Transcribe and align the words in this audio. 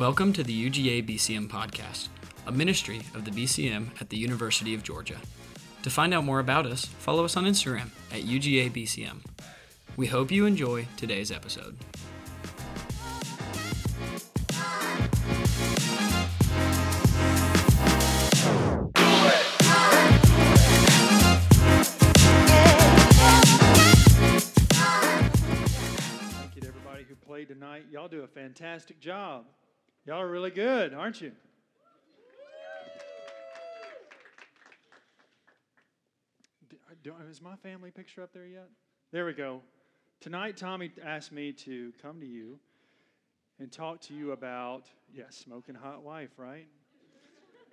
Welcome 0.00 0.32
to 0.32 0.42
the 0.42 0.70
UGA 0.70 1.06
BCM 1.06 1.46
podcast, 1.50 2.08
a 2.46 2.52
ministry 2.52 3.02
of 3.14 3.26
the 3.26 3.30
BCM 3.30 4.00
at 4.00 4.08
the 4.08 4.16
University 4.16 4.72
of 4.72 4.82
Georgia. 4.82 5.18
To 5.82 5.90
find 5.90 6.14
out 6.14 6.24
more 6.24 6.40
about 6.40 6.64
us, 6.64 6.86
follow 6.86 7.26
us 7.26 7.36
on 7.36 7.44
Instagram 7.44 7.90
at 8.10 8.22
UGA 8.22 8.70
BCM. 8.70 9.18
We 9.98 10.06
hope 10.06 10.30
you 10.30 10.46
enjoy 10.46 10.86
today's 10.96 11.30
episode. 11.30 11.76
Thank 26.38 26.54
you 26.54 26.62
to 26.62 26.68
everybody 26.68 27.04
who 27.06 27.14
played 27.16 27.48
tonight. 27.48 27.84
Y'all 27.92 28.08
do 28.08 28.22
a 28.22 28.26
fantastic 28.26 28.98
job. 28.98 29.44
Y'all 30.06 30.20
are 30.20 30.28
really 30.30 30.50
good, 30.50 30.94
aren't 30.94 31.20
you? 31.20 31.32
Do- 36.68 36.76
do- 37.02 37.14
Is 37.30 37.42
my 37.42 37.56
family 37.56 37.90
picture 37.90 38.22
up 38.22 38.32
there 38.32 38.46
yet? 38.46 38.68
There 39.12 39.26
we 39.26 39.32
go. 39.32 39.60
Tonight, 40.20 40.56
Tommy 40.56 40.90
asked 41.04 41.32
me 41.32 41.52
to 41.52 41.92
come 42.00 42.20
to 42.20 42.26
you 42.26 42.58
and 43.58 43.70
talk 43.70 44.00
to 44.02 44.14
you 44.14 44.32
about, 44.32 44.88
yeah, 45.12 45.24
smoking 45.30 45.74
hot 45.74 46.02
wife, 46.02 46.30
right? 46.36 46.66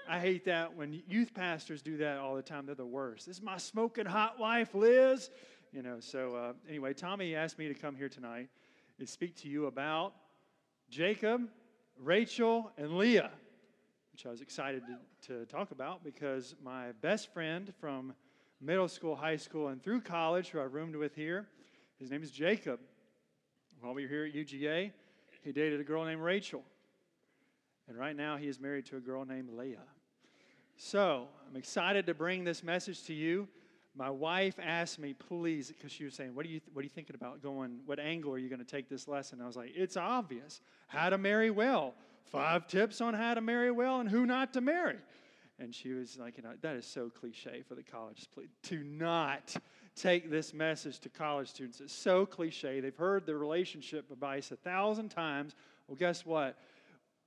I 0.09 0.19
hate 0.19 0.45
that 0.45 0.75
when 0.75 1.01
youth 1.07 1.33
pastors 1.33 1.81
do 1.81 1.97
that 1.97 2.17
all 2.17 2.35
the 2.35 2.41
time. 2.41 2.65
They're 2.65 2.75
the 2.75 2.85
worst. 2.85 3.25
This 3.25 3.37
is 3.37 3.43
my 3.43 3.57
smoking 3.57 4.05
hot 4.05 4.39
wife, 4.39 4.73
Liz. 4.73 5.29
You 5.73 5.81
know, 5.81 5.99
so 5.99 6.35
uh, 6.35 6.53
anyway, 6.67 6.93
Tommy 6.93 7.35
asked 7.35 7.59
me 7.59 7.67
to 7.67 7.73
come 7.73 7.95
here 7.95 8.07
tonight 8.09 8.47
and 8.99 9.07
speak 9.07 9.35
to 9.37 9.49
you 9.49 9.65
about 9.65 10.13
Jacob, 10.89 11.41
Rachel, 11.99 12.71
and 12.77 12.97
Leah, 12.97 13.31
which 14.11 14.25
I 14.25 14.29
was 14.29 14.41
excited 14.41 14.83
to, 15.21 15.33
to 15.33 15.45
talk 15.45 15.71
about 15.71 16.03
because 16.03 16.55
my 16.63 16.91
best 17.01 17.33
friend 17.33 17.73
from 17.79 18.13
middle 18.61 18.87
school, 18.87 19.15
high 19.15 19.35
school, 19.35 19.69
and 19.69 19.81
through 19.81 20.01
college, 20.01 20.49
who 20.49 20.59
I 20.59 20.63
roomed 20.63 20.95
with 20.95 21.15
here, 21.15 21.47
his 21.99 22.11
name 22.11 22.23
is 22.23 22.31
Jacob. 22.31 22.79
While 23.81 23.93
we 23.93 24.03
were 24.03 24.09
here 24.09 24.25
at 24.25 24.33
UGA, 24.33 24.91
he 25.43 25.51
dated 25.51 25.79
a 25.79 25.83
girl 25.83 26.05
named 26.05 26.21
Rachel. 26.21 26.63
And 27.87 27.97
right 27.97 28.15
now, 28.15 28.37
he 28.37 28.47
is 28.47 28.59
married 28.59 28.85
to 28.87 28.97
a 28.97 28.99
girl 28.99 29.25
named 29.25 29.49
Leah. 29.51 29.77
So 30.75 31.27
I'm 31.47 31.55
excited 31.55 32.05
to 32.07 32.13
bring 32.13 32.43
this 32.43 32.63
message 32.63 33.03
to 33.05 33.13
you. 33.13 33.47
My 33.97 34.11
wife 34.11 34.59
asked 34.61 34.99
me, 34.99 35.13
please, 35.13 35.69
because 35.69 35.91
she 35.91 36.03
was 36.03 36.13
saying, 36.13 36.35
what 36.35 36.45
are, 36.45 36.49
you, 36.49 36.61
what 36.71 36.81
are 36.81 36.83
you 36.83 36.89
thinking 36.89 37.15
about 37.15 37.41
going? 37.41 37.79
What 37.87 37.99
angle 37.99 38.31
are 38.31 38.37
you 38.37 38.47
going 38.47 38.59
to 38.59 38.65
take 38.65 38.89
this 38.89 39.07
lesson? 39.07 39.41
I 39.41 39.47
was 39.47 39.55
like, 39.55 39.71
It's 39.73 39.97
obvious. 39.97 40.61
How 40.87 41.09
to 41.09 41.17
marry 41.17 41.49
well. 41.49 41.95
Five 42.25 42.67
tips 42.67 43.01
on 43.01 43.15
how 43.15 43.33
to 43.33 43.41
marry 43.41 43.71
well 43.71 43.99
and 43.99 44.07
who 44.07 44.25
not 44.25 44.53
to 44.53 44.61
marry. 44.61 44.97
And 45.59 45.73
she 45.73 45.93
was 45.93 46.19
like, 46.19 46.37
you 46.37 46.43
know, 46.43 46.51
that 46.61 46.75
is 46.75 46.85
so 46.85 47.09
cliche 47.09 47.63
for 47.67 47.73
the 47.73 47.81
college. 47.81 48.27
Please, 48.35 48.49
do 48.61 48.83
not 48.83 49.55
take 49.95 50.29
this 50.29 50.53
message 50.53 50.99
to 50.99 51.09
college 51.09 51.47
students. 51.47 51.81
It's 51.81 51.93
so 51.93 52.27
cliche. 52.27 52.79
They've 52.79 52.95
heard 52.95 53.25
the 53.25 53.35
relationship 53.35 54.11
advice 54.11 54.51
a 54.51 54.57
thousand 54.57 55.09
times. 55.09 55.55
Well, 55.87 55.95
guess 55.95 56.23
what? 56.23 56.59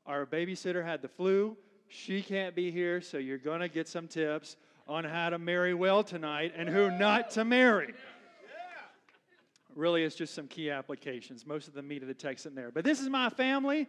Our 0.06 0.24
babysitter 0.24 0.84
had 0.84 1.02
the 1.02 1.08
flu. 1.08 1.56
She 1.88 2.22
can't 2.22 2.54
be 2.54 2.70
here, 2.70 3.00
so 3.00 3.18
you're 3.18 3.38
going 3.38 3.60
to 3.60 3.68
get 3.68 3.88
some 3.88 4.06
tips 4.06 4.56
on 4.90 5.04
how 5.04 5.30
to 5.30 5.38
marry 5.38 5.72
well 5.72 6.02
tonight 6.02 6.52
and 6.56 6.68
who 6.68 6.90
not 6.90 7.30
to 7.30 7.44
marry. 7.44 7.94
Really, 9.76 10.02
it's 10.02 10.16
just 10.16 10.34
some 10.34 10.48
key 10.48 10.68
applications. 10.68 11.46
Most 11.46 11.68
of 11.68 11.74
the 11.74 11.82
meat 11.82 12.02
of 12.02 12.08
the 12.08 12.14
text 12.14 12.44
in 12.44 12.56
there. 12.56 12.72
But 12.72 12.84
this 12.84 13.00
is 13.00 13.08
my 13.08 13.30
family. 13.30 13.86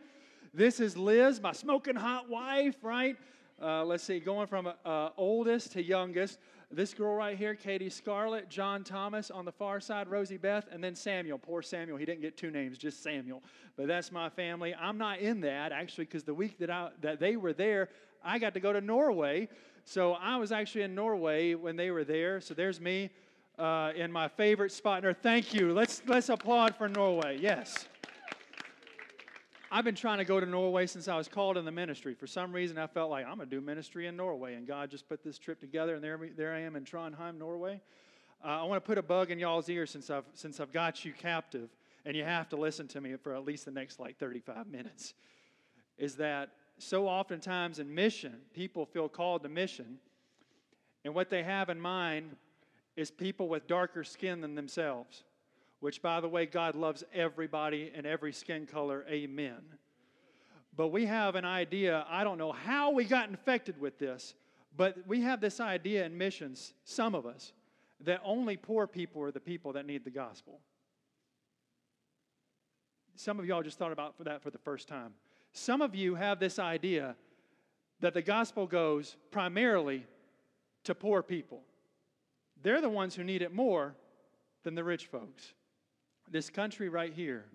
This 0.54 0.80
is 0.80 0.96
Liz, 0.96 1.42
my 1.42 1.54
smoking 1.54 1.96
hot 1.96 2.30
wife, 2.30 2.76
right? 2.84 3.18
Uh, 3.60 3.84
let's 3.84 4.04
see, 4.04 4.20
going 4.20 4.46
from 4.46 4.72
uh, 4.86 5.10
oldest 5.18 5.72
to 5.72 5.84
youngest. 5.84 6.38
This 6.72 6.94
girl 6.94 7.16
right 7.16 7.36
here, 7.36 7.56
Katie 7.56 7.90
Scarlett, 7.90 8.48
John 8.48 8.84
Thomas 8.84 9.32
on 9.32 9.44
the 9.44 9.52
far 9.52 9.80
side, 9.80 10.08
Rosie 10.08 10.38
Beth, 10.38 10.68
and 10.72 10.84
then 10.84 10.94
Samuel. 10.94 11.40
Poor 11.40 11.64
Samuel, 11.64 11.98
he 11.98 12.06
didn't 12.06 12.22
get 12.22 12.38
two 12.38 12.52
names, 12.52 12.78
just 12.78 13.02
Samuel. 13.02 13.42
But 13.76 13.88
that's 13.88 14.12
my 14.12 14.30
family. 14.30 14.76
I'm 14.76 15.00
not 15.00 15.20
in 15.20 15.42
that 15.42 15.72
actually, 15.72 16.06
because 16.06 16.24
the 16.24 16.34
week 16.34 16.60
that 16.60 16.70
I 16.70 16.90
that 17.02 17.20
they 17.20 17.38
were 17.38 17.54
there, 17.54 17.90
I 18.24 18.40
got 18.40 18.54
to 18.54 18.60
go 18.60 18.74
to 18.74 18.82
Norway. 18.82 19.50
So 19.86 20.14
I 20.14 20.38
was 20.38 20.52
actually 20.52 20.84
in 20.84 20.96
Norway 20.96 21.56
when 21.56 21.76
they 21.76 21.92
were 21.92 22.04
there. 22.04 22.40
So 22.42 22.54
there's 22.54 22.80
me 22.80 23.10
uh, 23.58 23.92
in 23.96 24.12
my 24.12 24.28
favorite 24.28 24.72
spot 24.72 25.02
there. 25.02 25.14
Thank 25.14 25.54
you. 25.54 25.74
Let's 25.74 26.02
let's 26.08 26.30
applaud 26.30 26.76
for 26.76 26.88
Norway. 26.88 27.38
Yes. 27.40 27.88
I've 29.74 29.86
been 29.86 29.96
trying 29.96 30.18
to 30.18 30.26
go 30.26 30.38
to 30.38 30.46
Norway 30.46 30.86
since 30.86 31.08
I 31.08 31.16
was 31.16 31.30
called 31.30 31.58
in 31.58 31.64
the 31.64 31.72
ministry. 31.72 32.14
For 32.14 32.28
some 32.28 32.52
reason, 32.52 32.78
I 32.78 32.88
felt 32.88 33.10
like 33.10 33.26
I'm 33.26 33.38
going 33.38 33.50
to 33.50 33.56
do 33.56 33.62
ministry 33.62 34.06
in 34.06 34.18
Norway, 34.18 34.56
and 34.56 34.68
God 34.68 34.92
just 34.92 35.08
put 35.08 35.24
this 35.24 35.38
trip 35.38 35.62
together, 35.62 35.96
and 35.96 36.04
there, 36.04 36.20
there 36.36 36.54
I 36.54 36.60
am 36.60 36.76
in 36.76 36.84
Trondheim, 36.84 37.38
Norway. 37.38 37.80
Uh, 38.44 38.48
I 38.48 38.64
want 38.64 38.84
to 38.84 38.86
put 38.86 38.98
a 38.98 39.02
bug 39.02 39.32
in 39.32 39.40
y'all's 39.40 39.70
ear 39.70 39.86
since 39.86 40.10
I've, 40.10 40.26
since 40.34 40.60
I've 40.60 40.74
got 40.74 41.06
you 41.06 41.14
captive, 41.14 41.70
and 42.06 42.18
you 42.18 42.26
have 42.26 42.50
to 42.50 42.58
listen 42.58 42.90
to 42.90 43.00
me 43.00 43.16
for 43.16 43.34
at 43.34 43.46
least 43.46 43.64
the 43.64 43.72
next 43.72 43.98
like 43.98 44.18
35 44.18 44.68
minutes. 44.68 45.14
Is 45.98 46.16
that 46.16 46.50
so 46.82 47.08
oftentimes 47.08 47.80
in 47.80 47.94
mission, 47.94 48.38
people 48.54 48.86
feel 48.86 49.10
called 49.10 49.44
to 49.44 49.50
mission, 49.50 50.00
and 51.06 51.14
what 51.14 51.30
they 51.30 51.44
have 51.44 51.70
in 51.70 51.80
mind 51.80 52.36
is 52.96 53.10
people 53.10 53.48
with 53.48 53.68
darker 53.68 54.04
skin 54.04 54.42
than 54.42 54.56
themselves 54.56 55.24
which, 55.82 56.02
by 56.02 56.22
the 56.22 56.30
way, 56.30 56.46
God 56.46 56.76
loves 56.76 57.04
everybody 57.14 57.92
and 57.94 58.06
every 58.06 58.32
skin 58.32 58.66
color. 58.66 59.04
Amen. 59.10 59.58
But 60.78 60.90
we 60.90 61.08
have 61.08 61.36
an 61.36 61.44
idea, 61.44 62.06
I 62.08 62.24
don't 62.24 62.38
know 62.38 62.52
how 62.52 62.92
we 62.92 63.04
got 63.04 63.30
infected 63.30 63.82
with 63.82 63.98
this, 63.98 64.36
but 64.78 64.96
we 65.06 65.22
have 65.22 65.42
this 65.42 65.60
idea 65.60 66.06
in 66.06 66.18
missions, 66.18 66.74
some 66.86 67.14
of 67.14 67.26
us, 67.26 67.52
that 68.00 68.22
only 68.24 68.58
poor 68.58 68.88
people 68.88 69.24
are 69.24 69.32
the 69.32 69.40
people 69.40 69.74
that 69.74 69.86
need 69.86 70.06
the 70.06 70.12
gospel. 70.12 70.60
Some 73.16 73.40
of 73.40 73.46
y'all 73.46 73.64
just 73.64 73.78
thought 73.78 73.92
about 73.92 74.14
that 74.24 74.42
for 74.42 74.52
the 74.52 74.60
first 74.60 74.88
time. 74.88 75.14
Some 75.54 75.82
of 75.82 75.96
you 75.96 76.16
have 76.16 76.40
this 76.40 76.60
idea 76.60 77.16
that 78.00 78.14
the 78.14 78.22
gospel 78.22 78.66
goes 78.66 79.16
primarily 79.32 80.06
to 80.84 80.96
poor 80.96 81.22
people. 81.22 81.62
They're 82.64 82.82
the 82.82 82.90
ones 82.90 83.16
who 83.16 83.24
need 83.24 83.42
it 83.42 83.54
more 83.54 83.96
than 84.64 84.76
the 84.76 84.84
rich 84.84 85.08
folks. 85.08 85.54
This 86.30 86.50
country 86.50 86.90
right 86.90 87.14
here 87.14 87.46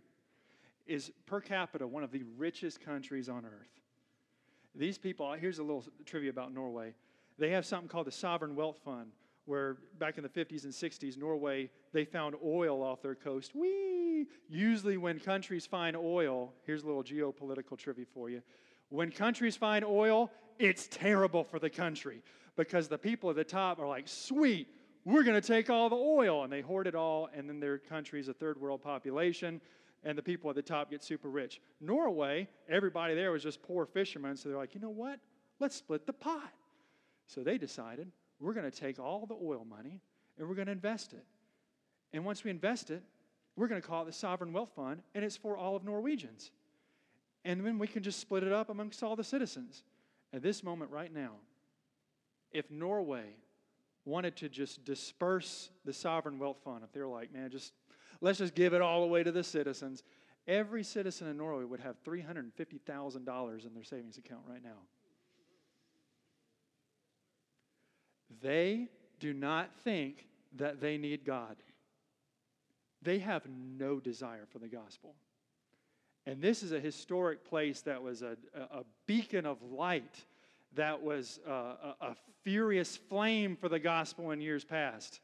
is 0.87 1.11
per 1.27 1.41
capita 1.41 1.87
one 1.87 2.05
of 2.05 2.12
the 2.12 2.25
richest 2.37 2.81
countries 2.81 3.29
on 3.29 3.45
earth. 3.45 3.81
These 4.75 4.99
people, 4.99 5.33
here's 5.33 5.59
a 5.59 5.63
little 5.63 5.84
trivia 6.05 6.31
about 6.31 6.53
Norway. 6.53 6.95
They 7.39 7.51
have 7.51 7.67
something 7.67 7.89
called 7.89 8.07
the 8.07 8.13
Sovereign 8.13 8.55
Wealth 8.55 8.78
Fund, 8.84 9.11
where 9.47 9.79
back 9.99 10.19
in 10.19 10.23
the 10.23 10.29
50s 10.29 10.65
and 10.65 10.73
60s, 10.73 11.17
Norway, 11.17 11.71
they 11.93 12.05
found 12.05 12.34
oil 12.45 12.83
off 12.83 13.01
their 13.01 13.15
coast. 13.15 13.55
Whee! 13.55 14.27
Usually, 14.49 14.97
when 14.97 15.19
countries 15.19 15.67
find 15.67 15.97
oil, 15.97 16.53
here's 16.65 16.83
a 16.83 16.87
little 16.87 17.05
geopolitical 17.05 17.79
trivia 17.79 18.07
for 18.12 18.29
you. 18.29 18.43
When 18.89 19.11
countries 19.11 19.57
find 19.57 19.84
oil, 19.84 20.31
it's 20.59 20.89
terrible 20.89 21.45
for 21.45 21.59
the 21.59 21.71
country 21.71 22.23
because 22.57 22.89
the 22.89 22.99
people 22.99 23.31
at 23.31 23.37
the 23.37 23.45
top 23.45 23.79
are 23.79 23.87
like, 23.87 24.09
sweet, 24.09 24.69
we're 25.05 25.23
going 25.23 25.41
to 25.41 25.47
take 25.47 25.71
all 25.71 25.89
the 25.89 25.97
oil. 25.97 26.45
And 26.45 26.53
they 26.53 26.61
hoard 26.61 26.87
it 26.87 26.95
all, 26.95 27.28
and 27.34 27.49
then 27.49 27.61
their 27.61 27.78
country's 27.78 28.28
a 28.28 28.34
third 28.34 28.61
world 28.61 28.83
population, 28.83 29.61
and 30.03 30.17
the 30.17 30.23
people 30.23 30.51
at 30.51 30.57
the 30.57 30.63
top 30.63 30.91
get 30.91 31.03
super 31.03 31.28
rich. 31.28 31.61
Norway, 31.81 32.49
everybody 32.69 33.15
there 33.15 33.31
was 33.31 33.43
just 33.43 33.63
poor 33.63 33.87
fishermen, 33.87 34.37
so 34.37 34.49
they're 34.49 34.59
like, 34.59 34.75
you 34.75 34.81
know 34.81 34.91
what? 34.91 35.21
Let's 35.61 35.77
split 35.77 36.07
the 36.07 36.13
pot. 36.13 36.53
So 37.27 37.43
they 37.43 37.59
decided, 37.59 38.11
we're 38.41 38.55
going 38.55 38.71
to 38.71 38.77
take 38.77 38.99
all 38.99 39.27
the 39.27 39.35
oil 39.35 39.65
money 39.65 40.01
and 40.39 40.49
we're 40.49 40.55
going 40.55 40.67
to 40.67 40.73
invest 40.73 41.13
it. 41.13 41.25
And 42.13 42.25
once 42.25 42.45
we 42.45 42.51
invest 42.51 42.91
it, 42.91 43.03
we're 43.57 43.69
going 43.69 43.81
to 43.81 43.87
call 43.87 44.03
it 44.03 44.07
the 44.07 44.13
Sovereign 44.13 44.53
Wealth 44.53 44.71
Fund, 44.77 45.01
and 45.15 45.25
it's 45.25 45.37
for 45.37 45.57
all 45.57 45.77
of 45.77 45.84
Norwegians. 45.84 46.51
And 47.45 47.65
then 47.65 47.78
we 47.78 47.87
can 47.87 48.03
just 48.03 48.21
split 48.21 48.43
it 48.43 48.53
up 48.53 48.69
amongst 48.69 49.03
all 49.03 49.16
the 49.16 49.25
citizens. 49.25 49.83
At 50.33 50.43
this 50.43 50.63
moment, 50.63 50.91
right 50.91 51.13
now, 51.13 51.33
if 52.53 52.71
Norway 52.71 53.25
wanted 54.05 54.37
to 54.37 54.49
just 54.49 54.84
disperse 54.84 55.71
the 55.84 55.93
sovereign 55.93 56.39
wealth 56.39 56.59
fund, 56.65 56.84
if 56.84 56.93
they're 56.93 57.07
like, 57.07 57.33
man, 57.33 57.51
just 57.51 57.72
let's 58.21 58.39
just 58.39 58.55
give 58.55 58.75
it 58.75 58.83
all 58.83 59.05
away 59.05 59.22
to 59.22 59.33
the 59.33 59.45
citizens, 59.45 60.03
every 60.47 60.83
citizen 60.83 61.28
in 61.28 61.37
Norway 61.37 61.65
would 61.65 61.81
have 61.81 62.03
$350,000 62.05 63.66
in 63.66 63.75
their 63.75 63.84
savings 63.84 64.19
account 64.19 64.43
right 64.47 64.63
now. 64.63 64.78
They 68.43 68.89
do 69.21 69.33
not 69.33 69.71
think 69.84 70.27
that 70.57 70.81
they 70.81 70.99
need 70.99 71.25
God. 71.25 71.57
They 73.03 73.19
have 73.19 73.47
no 73.49 74.01
desire 74.01 74.47
for 74.51 74.59
the 74.59 74.69
gospel. 74.69 75.15
And 76.27 76.43
this 76.43 76.63
is 76.63 76.73
a 76.73 76.81
historic 76.81 77.45
place 77.45 77.83
that 77.83 78.03
was 78.03 78.23
a, 78.23 78.37
a, 78.55 78.78
a 78.78 78.84
beacon 79.07 79.47
of 79.47 79.63
light 79.63 80.25
that 80.75 81.03
was 81.03 81.39
uh, 81.49 81.53
a, 81.53 81.95
a 82.01 82.17
furious 82.43 82.97
flame 82.97 83.57
for 83.57 83.69
the 83.69 83.78
gospel 83.78 84.33
in 84.33 84.41
years 84.41 84.65
past. 84.65 85.21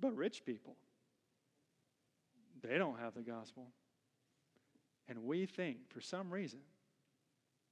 But 0.00 0.16
rich 0.16 0.44
people, 0.46 0.76
they 2.62 2.78
don't 2.78 2.98
have 2.98 3.14
the 3.14 3.22
gospel. 3.22 3.66
And 5.08 5.24
we 5.24 5.46
think, 5.46 5.88
for 5.88 6.00
some 6.00 6.30
reason, 6.30 6.60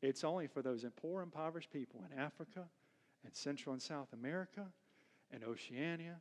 it's 0.03 0.25
only 0.25 0.47
for 0.47 0.63
those 0.63 0.85
poor, 1.01 1.23
impoverished 1.23 1.71
people 1.71 2.05
in 2.11 2.19
Africa 2.19 2.65
and 3.25 3.35
Central 3.35 3.73
and 3.73 3.83
South 3.83 4.13
America 4.13 4.67
and 5.33 5.45
Oceania 5.45 6.17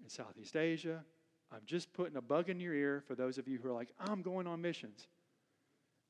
and 0.00 0.10
Southeast 0.10 0.56
Asia. 0.56 1.04
I'm 1.52 1.62
just 1.66 1.92
putting 1.92 2.16
a 2.16 2.22
bug 2.22 2.48
in 2.48 2.60
your 2.60 2.74
ear 2.74 3.02
for 3.06 3.14
those 3.14 3.38
of 3.38 3.46
you 3.46 3.58
who 3.58 3.68
are 3.68 3.72
like, 3.72 3.90
I'm 3.98 4.22
going 4.22 4.46
on 4.46 4.60
missions. 4.60 5.06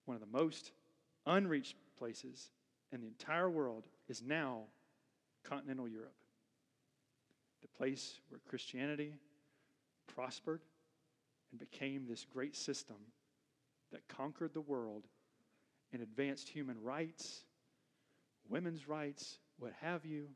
One 0.06 0.14
of 0.14 0.20
the 0.20 0.38
most 0.38 0.72
unreached 1.26 1.76
places 1.98 2.50
in 2.92 3.00
the 3.00 3.06
entire 3.06 3.50
world 3.50 3.86
is 4.08 4.22
now 4.22 4.62
continental 5.42 5.88
Europe, 5.88 6.14
the 7.62 7.68
place 7.68 8.20
where 8.28 8.40
Christianity 8.48 9.14
prospered 10.06 10.60
and 11.50 11.58
became 11.58 12.06
this 12.06 12.24
great 12.24 12.56
system 12.56 12.96
that 13.92 14.06
conquered 14.08 14.54
the 14.54 14.60
world 14.60 15.04
and 15.92 16.02
advanced 16.02 16.48
human 16.48 16.80
rights, 16.82 17.44
women's 18.48 18.88
rights, 18.88 19.38
what 19.58 19.72
have 19.80 20.04
you. 20.04 20.26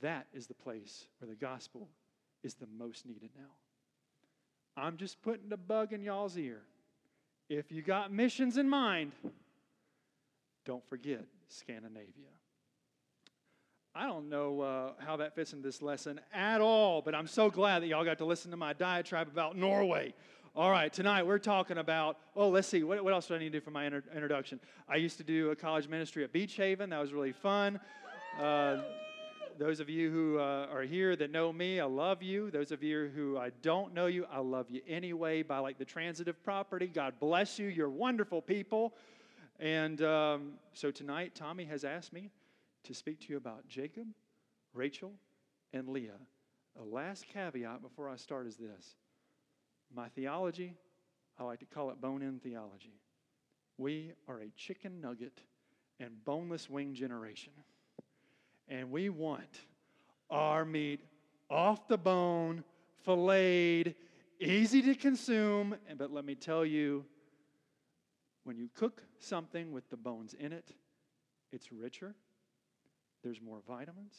That 0.00 0.26
is 0.32 0.46
the 0.46 0.54
place 0.54 1.06
where 1.18 1.28
the 1.28 1.34
gospel 1.34 1.88
is 2.42 2.54
the 2.54 2.68
most 2.78 3.06
needed 3.06 3.30
now. 3.36 3.50
I'm 4.76 4.96
just 4.96 5.20
putting 5.22 5.52
a 5.52 5.56
bug 5.56 5.92
in 5.92 6.02
y'all's 6.02 6.36
ear. 6.36 6.60
If 7.48 7.72
you 7.72 7.82
got 7.82 8.12
missions 8.12 8.58
in 8.58 8.68
mind, 8.68 9.12
don't 10.64 10.86
forget 10.88 11.24
Scandinavia. 11.48 12.28
I 13.94 14.06
don't 14.06 14.28
know 14.28 14.60
uh, 14.60 14.92
how 15.04 15.16
that 15.16 15.34
fits 15.34 15.52
in 15.52 15.62
this 15.62 15.82
lesson 15.82 16.20
at 16.32 16.60
all, 16.60 17.02
but 17.02 17.14
I'm 17.14 17.26
so 17.26 17.50
glad 17.50 17.82
that 17.82 17.88
y'all 17.88 18.04
got 18.04 18.18
to 18.18 18.24
listen 18.24 18.50
to 18.52 18.56
my 18.56 18.72
diatribe 18.72 19.26
about 19.26 19.56
Norway. 19.56 20.14
All 20.54 20.70
right, 20.70 20.92
tonight 20.92 21.26
we're 21.26 21.38
talking 21.38 21.78
about, 21.78 22.18
oh, 22.36 22.48
let's 22.48 22.68
see, 22.68 22.82
what, 22.82 23.02
what 23.02 23.12
else 23.12 23.26
do 23.26 23.34
I 23.34 23.38
need 23.38 23.52
to 23.52 23.58
do 23.58 23.60
for 23.60 23.70
my 23.70 23.86
inter- 23.86 24.04
introduction? 24.14 24.60
I 24.88 24.96
used 24.96 25.16
to 25.18 25.24
do 25.24 25.50
a 25.50 25.56
college 25.56 25.88
ministry 25.88 26.22
at 26.22 26.32
Beech 26.32 26.54
Haven. 26.54 26.90
That 26.90 27.00
was 27.00 27.12
really 27.12 27.32
fun. 27.32 27.80
Uh, 28.38 28.82
those 29.58 29.80
of 29.80 29.90
you 29.90 30.12
who 30.12 30.38
uh, 30.38 30.68
are 30.72 30.82
here 30.82 31.16
that 31.16 31.32
know 31.32 31.52
me, 31.52 31.80
I 31.80 31.86
love 31.86 32.22
you. 32.22 32.52
Those 32.52 32.70
of 32.70 32.84
you 32.84 33.10
who 33.12 33.36
I 33.36 33.50
don't 33.62 33.92
know 33.92 34.06
you, 34.06 34.26
I 34.30 34.38
love 34.38 34.66
you 34.70 34.80
anyway 34.86 35.42
by 35.42 35.58
like 35.58 35.76
the 35.76 35.84
transitive 35.84 36.40
property. 36.44 36.86
God 36.86 37.14
bless 37.18 37.58
you. 37.58 37.66
You're 37.66 37.90
wonderful 37.90 38.40
people. 38.40 38.94
And 39.58 40.00
um, 40.02 40.52
so 40.72 40.92
tonight, 40.92 41.34
Tommy 41.34 41.64
has 41.64 41.82
asked 41.82 42.12
me 42.12 42.30
to 42.84 42.94
speak 42.94 43.18
to 43.22 43.30
you 43.30 43.38
about 43.38 43.66
Jacob, 43.68 44.06
Rachel, 44.72 45.10
and 45.72 45.88
Leah. 45.88 46.20
A 46.80 46.84
last 46.84 47.26
caveat 47.26 47.82
before 47.82 48.08
I 48.08 48.14
start 48.14 48.46
is 48.46 48.56
this 48.56 48.94
my 49.92 50.08
theology, 50.10 50.74
I 51.40 51.42
like 51.42 51.58
to 51.58 51.66
call 51.66 51.90
it 51.90 52.00
bone 52.00 52.22
in 52.22 52.38
theology. 52.38 53.00
We 53.78 54.12
are 54.28 54.38
a 54.38 54.50
chicken 54.56 55.00
nugget 55.00 55.40
and 55.98 56.24
boneless 56.24 56.70
wing 56.70 56.94
generation. 56.94 57.52
And 58.68 58.90
we 58.90 59.08
want 59.08 59.60
our 60.30 60.64
meat 60.64 61.00
off 61.48 61.88
the 61.88 61.96
bone, 61.96 62.62
filleted, 63.02 63.94
easy 64.40 64.82
to 64.82 64.94
consume. 64.94 65.74
But 65.96 66.12
let 66.12 66.24
me 66.24 66.34
tell 66.34 66.66
you, 66.66 67.04
when 68.44 68.56
you 68.58 68.68
cook 68.74 69.02
something 69.18 69.72
with 69.72 69.88
the 69.90 69.96
bones 69.96 70.34
in 70.38 70.52
it, 70.52 70.72
it's 71.50 71.72
richer, 71.72 72.14
there's 73.24 73.40
more 73.40 73.60
vitamins, 73.66 74.14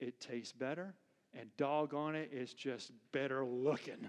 it 0.00 0.20
tastes 0.20 0.52
better, 0.52 0.94
and 1.38 1.48
doggone 1.58 2.14
it, 2.14 2.30
it's 2.32 2.54
just 2.54 2.92
better 3.12 3.44
looking. 3.44 4.08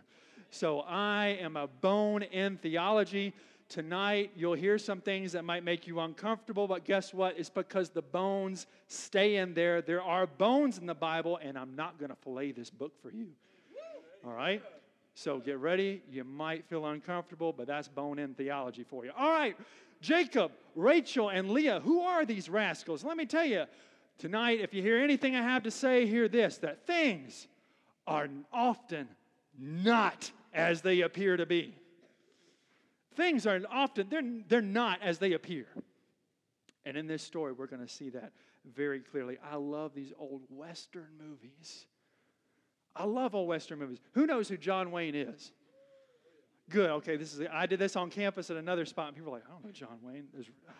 So 0.49 0.79
I 0.81 1.37
am 1.41 1.57
a 1.57 1.67
bone 1.67 2.23
in 2.23 2.57
theology. 2.57 3.33
Tonight, 3.69 4.31
you'll 4.35 4.53
hear 4.53 4.77
some 4.77 5.01
things 5.01 5.33
that 5.33 5.43
might 5.43 5.63
make 5.63 5.87
you 5.87 5.99
uncomfortable, 5.99 6.67
but 6.67 6.85
guess 6.85 7.13
what? 7.13 7.37
It's 7.37 7.49
because 7.49 7.89
the 7.89 8.01
bones 8.01 8.65
stay 8.87 9.35
in 9.35 9.53
there. 9.53 9.81
There 9.81 10.01
are 10.01 10.25
bones 10.25 10.77
in 10.77 10.85
the 10.85 10.95
Bible, 10.95 11.37
and 11.41 11.57
I'm 11.57 11.75
not 11.75 11.99
going 11.99 12.09
to 12.09 12.15
fillet 12.15 12.53
this 12.53 12.69
book 12.69 12.93
for 13.01 13.11
you. 13.11 13.27
All 14.25 14.31
right? 14.31 14.63
So 15.15 15.39
get 15.39 15.57
ready. 15.57 16.01
You 16.09 16.23
might 16.23 16.63
feel 16.69 16.85
uncomfortable, 16.85 17.51
but 17.51 17.67
that's 17.67 17.87
bone 17.87 18.19
in 18.19 18.35
theology 18.35 18.83
for 18.83 19.03
you. 19.03 19.11
All 19.17 19.31
right, 19.31 19.57
Jacob, 19.99 20.51
Rachel, 20.75 21.29
and 21.29 21.49
Leah. 21.49 21.79
Who 21.79 22.01
are 22.01 22.23
these 22.23 22.49
rascals? 22.49 23.03
Let 23.03 23.17
me 23.17 23.25
tell 23.25 23.43
you 23.43 23.65
tonight, 24.19 24.59
if 24.61 24.75
you 24.75 24.81
hear 24.81 24.99
anything 24.99 25.35
I 25.35 25.41
have 25.41 25.63
to 25.63 25.71
say, 25.71 26.05
hear 26.05 26.27
this 26.27 26.57
that 26.59 26.85
things 26.85 27.47
are 28.05 28.29
often 28.53 29.07
not 29.57 30.31
as 30.53 30.81
they 30.81 31.01
appear 31.01 31.35
to 31.35 31.45
be. 31.47 31.75
Things 33.17 33.45
are 33.45 33.59
often, 33.69 34.07
they're, 34.09 34.21
they're 34.47 34.61
not 34.61 35.01
as 35.01 35.17
they 35.17 35.33
appear. 35.33 35.65
And 36.85 36.95
in 36.95 37.05
this 37.05 37.21
story, 37.21 37.51
we're 37.51 37.67
going 37.67 37.85
to 37.85 37.93
see 37.93 38.09
that 38.11 38.31
very 38.73 39.01
clearly. 39.01 39.37
I 39.51 39.57
love 39.57 39.93
these 39.93 40.13
old 40.17 40.43
Western 40.49 41.09
movies 41.21 41.87
I 42.97 43.05
love 43.05 43.35
old 43.35 43.47
Western 43.47 43.79
movies. 43.79 43.99
Who 44.13 44.25
knows 44.25 44.49
who 44.49 44.57
John 44.57 44.91
Wayne 44.91 45.15
is? 45.15 45.51
Good. 46.69 46.89
Okay, 46.89 47.15
this 47.15 47.33
is. 47.33 47.47
I 47.51 47.65
did 47.65 47.79
this 47.79 47.95
on 47.95 48.09
campus 48.09 48.49
at 48.49 48.57
another 48.57 48.85
spot, 48.85 49.07
and 49.07 49.15
people 49.15 49.31
are 49.31 49.37
like, 49.37 49.47
"I 49.47 49.51
don't 49.51 49.63
know 49.63 49.71
John 49.71 49.99
Wayne." 50.01 50.27
There's 50.33 50.49
oh, 50.67 50.73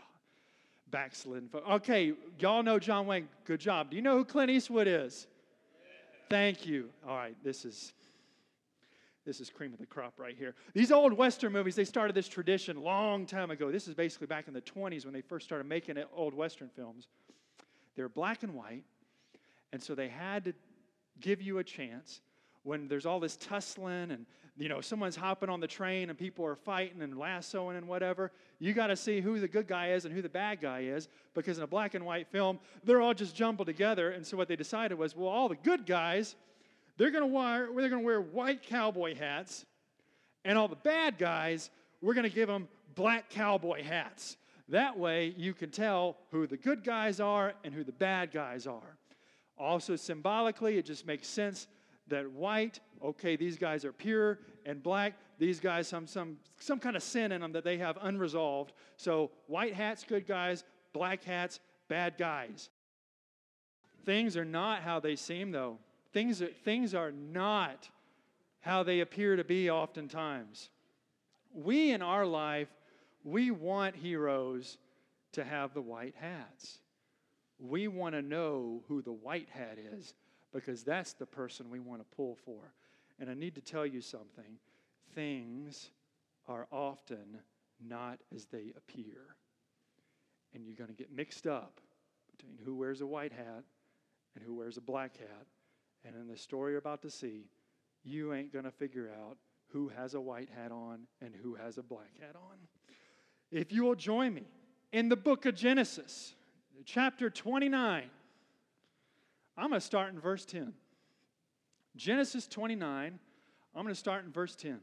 backslidden. 0.90 1.50
Okay, 1.70 2.14
y'all 2.40 2.64
know 2.64 2.80
John 2.80 3.06
Wayne. 3.06 3.30
Good 3.46 3.62
job. 3.62 3.92
Do 3.92 3.96
you 3.96 4.02
know 4.02 4.18
who 4.18 4.26
Clint 4.26 4.50
Eastwood 4.50 4.88
is? 4.88 5.28
Thank 6.30 6.66
you. 6.66 6.90
All 7.08 7.16
right, 7.16 7.36
this 7.42 7.64
is 7.64 7.94
this 9.28 9.42
is 9.42 9.50
cream 9.50 9.74
of 9.74 9.80
the 9.80 9.86
crop 9.86 10.14
right 10.18 10.36
here. 10.38 10.56
These 10.74 10.90
old 10.90 11.12
Western 11.12 11.52
movies, 11.52 11.76
they 11.76 11.84
started 11.84 12.16
this 12.16 12.30
tradition 12.30 12.82
long 12.82 13.26
time 13.26 13.52
ago. 13.52 13.70
This 13.70 13.90
is 13.90 13.94
basically 13.94 14.26
back 14.26 14.48
in 14.48 14.54
the 14.54 14.62
20s 14.62 15.04
when 15.04 15.14
they 15.14 15.22
first 15.22 15.46
started 15.46 15.68
making 15.68 15.98
old 16.16 16.34
Western 16.34 16.70
films. 16.70 17.08
They're 17.98 18.08
black 18.08 18.44
and 18.44 18.54
white, 18.56 18.86
and 19.74 19.84
so 19.84 19.96
they 19.96 20.08
had 20.08 20.46
to 20.46 20.54
give 21.20 21.42
you 21.42 21.58
a 21.58 21.64
chance 21.64 22.22
when 22.64 22.88
there's 22.88 23.06
all 23.06 23.20
this 23.20 23.36
tussling 23.36 24.12
and 24.12 24.26
you 24.56 24.70
know 24.70 24.82
someone's 24.82 25.16
hopping 25.16 25.50
on 25.50 25.60
the 25.60 25.68
train 25.68 26.10
and 26.10 26.18
people 26.18 26.46
are 26.46 26.56
fighting 26.56 27.02
and 27.02 27.18
lassoing 27.18 27.76
and 27.76 27.88
whatever 27.88 28.32
you 28.60 28.74
got 28.74 28.88
to 28.88 28.96
see 28.96 29.20
who 29.20 29.40
the 29.40 29.48
good 29.48 29.68
guy 29.68 29.92
is 29.92 30.06
and 30.06 30.14
who 30.14 30.22
the 30.22 30.30
bad 30.30 30.60
guy 30.62 30.82
is 30.82 31.08
because 31.34 31.58
in 31.58 31.64
a 31.64 31.68
black 31.68 31.96
and 31.96 32.06
white 32.06 32.28
film 32.28 32.60
they're 32.84 33.02
all 33.02 33.14
just 33.14 33.36
jumbled 33.36 33.68
together 33.68 34.12
and 34.12 34.26
so 34.26 34.38
what 34.38 34.48
they 34.48 34.56
decided 34.56 34.98
was 34.98 35.16
well 35.16 35.30
all 35.30 35.48
the 35.48 35.56
good 35.56 35.86
guys 35.86 36.36
they're 36.98 37.12
going 37.12 37.24
to 37.24 37.28
wear 37.28 37.68
they're 37.76 37.90
going 37.90 38.02
to 38.02 38.06
wear 38.06 38.22
white 38.22 38.64
cowboy 38.64 39.16
hats 39.16 39.66
and 40.46 40.58
all 40.58 40.68
the 40.68 40.76
bad 40.76 41.18
guys 41.18 41.70
we're 42.02 42.14
going 42.14 42.30
to 42.30 42.36
give 42.36 42.48
them 42.48 42.68
black 42.96 43.30
cowboy 43.30 43.84
hats 43.84 44.38
that 44.70 44.98
way 44.98 45.34
you 45.38 45.54
can 45.54 45.70
tell 45.70 46.18
who 46.32 46.46
the 46.48 46.58
good 46.58 46.84
guys 46.84 47.20
are 47.20 47.54
and 47.64 47.74
who 47.74 47.84
the 47.84 47.92
bad 47.92 48.32
guys 48.32 48.68
are 48.68 48.98
also, 49.58 49.96
symbolically, 49.96 50.78
it 50.78 50.86
just 50.86 51.06
makes 51.06 51.28
sense 51.28 51.68
that 52.08 52.30
white, 52.32 52.80
okay, 53.04 53.36
these 53.36 53.58
guys 53.58 53.84
are 53.84 53.92
pure, 53.92 54.40
and 54.66 54.82
black, 54.82 55.14
these 55.40 55.60
guys, 55.60 55.88
some, 55.88 56.06
some, 56.08 56.38
some 56.60 56.80
kind 56.80 56.96
of 56.96 57.04
sin 57.04 57.32
in 57.32 57.42
them 57.42 57.52
that 57.52 57.64
they 57.64 57.78
have 57.78 57.98
unresolved. 58.02 58.74
So, 58.98 59.32
white 59.48 59.74
hats, 59.74 60.06
good 60.08 60.28
guys, 60.28 60.64
black 60.94 61.24
hats, 61.24 61.60
bad 61.90 62.18
guys. 62.18 62.70
Things 64.06 64.38
are 64.38 64.46
not 64.46 64.84
how 64.84 65.00
they 65.00 65.16
seem, 65.16 65.52
though. 65.52 65.80
Things 66.14 66.42
are, 66.42 66.48
things 66.48 66.94
are 66.94 67.12
not 67.12 67.90
how 68.60 68.84
they 68.84 69.00
appear 69.00 69.36
to 69.36 69.44
be 69.44 69.70
oftentimes. 69.70 70.70
We 71.54 71.92
in 71.92 72.02
our 72.02 72.26
life, 72.26 72.70
we 73.24 73.52
want 73.52 73.96
heroes 73.96 74.78
to 75.34 75.44
have 75.44 75.74
the 75.74 75.82
white 75.82 76.16
hats. 76.16 76.80
We 77.60 77.88
want 77.88 78.16
to 78.16 78.22
know 78.22 78.84
who 78.88 79.02
the 79.02 79.12
white 79.12 79.50
hat 79.50 79.78
is 79.94 80.14
because 80.54 80.84
that's 80.84 81.14
the 81.14 81.26
person 81.26 81.70
we 81.70 81.80
want 81.80 82.02
to 82.02 82.16
pull 82.16 82.36
for. 82.46 82.74
And 83.20 83.30
I 83.30 83.34
need 83.34 83.56
to 83.56 83.62
tell 83.62 83.86
you 83.86 84.02
something 84.02 84.60
things 85.16 85.90
are 86.48 86.68
often 86.72 87.40
not 87.86 88.20
as 88.34 88.46
they 88.46 88.74
appear. 88.78 89.36
And 90.54 90.66
you're 90.66 90.76
going 90.76 90.90
to 90.90 90.96
get 90.96 91.12
mixed 91.12 91.48
up 91.48 91.80
between 92.32 92.58
who 92.64 92.76
wears 92.76 93.02
a 93.02 93.08
white 93.08 93.32
hat 93.32 93.64
and 94.36 94.44
who 94.44 94.54
wears 94.56 94.78
a 94.78 94.82
black 94.82 95.18
hat. 95.18 95.46
And 96.08 96.16
in 96.16 96.28
the 96.28 96.38
story 96.38 96.72
you're 96.72 96.80
about 96.80 97.02
to 97.02 97.10
see, 97.10 97.50
you 98.04 98.34
ain't 98.34 98.54
going 98.54 98.64
to 98.66 98.72
figure 98.72 99.12
out 99.22 99.38
who 99.74 99.90
has 99.90 100.14
a 100.14 100.22
white 100.22 100.50
hat 100.56 100.72
on 100.72 101.02
and 101.22 101.36
who 101.36 101.56
has 101.56 101.78
a 101.78 101.84
black 101.84 102.18
hat 102.22 102.36
on. 102.36 102.58
If 103.52 103.74
you 103.74 103.84
will 103.84 103.96
join 103.96 104.34
me 104.34 104.48
in 104.94 105.10
the 105.10 105.18
book 105.18 105.46
of 105.46 105.56
Genesis, 105.56 106.34
chapter 106.86 107.30
29. 107.30 108.10
I'm 109.58 109.70
going 109.70 109.80
to 109.80 109.86
start 109.86 110.14
in 110.14 110.20
verse 110.20 110.46
10. 110.46 110.74
Genesis 111.96 112.48
29, 112.48 113.20
I'm 113.76 113.84
going 113.84 113.94
to 113.94 114.00
start 114.00 114.24
in 114.24 114.32
verse 114.32 114.56
10. 114.56 114.80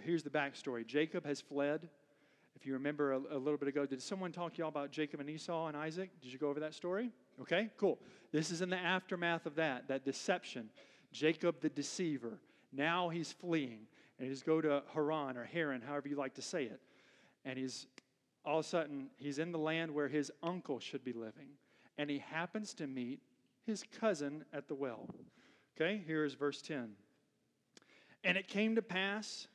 Here's 0.00 0.22
the 0.22 0.30
backstory 0.30 0.86
Jacob 0.86 1.24
has 1.24 1.40
fled. 1.40 1.88
If 2.56 2.66
you 2.66 2.72
remember 2.74 3.12
a, 3.12 3.18
a, 3.18 3.38
little 3.38 3.58
bit 3.58 3.68
ago, 3.68 3.84
did 3.84 4.00
someone 4.00 4.32
talk 4.32 4.54
to 4.54 4.58
y'all 4.58 4.68
about 4.68 4.90
Jacob 4.90 5.20
and 5.20 5.28
Esau 5.28 5.66
and 5.66 5.76
Isaac? 5.76 6.10
Did 6.22 6.32
you 6.32 6.38
go 6.38 6.48
over 6.48 6.60
that 6.60 6.74
story? 6.74 7.10
Okay, 7.42 7.70
cool. 7.76 7.98
This 8.32 8.50
is 8.50 8.62
in 8.62 8.70
the 8.70 8.76
aftermath 8.76 9.46
of 9.46 9.56
that, 9.56 9.88
that 9.88 10.04
deception. 10.04 10.70
Jacob 11.12 11.60
the 11.60 11.68
deceiver. 11.68 12.38
Now 12.72 13.08
he's 13.08 13.32
fleeing. 13.32 13.86
and 14.18 14.28
he's 14.28 14.42
go 14.42 14.60
to 14.60 14.82
Haran 14.92 15.36
or 15.36 15.44
Haran, 15.44 15.82
however 15.82 16.08
you 16.08 16.16
like 16.16 16.34
to 16.34 16.42
say 16.42 16.64
it. 16.64 16.80
And 17.44 17.58
he's 17.58 17.86
all 18.44 18.58
of 18.58 18.66
a 18.66 18.68
sudden, 18.68 19.08
he's 19.16 19.38
in 19.38 19.52
the 19.52 19.58
land 19.58 19.92
where 19.92 20.08
his 20.08 20.30
uncle 20.42 20.78
should 20.78 21.02
be 21.02 21.12
living. 21.12 21.48
And 21.96 22.10
he 22.10 22.18
happens 22.18 22.74
to 22.74 22.86
meet 22.86 23.20
his 23.64 23.84
cousin 24.00 24.44
at 24.52 24.68
the 24.68 24.74
well. 24.74 25.08
Okay, 25.76 26.02
here 26.06 26.24
is 26.24 26.34
verse 26.34 26.60
10. 26.60 26.90
And 28.22 28.36
it 28.36 28.48
came 28.48 28.74
to 28.74 28.82
pass 28.82 29.48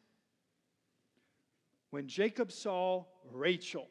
when 1.91 2.07
Jacob 2.07 2.51
saw 2.51 3.05
Rachel, 3.31 3.87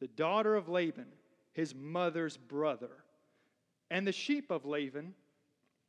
the 0.00 0.08
daughter 0.08 0.54
of 0.54 0.68
Laban, 0.68 1.06
his 1.56 1.74
mother's 1.74 2.36
brother, 2.36 2.90
and 3.90 4.06
the 4.06 4.12
sheep 4.12 4.50
of 4.50 4.66
Laban, 4.66 5.14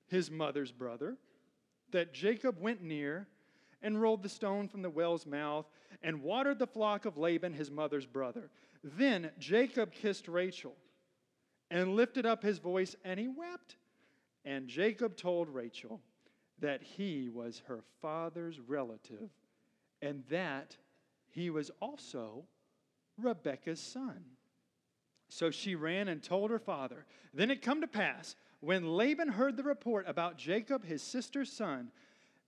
his 0.07 0.31
mother's 0.31 0.71
brother, 0.71 1.17
that 1.91 2.13
Jacob 2.13 2.61
went 2.61 2.81
near 2.81 3.27
and 3.81 4.01
rolled 4.01 4.23
the 4.23 4.29
stone 4.29 4.69
from 4.69 4.81
the 4.81 4.89
well's 4.89 5.25
mouth 5.25 5.65
and 6.01 6.23
watered 6.23 6.57
the 6.57 6.65
flock 6.65 7.03
of 7.03 7.17
Laban, 7.17 7.51
his 7.51 7.69
mother's 7.69 8.05
brother. 8.05 8.49
Then 8.81 9.29
Jacob 9.39 9.91
kissed 9.91 10.29
Rachel 10.29 10.73
and 11.69 11.97
lifted 11.97 12.25
up 12.25 12.43
his 12.43 12.59
voice 12.59 12.95
and 13.03 13.19
he 13.19 13.27
wept. 13.27 13.75
And 14.45 14.69
Jacob 14.69 15.17
told 15.17 15.49
Rachel 15.49 15.99
that 16.59 16.81
he 16.81 17.27
was 17.27 17.61
her 17.67 17.81
father's 18.01 18.61
relative 18.61 19.29
and 20.01 20.23
that 20.29 20.77
he 21.29 21.49
was 21.49 21.71
also 21.81 22.45
Rebekah's 23.21 23.81
son. 23.81 24.23
So 25.29 25.51
she 25.51 25.75
ran 25.75 26.07
and 26.07 26.23
told 26.23 26.51
her 26.51 26.59
father. 26.59 27.05
Then 27.33 27.51
it 27.51 27.61
come 27.61 27.81
to 27.81 27.87
pass, 27.87 28.35
when 28.59 28.87
Laban 28.95 29.29
heard 29.29 29.57
the 29.57 29.63
report 29.63 30.05
about 30.07 30.37
Jacob, 30.37 30.83
his 30.83 31.03
sister's 31.03 31.51
son, 31.51 31.89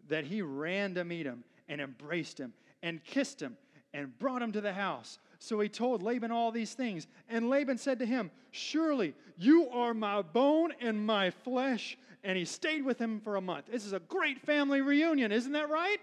that 0.07 0.25
he 0.25 0.41
ran 0.41 0.95
to 0.95 1.03
meet 1.03 1.25
him 1.25 1.43
and 1.67 1.79
embraced 1.79 2.39
him 2.39 2.53
and 2.81 3.03
kissed 3.03 3.41
him 3.41 3.57
and 3.93 4.17
brought 4.17 4.41
him 4.41 4.51
to 4.53 4.61
the 4.61 4.73
house. 4.73 5.19
So 5.39 5.59
he 5.59 5.69
told 5.69 6.03
Laban 6.03 6.31
all 6.31 6.51
these 6.51 6.73
things. 6.73 7.07
And 7.29 7.49
Laban 7.49 7.77
said 7.77 7.99
to 7.99 8.05
him, 8.05 8.31
Surely 8.51 9.13
you 9.37 9.69
are 9.69 9.93
my 9.93 10.21
bone 10.21 10.73
and 10.81 11.05
my 11.05 11.31
flesh. 11.31 11.97
And 12.23 12.37
he 12.37 12.45
stayed 12.45 12.83
with 12.83 12.99
him 12.99 13.21
for 13.21 13.37
a 13.37 13.41
month. 13.41 13.65
This 13.71 13.85
is 13.85 13.93
a 13.93 13.99
great 13.99 14.41
family 14.41 14.81
reunion, 14.81 15.31
isn't 15.31 15.53
that 15.53 15.69
right? 15.69 16.01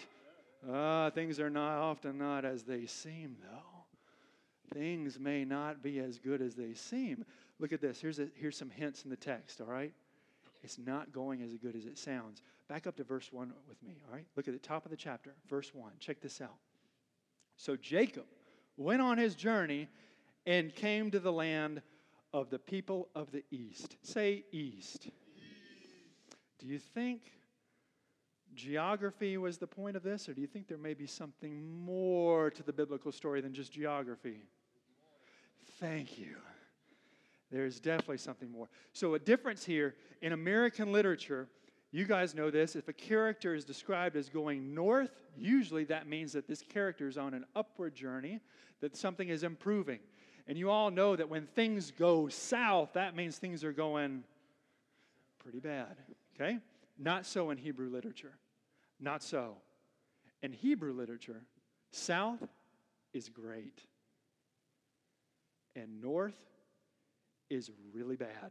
Ah, 0.71 1.05
uh, 1.05 1.11
things 1.11 1.39
are 1.39 1.51
not 1.51 1.79
often 1.79 2.19
not 2.19 2.45
as 2.45 2.63
they 2.63 2.87
seem, 2.87 3.37
though. 3.43 3.76
Things 4.73 5.19
may 5.19 5.45
not 5.45 5.83
be 5.83 5.99
as 6.01 6.19
good 6.19 6.43
as 6.43 6.55
they 6.55 6.75
seem. 6.75 7.25
Look 7.59 7.73
at 7.73 7.81
this. 7.81 8.01
Here's, 8.01 8.19
a, 8.19 8.29
here's 8.35 8.57
some 8.57 8.71
hints 8.71 9.05
in 9.05 9.11
the 9.11 9.17
text, 9.17 9.61
all 9.61 9.67
right? 9.67 9.93
It's 10.63 10.79
not 10.79 11.13
going 11.13 11.43
as 11.43 11.57
good 11.57 11.77
as 11.77 11.87
it 11.87 11.99
sounds. 11.99 12.43
Back 12.69 12.87
up 12.87 12.97
to 12.97 13.05
verse 13.05 13.33
1 13.33 13.53
with 13.69 13.83
me, 13.83 14.01
all 14.07 14.15
right? 14.15 14.27
Look 14.37 14.49
at 14.49 14.55
the 14.55 14.67
top 14.67 14.85
of 14.85 14.91
the 14.91 14.97
chapter, 14.97 15.35
verse 15.49 15.71
1. 15.73 15.93
Check 16.01 16.21
this 16.21 16.41
out. 16.41 16.57
So 17.57 17.77
Jacob 17.77 18.25
went 18.77 19.01
on 19.01 19.19
his 19.19 19.35
journey 19.35 19.89
and 20.47 20.75
came 20.75 21.11
to 21.11 21.21
the 21.21 21.33
land 21.33 21.83
of 22.33 22.51
the 22.51 22.59
people 22.59 23.09
of 23.15 23.31
the 23.33 23.45
east. 23.51 23.97
Say 24.03 24.45
east. 24.53 25.09
Do 26.59 26.67
you 26.67 26.79
think 26.79 27.33
geography 28.55 29.37
was 29.37 29.59
the 29.59 29.67
point 29.67 29.97
of 29.97 30.03
this, 30.03 30.29
or 30.29 30.35
do 30.35 30.41
you 30.41 30.47
think 30.47 30.67
there 30.67 30.79
may 30.79 30.95
be 30.95 31.07
something 31.07 31.85
more 31.85 32.51
to 32.51 32.63
the 32.63 32.73
biblical 32.73 33.13
story 33.13 33.41
than 33.41 33.53
just 33.53 33.73
geography? 33.73 34.43
Thank 35.81 36.19
you. 36.19 36.37
There's 37.51 37.79
definitely 37.79 38.19
something 38.19 38.51
more. 38.51 38.69
So, 38.93 39.15
a 39.15 39.19
difference 39.19 39.65
here 39.65 39.95
in 40.21 40.33
American 40.33 40.93
literature, 40.93 41.49
you 41.93 42.05
guys 42.05 42.35
know 42.35 42.51
this. 42.51 42.75
If 42.77 42.89
a 42.89 42.93
character 42.93 43.55
is 43.55 43.65
described 43.65 44.17
as 44.17 44.29
going 44.29 44.75
north, 44.75 45.11
usually 45.37 45.85
that 45.85 46.09
means 46.09 46.33
that 46.33 46.49
this 46.49 46.63
character 46.63 47.07
is 47.07 47.17
on 47.17 47.35
an 47.35 47.45
upward 47.55 47.95
journey, 47.95 48.41
that 48.81 48.97
something 48.97 49.29
is 49.29 49.43
improving. 49.43 50.01
And 50.49 50.59
you 50.59 50.71
all 50.71 50.91
know 50.91 51.17
that 51.17 51.29
when 51.29 51.47
things 51.47 51.91
go 51.91 52.29
south, 52.29 52.91
that 52.95 53.17
means 53.17 53.39
things 53.39 53.65
are 53.65 53.73
going 53.73 54.25
pretty 55.39 55.61
bad. 55.61 55.97
Okay? 56.35 56.59
Not 56.99 57.27
so 57.27 57.51
in 57.51 57.59
Hebrew 57.59 57.89
literature. 57.89 58.33
Not 59.01 59.23
so. 59.23 59.57
In 60.43 60.53
Hebrew 60.53 60.93
literature, 60.93 61.43
south 61.91 62.47
is 63.13 63.29
great, 63.29 63.83
and 65.77 66.01
north 66.01 66.35
is 67.49 67.71
really 67.95 68.17
bad. 68.17 68.51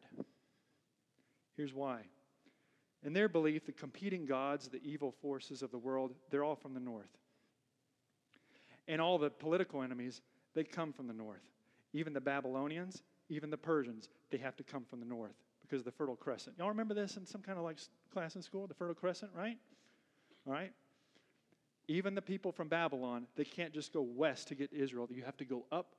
Here's 1.58 1.74
why. 1.74 2.02
In 3.04 3.14
their 3.14 3.28
belief, 3.28 3.66
the 3.66 3.72
competing 3.72 4.26
gods, 4.26 4.68
the 4.68 4.82
evil 4.84 5.12
forces 5.22 5.62
of 5.62 5.72
the 5.72 5.78
world, 5.78 6.14
they're 6.30 6.44
all 6.44 6.56
from 6.56 6.74
the 6.74 6.80
north. 6.80 7.10
And 8.88 9.02
all 9.02 9.18
the 9.18 9.30
political 9.30 9.82
enemies, 9.82 10.22
they 10.54 10.64
come 10.64 10.94
from 10.94 11.08
the 11.08 11.14
north. 11.14 11.44
Even 11.94 12.14
the 12.14 12.22
Babylonians, 12.22 13.04
even 13.30 13.50
the 13.50 13.58
Persians, 13.58 14.10
they 14.32 14.38
have 14.38 14.56
to 14.58 14.64
come 14.64 14.86
from 14.86 15.00
the 15.00 15.06
north 15.06 15.36
because 15.62 15.80
of 15.80 15.86
the 15.86 15.92
Fertile 15.92 16.16
Crescent. 16.16 16.56
Y'all 16.58 16.70
remember 16.70 16.94
this 16.94 17.18
in 17.18 17.26
some 17.26 17.42
kind 17.42 17.58
of 17.58 17.64
like 17.64 17.78
class 18.14 18.36
in 18.36 18.42
school, 18.42 18.68
the 18.68 18.74
Fertile 18.74 18.96
Crescent, 18.96 19.32
right? 19.36 19.58
All 20.46 20.54
right? 20.54 20.72
Even 21.88 22.16
the 22.16 22.22
people 22.22 22.52
from 22.52 22.68
Babylon, 22.68 23.28
they 23.36 23.44
can't 23.44 23.74
just 23.74 23.94
go 23.94 24.02
west 24.02 24.48
to 24.48 24.56
get 24.56 24.72
to 24.72 24.78
Israel. 24.78 25.08
You 25.12 25.24
have 25.24 25.38
to 25.38 25.46
go 25.46 25.66
up 25.72 25.96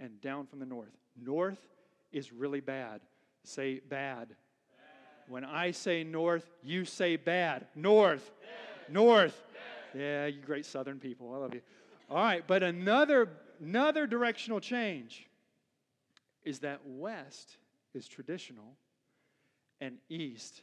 and 0.00 0.20
down 0.20 0.46
from 0.46 0.58
the 0.58 0.66
north. 0.66 0.96
North 1.22 1.60
is 2.10 2.32
really 2.32 2.60
bad. 2.60 3.00
Say 3.44 3.80
bad. 3.88 4.28
bad. 4.28 4.36
When 5.28 5.44
I 5.44 5.70
say 5.70 6.02
north, 6.02 6.50
you 6.62 6.84
say 6.84 7.16
bad. 7.16 7.66
North. 7.76 8.32
Bad. 8.40 8.94
North. 8.94 9.42
Bad. 9.92 10.00
Yeah, 10.00 10.26
you 10.26 10.40
great 10.40 10.66
southern 10.66 10.98
people. 10.98 11.32
I 11.34 11.38
love 11.38 11.54
you. 11.54 11.60
All 12.10 12.16
right, 12.16 12.42
but 12.46 12.62
another 12.62 13.28
another 13.60 14.06
directional 14.06 14.58
change 14.58 15.28
is 16.44 16.60
that 16.60 16.80
west 16.84 17.58
is 17.94 18.08
traditional 18.08 18.76
and 19.80 19.98
east 20.08 20.62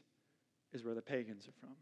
is 0.73 0.83
where 0.83 0.95
the 0.95 1.01
pagans 1.01 1.47
are 1.47 1.53
from. 1.59 1.75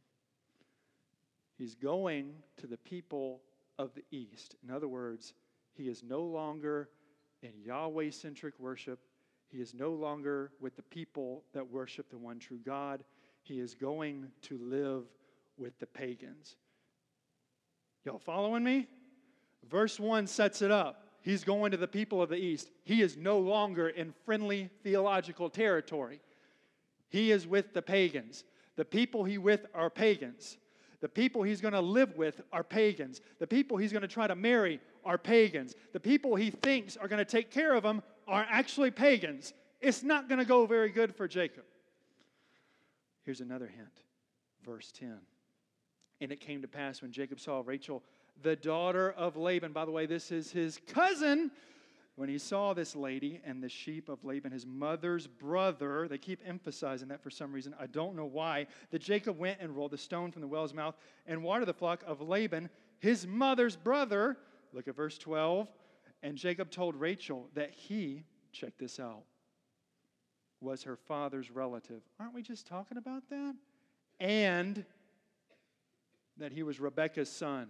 He's 1.57 1.75
going 1.75 2.33
to 2.57 2.67
the 2.67 2.77
people 2.77 3.41
of 3.79 3.93
the 3.93 4.03
east. 4.11 4.55
In 4.63 4.73
other 4.73 4.87
words, 4.87 5.33
he 5.73 5.87
is 5.87 6.03
no 6.03 6.21
longer 6.21 6.89
in 7.45 7.53
Yahweh 7.63 8.09
centric 8.09 8.59
worship. 8.59 8.99
He 9.49 9.59
is 9.61 9.73
no 9.73 9.91
longer 9.91 10.51
with 10.59 10.75
the 10.75 10.81
people 10.81 11.43
that 11.53 11.69
worship 11.71 12.09
the 12.09 12.17
one 12.17 12.39
true 12.39 12.59
God. 12.65 13.03
He 13.43 13.59
is 13.59 13.75
going 13.75 14.27
to 14.43 14.57
live 14.57 15.03
with 15.57 15.77
the 15.79 15.85
pagans. 15.85 16.55
Y'all 18.03 18.19
following 18.19 18.63
me? 18.63 18.87
Verse 19.69 19.99
1 19.99 20.27
sets 20.27 20.61
it 20.61 20.71
up. 20.71 21.03
He's 21.21 21.43
going 21.43 21.71
to 21.71 21.77
the 21.77 21.87
people 21.87 22.21
of 22.21 22.29
the 22.29 22.35
East. 22.35 22.69
He 22.83 23.01
is 23.01 23.17
no 23.17 23.39
longer 23.39 23.89
in 23.89 24.13
friendly 24.25 24.69
theological 24.83 25.49
territory. 25.49 26.19
He 27.09 27.31
is 27.31 27.47
with 27.47 27.73
the 27.73 27.81
pagans. 27.81 28.43
The 28.75 28.85
people 28.85 29.23
he 29.23 29.37
with 29.37 29.65
are 29.73 29.89
pagans. 29.89 30.57
The 31.01 31.09
people 31.09 31.43
he's 31.43 31.61
going 31.61 31.73
to 31.73 31.81
live 31.81 32.15
with 32.15 32.41
are 32.51 32.63
pagans. 32.63 33.21
The 33.39 33.47
people 33.47 33.77
he's 33.77 33.91
going 33.91 34.01
to 34.01 34.07
try 34.07 34.27
to 34.27 34.35
marry 34.35 34.79
are 35.03 35.17
pagans. 35.17 35.75
The 35.93 35.99
people 35.99 36.35
he 36.35 36.51
thinks 36.51 36.97
are 36.97 37.07
going 37.07 37.23
to 37.23 37.29
take 37.29 37.51
care 37.51 37.73
of 37.73 37.83
him 37.83 38.01
are 38.27 38.45
actually 38.49 38.91
pagans. 38.91 39.53
It's 39.81 40.03
not 40.03 40.27
going 40.27 40.39
to 40.39 40.45
go 40.45 40.65
very 40.65 40.89
good 40.89 41.15
for 41.15 41.27
Jacob. 41.27 41.63
Here's 43.23 43.41
another 43.41 43.67
hint. 43.67 44.03
Verse 44.63 44.91
10. 44.97 45.17
And 46.21 46.31
it 46.31 46.39
came 46.39 46.61
to 46.61 46.67
pass 46.67 47.01
when 47.01 47.11
Jacob 47.11 47.39
saw 47.39 47.61
Rachel, 47.65 48.03
the 48.41 48.55
daughter 48.55 49.11
of 49.11 49.37
Laban, 49.37 49.73
by 49.73 49.85
the 49.85 49.91
way, 49.91 50.05
this 50.05 50.31
is 50.31 50.51
his 50.51 50.79
cousin, 50.87 51.51
when 52.15 52.29
he 52.29 52.37
saw 52.37 52.73
this 52.73 52.95
lady 52.95 53.41
and 53.45 53.61
the 53.61 53.67
sheep 53.67 54.07
of 54.07 54.23
Laban, 54.23 54.51
his 54.51 54.65
mother's 54.65 55.27
brother, 55.27 56.07
they 56.07 56.17
keep 56.17 56.39
emphasizing 56.45 57.09
that 57.09 57.21
for 57.21 57.29
some 57.29 57.51
reason. 57.51 57.75
I 57.79 57.87
don't 57.87 58.15
know 58.15 58.25
why. 58.25 58.67
That 58.91 59.01
Jacob 59.01 59.37
went 59.37 59.59
and 59.59 59.75
rolled 59.75 59.91
the 59.91 59.97
stone 59.97 60.31
from 60.31 60.41
the 60.41 60.47
well's 60.47 60.73
mouth 60.73 60.95
and 61.27 61.43
watered 61.43 61.67
the 61.67 61.73
flock 61.73 62.03
of 62.07 62.21
Laban, 62.21 62.69
his 62.99 63.27
mother's 63.27 63.75
brother. 63.75 64.37
Look 64.71 64.87
at 64.87 64.95
verse 64.95 65.17
12. 65.17 65.67
And 66.23 66.37
Jacob 66.37 66.71
told 66.71 66.95
Rachel 66.95 67.49
that 67.53 67.71
he, 67.71 68.23
check 68.53 68.77
this 68.77 68.97
out, 68.99 69.23
was 70.61 70.83
her 70.83 70.95
father's 70.95 71.51
relative. 71.51 72.01
Aren't 72.19 72.33
we 72.33 72.41
just 72.41 72.65
talking 72.65 72.97
about 72.97 73.29
that? 73.29 73.55
And 74.21 74.85
that 76.37 76.53
he 76.53 76.63
was 76.63 76.79
Rebekah's 76.79 77.29
son. 77.29 77.67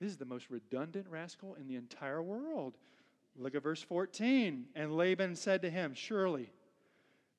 This 0.00 0.10
is 0.10 0.16
the 0.16 0.24
most 0.24 0.50
redundant 0.50 1.06
rascal 1.08 1.54
in 1.54 1.68
the 1.68 1.76
entire 1.76 2.22
world. 2.22 2.76
Look 3.36 3.54
at 3.54 3.62
verse 3.62 3.82
14. 3.82 4.66
And 4.74 4.96
Laban 4.96 5.36
said 5.36 5.62
to 5.62 5.70
him, 5.70 5.94
Surely 5.94 6.52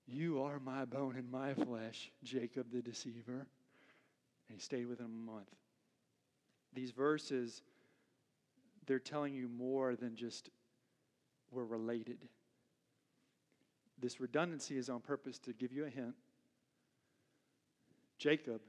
you 0.07 0.41
are 0.41 0.59
my 0.59 0.85
bone 0.85 1.15
and 1.15 1.29
my 1.31 1.53
flesh, 1.53 2.11
Jacob 2.23 2.67
the 2.71 2.81
deceiver. 2.81 3.47
And 4.47 4.57
he 4.57 4.59
stayed 4.59 4.87
with 4.87 4.99
him 4.99 5.05
a 5.05 5.31
month. 5.31 5.49
These 6.73 6.91
verses, 6.91 7.61
they're 8.85 8.99
telling 8.99 9.33
you 9.33 9.47
more 9.47 9.95
than 9.95 10.15
just 10.15 10.49
we're 11.51 11.63
related. 11.63 12.27
This 13.99 14.19
redundancy 14.19 14.77
is 14.77 14.89
on 14.89 14.99
purpose 14.99 15.39
to 15.39 15.53
give 15.53 15.71
you 15.71 15.85
a 15.85 15.89
hint. 15.89 16.15
Jacob 18.17 18.61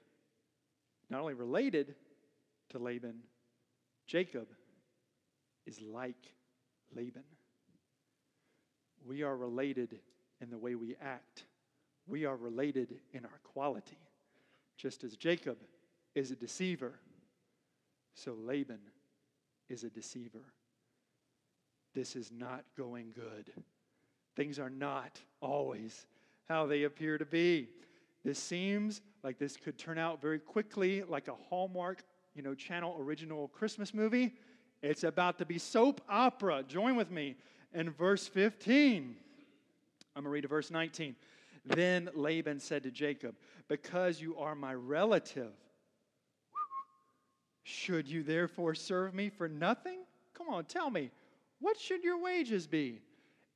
not 1.10 1.20
only 1.20 1.34
related 1.34 1.94
to 2.70 2.78
Laban, 2.78 3.16
Jacob 4.06 4.46
is 5.66 5.80
like 5.80 6.34
Laban. 6.94 7.24
We 9.04 9.22
are 9.22 9.36
related 9.36 9.98
in 10.40 10.50
the 10.50 10.58
way 10.58 10.74
we 10.74 10.96
act, 11.00 11.44
we 12.06 12.24
are 12.24 12.36
related 12.36 12.94
in 13.12 13.24
our 13.24 13.40
quality. 13.42 13.98
Just 14.76 15.02
as 15.04 15.16
Jacob 15.16 15.56
is 16.14 16.30
a 16.30 16.36
deceiver, 16.36 16.92
so 18.14 18.34
Laban 18.34 18.80
is 19.68 19.84
a 19.84 19.90
deceiver. 19.90 20.44
This 21.94 22.14
is 22.14 22.30
not 22.30 22.64
going 22.76 23.12
good. 23.14 23.50
Things 24.36 24.58
are 24.58 24.70
not 24.70 25.18
always 25.40 26.06
how 26.48 26.66
they 26.66 26.82
appear 26.82 27.16
to 27.16 27.24
be. 27.24 27.68
This 28.22 28.38
seems 28.38 29.00
like 29.22 29.38
this 29.38 29.56
could 29.56 29.78
turn 29.78 29.98
out 29.98 30.20
very 30.20 30.38
quickly 30.38 31.02
like 31.02 31.28
a 31.28 31.34
Hallmark, 31.48 32.02
you 32.36 32.42
know, 32.42 32.54
channel 32.54 32.96
original 33.00 33.48
Christmas 33.48 33.94
movie. 33.94 34.34
It's 34.82 35.04
about 35.04 35.38
to 35.38 35.46
be 35.46 35.58
soap 35.58 36.02
opera. 36.08 36.62
Join 36.62 36.94
with 36.94 37.10
me 37.10 37.36
in 37.72 37.90
verse 37.90 38.28
15. 38.28 39.16
I'm 40.14 40.22
going 40.22 40.24
to 40.24 40.30
read 40.30 40.42
to 40.42 40.48
verse 40.48 40.70
19. 40.70 41.16
Then 41.64 42.10
Laban 42.14 42.60
said 42.60 42.82
to 42.84 42.90
Jacob, 42.90 43.34
Because 43.68 44.20
you 44.20 44.36
are 44.36 44.54
my 44.54 44.74
relative, 44.74 45.52
should 47.64 48.06
you 48.06 48.22
therefore 48.22 48.74
serve 48.74 49.14
me 49.14 49.28
for 49.28 49.48
nothing? 49.48 50.00
Come 50.34 50.48
on, 50.48 50.66
tell 50.66 50.90
me, 50.90 51.10
what 51.60 51.78
should 51.78 52.04
your 52.04 52.22
wages 52.22 52.66
be? 52.66 53.00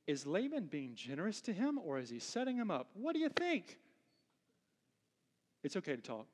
Is 0.07 0.25
Laban 0.25 0.65
being 0.65 0.95
generous 0.95 1.39
to 1.41 1.53
him 1.53 1.79
or 1.85 1.99
is 1.99 2.09
he 2.09 2.19
setting 2.19 2.57
him 2.57 2.71
up? 2.71 2.89
What 2.95 3.13
do 3.13 3.19
you 3.19 3.29
think? 3.29 3.77
It's 5.63 5.77
okay 5.77 5.95
to 5.95 6.01
talk. 6.01 6.25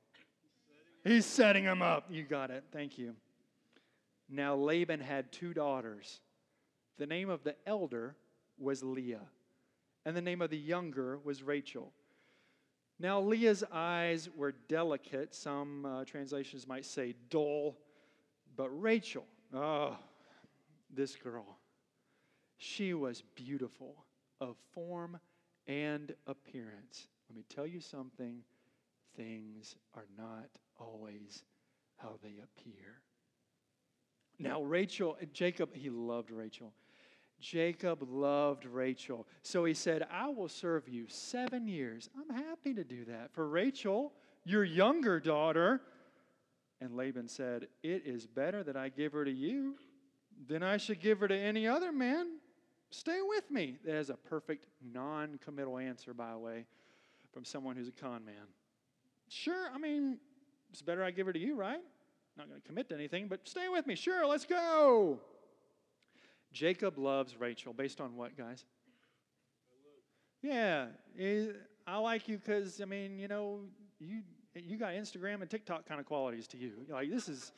He's 1.04 1.25
setting 1.25 1.63
him 1.63 1.82
up. 1.82 2.06
You 2.10 2.24
got 2.24 2.51
it. 2.51 2.63
Thank 2.72 2.98
you. 2.98 3.16
Now, 4.30 4.56
Laban 4.56 5.00
had 5.00 5.32
two 5.32 5.54
daughters. 5.54 6.20
The 6.98 7.06
name 7.06 7.30
of 7.30 7.44
the 7.44 7.56
elder 7.66 8.16
was 8.58 8.84
Leah, 8.84 9.27
and 10.06 10.18
the 10.18 10.22
name 10.22 10.42
of 10.42 10.50
the 10.50 10.58
younger 10.58 11.20
was 11.24 11.44
Rachel. 11.44 11.94
Now, 13.00 13.22
Leah's 13.22 13.63
eyes 13.72 14.30
were 14.36 14.54
delicate. 14.68 15.34
Some 15.36 15.86
uh, 15.86 16.04
translations 16.06 16.68
might 16.68 16.86
say 16.86 17.13
dull. 17.30 17.77
But 18.56 18.70
Rachel, 18.70 19.25
oh, 19.54 19.96
this 20.94 21.16
girl, 21.16 21.58
she 22.58 22.96
was 22.96 23.22
beautiful 23.36 24.04
of 24.42 24.58
form 24.74 25.20
and 25.68 26.13
appearance. 26.25 27.08
Let 27.30 27.38
me 27.38 27.44
tell 27.48 27.68
you 27.68 27.80
something 27.80 28.42
things 29.16 29.75
are 29.96 30.08
not 30.18 30.50
always 30.79 31.43
how 31.98 32.19
they 32.22 32.36
appear. 32.43 33.01
Now, 34.39 34.62
Rachel, 34.62 35.17
Jacob, 35.34 35.74
he 35.74 35.89
loved 35.89 36.31
Rachel. 36.31 36.72
Jacob 37.39 38.03
loved 38.07 38.65
Rachel. 38.65 39.27
So 39.41 39.65
he 39.65 39.74
said, 39.74 40.07
I 40.12 40.27
will 40.27 40.48
serve 40.48 40.88
you 40.88 41.05
seven 41.07 41.67
years. 41.67 42.10
I'm 42.17 42.36
happy 42.36 42.74
to 42.74 42.84
do 42.84 43.05
that. 43.05 43.34
For 43.34 43.48
Rachel, 43.48 44.13
your 44.43 44.63
younger 44.63 45.19
daughter. 45.19 45.81
And 46.81 46.96
Laban 46.96 47.27
said, 47.27 47.67
It 47.84 48.03
is 48.05 48.27
better 48.27 48.63
that 48.63 48.77
I 48.77 48.89
give 48.89 49.13
her 49.13 49.25
to 49.25 49.31
you 49.31 49.75
than 50.48 50.62
I 50.62 50.77
should 50.77 51.00
give 51.00 51.19
her 51.19 51.27
to 51.27 51.38
any 51.38 51.67
other 51.67 51.91
man. 51.91 52.38
Stay 52.89 53.19
with 53.22 53.50
me. 53.51 53.77
That 53.84 53.96
is 53.96 54.10
a 54.10 54.15
perfect 54.15 54.67
non 54.81 55.39
committal 55.43 55.77
answer, 55.77 56.13
by 56.13 56.31
the 56.31 56.38
way, 56.38 56.65
from 57.34 57.43
someone 57.43 57.75
who's 57.75 57.89
a 57.89 57.91
con 57.91 58.24
man. 58.24 58.48
Sure, 59.27 59.69
I 59.74 59.77
mean, 59.77 60.19
it's 60.71 60.81
better 60.81 61.03
I 61.03 61.12
give 61.12 61.27
her 61.27 61.33
to 61.33 61.39
you, 61.39 61.56
right? 61.56 61.82
Not 62.38 62.49
going 62.49 62.62
to 62.62 62.67
commit 62.67 62.89
to 62.89 62.95
anything, 62.95 63.27
but 63.27 63.47
stay 63.47 63.67
with 63.67 63.88
me. 63.88 63.95
Sure, 63.95 64.25
let's 64.25 64.45
go. 64.45 65.19
Jacob 66.53 66.97
loves 66.97 67.39
Rachel 67.39 67.73
based 67.73 67.99
on 67.99 68.15
what, 68.15 68.38
guys? 68.38 68.65
Yeah, 70.41 70.88
eh, 71.19 71.47
I 71.86 71.97
like 71.97 72.27
you 72.27 72.38
because 72.38 72.80
I 72.80 72.86
mean, 72.86 73.19
you 73.19 73.27
know, 73.27 73.62
you 73.99 74.21
you 74.53 74.77
got 74.77 74.93
Instagram 74.93 75.41
and 75.41 75.49
TikTok 75.49 75.86
kind 75.88 75.99
of 75.99 76.06
qualities 76.06 76.47
to 76.49 76.58
you. 76.58 76.73
Like 76.89 77.10
this 77.10 77.27
is, 77.27 77.51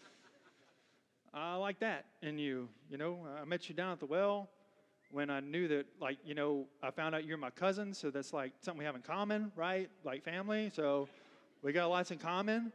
I 1.33 1.55
like 1.55 1.79
that 1.79 2.05
in 2.21 2.37
you. 2.37 2.69
You 2.89 2.97
know, 2.97 3.19
I 3.39 3.45
met 3.45 3.69
you 3.69 3.75
down 3.75 3.91
at 3.91 3.99
the 3.99 4.05
well 4.05 4.49
when 5.11 5.29
I 5.29 5.39
knew 5.39 5.67
that, 5.67 5.87
like, 5.99 6.17
you 6.23 6.35
know, 6.35 6.67
I 6.83 6.91
found 6.91 7.15
out 7.15 7.25
you're 7.25 7.37
my 7.37 7.49
cousin, 7.49 7.93
so 7.93 8.11
that's 8.11 8.31
like 8.31 8.53
something 8.61 8.79
we 8.79 8.85
have 8.85 8.95
in 8.95 9.01
common, 9.01 9.51
right? 9.55 9.89
Like 10.03 10.23
family, 10.23 10.71
so 10.73 11.07
we 11.63 11.73
got 11.73 11.89
lots 11.89 12.11
in 12.11 12.19
common. 12.19 12.71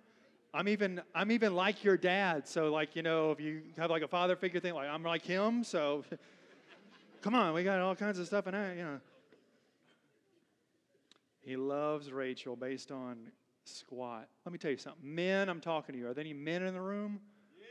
I'm 0.54 0.68
even 0.68 1.02
I'm 1.14 1.32
even 1.32 1.56
like 1.56 1.82
your 1.82 1.96
dad. 1.96 2.46
So 2.46 2.70
like 2.70 2.94
you 2.94 3.02
know, 3.02 3.32
if 3.32 3.40
you 3.40 3.62
have 3.76 3.90
like 3.90 4.02
a 4.02 4.08
father 4.08 4.36
figure 4.36 4.60
thing, 4.60 4.74
like 4.74 4.88
I'm 4.88 5.02
like 5.02 5.22
him. 5.22 5.64
So 5.64 6.04
come 7.22 7.34
on, 7.34 7.52
we 7.54 7.64
got 7.64 7.80
all 7.80 7.96
kinds 7.96 8.20
of 8.20 8.26
stuff 8.26 8.46
in 8.46 8.52
that. 8.52 8.76
You 8.76 8.84
know. 8.84 9.00
He 11.40 11.56
loves 11.56 12.12
Rachel 12.12 12.54
based 12.54 12.92
on 12.92 13.18
squat. 13.64 14.28
Let 14.46 14.52
me 14.52 14.58
tell 14.58 14.70
you 14.70 14.76
something. 14.76 15.02
Men, 15.02 15.48
I'm 15.48 15.60
talking 15.60 15.94
to 15.94 15.98
you. 15.98 16.08
Are 16.08 16.14
there 16.14 16.24
any 16.24 16.32
men 16.32 16.62
in 16.62 16.72
the 16.72 16.80
room? 16.80 17.18
Yeah. 17.58 17.66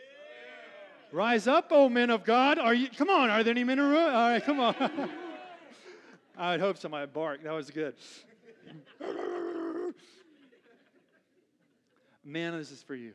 Rise 1.17 1.47
up, 1.47 1.67
oh 1.71 1.87
men 1.87 2.09
of 2.09 2.25
God. 2.25 2.59
Are 2.59 2.73
you 2.73 2.89
come 2.89 3.09
on, 3.09 3.29
are 3.29 3.43
there 3.43 3.51
any 3.51 3.63
men 3.63 3.79
in 3.79 3.85
the 3.85 3.91
room? 3.91 4.13
All 4.13 4.29
right, 4.29 4.43
come 4.43 4.59
on. 4.59 4.75
I 6.37 6.51
would 6.51 6.59
hope 6.59 6.77
somebody 6.77 7.09
barked. 7.09 7.45
That 7.45 7.53
was 7.53 7.71
good. 7.71 7.95
Man, 12.25 12.57
this 12.57 12.71
is 12.71 12.81
for 12.81 12.95
you. 12.95 13.13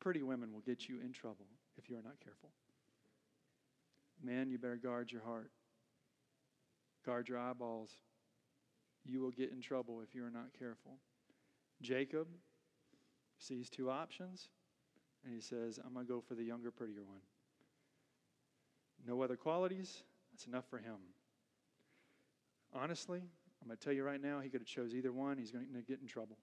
Pretty 0.00 0.22
women 0.22 0.52
will 0.52 0.60
get 0.60 0.88
you 0.88 1.00
in 1.00 1.12
trouble 1.12 1.46
if 1.78 1.88
you 1.88 1.96
are 1.96 2.02
not 2.02 2.18
careful. 2.22 2.50
Man, 4.22 4.50
you 4.50 4.58
better 4.58 4.76
guard 4.76 5.12
your 5.12 5.22
heart, 5.22 5.50
guard 7.04 7.28
your 7.28 7.38
eyeballs. 7.38 7.90
You 9.04 9.20
will 9.20 9.30
get 9.30 9.52
in 9.52 9.60
trouble 9.60 10.00
if 10.00 10.14
you 10.14 10.24
are 10.24 10.30
not 10.30 10.48
careful. 10.58 10.92
Jacob 11.82 12.26
sees 13.38 13.70
two 13.70 13.90
options 13.90 14.48
and 15.24 15.32
he 15.32 15.40
says, 15.40 15.78
I'm 15.84 15.92
going 15.92 16.06
to 16.06 16.12
go 16.12 16.20
for 16.20 16.34
the 16.34 16.42
younger, 16.42 16.70
prettier 16.70 17.04
one. 17.04 17.20
No 19.06 19.22
other 19.22 19.36
qualities, 19.36 20.02
that's 20.32 20.46
enough 20.46 20.64
for 20.68 20.78
him. 20.78 20.96
Honestly, 22.74 23.20
I'm 23.62 23.68
going 23.68 23.78
to 23.78 23.84
tell 23.84 23.92
you 23.92 24.02
right 24.02 24.20
now, 24.20 24.40
he 24.40 24.48
could 24.48 24.62
have 24.62 24.68
chose 24.68 24.94
either 24.94 25.12
one. 25.12 25.38
He's 25.38 25.52
going 25.52 25.66
to 25.72 25.82
get 25.82 26.00
in 26.00 26.08
trouble 26.08 26.38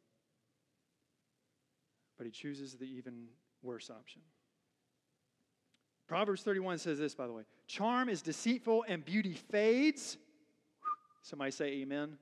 but 2.17 2.26
he 2.26 2.32
chooses 2.32 2.76
the 2.76 2.86
even 2.86 3.28
worse 3.62 3.89
option. 3.89 4.21
Proverbs 6.08 6.43
31 6.43 6.78
says 6.78 6.99
this, 6.99 7.15
by 7.15 7.28
the 7.28 7.34
way 7.34 7.43
Charm 7.67 8.10
is 8.10 8.21
deceitful 8.21 8.86
and 8.88 9.04
beauty 9.04 9.34
fades. 9.34 10.17
Somebody 11.21 11.52
say 11.52 11.65
amen. 11.67 11.97
amen. 11.97 12.17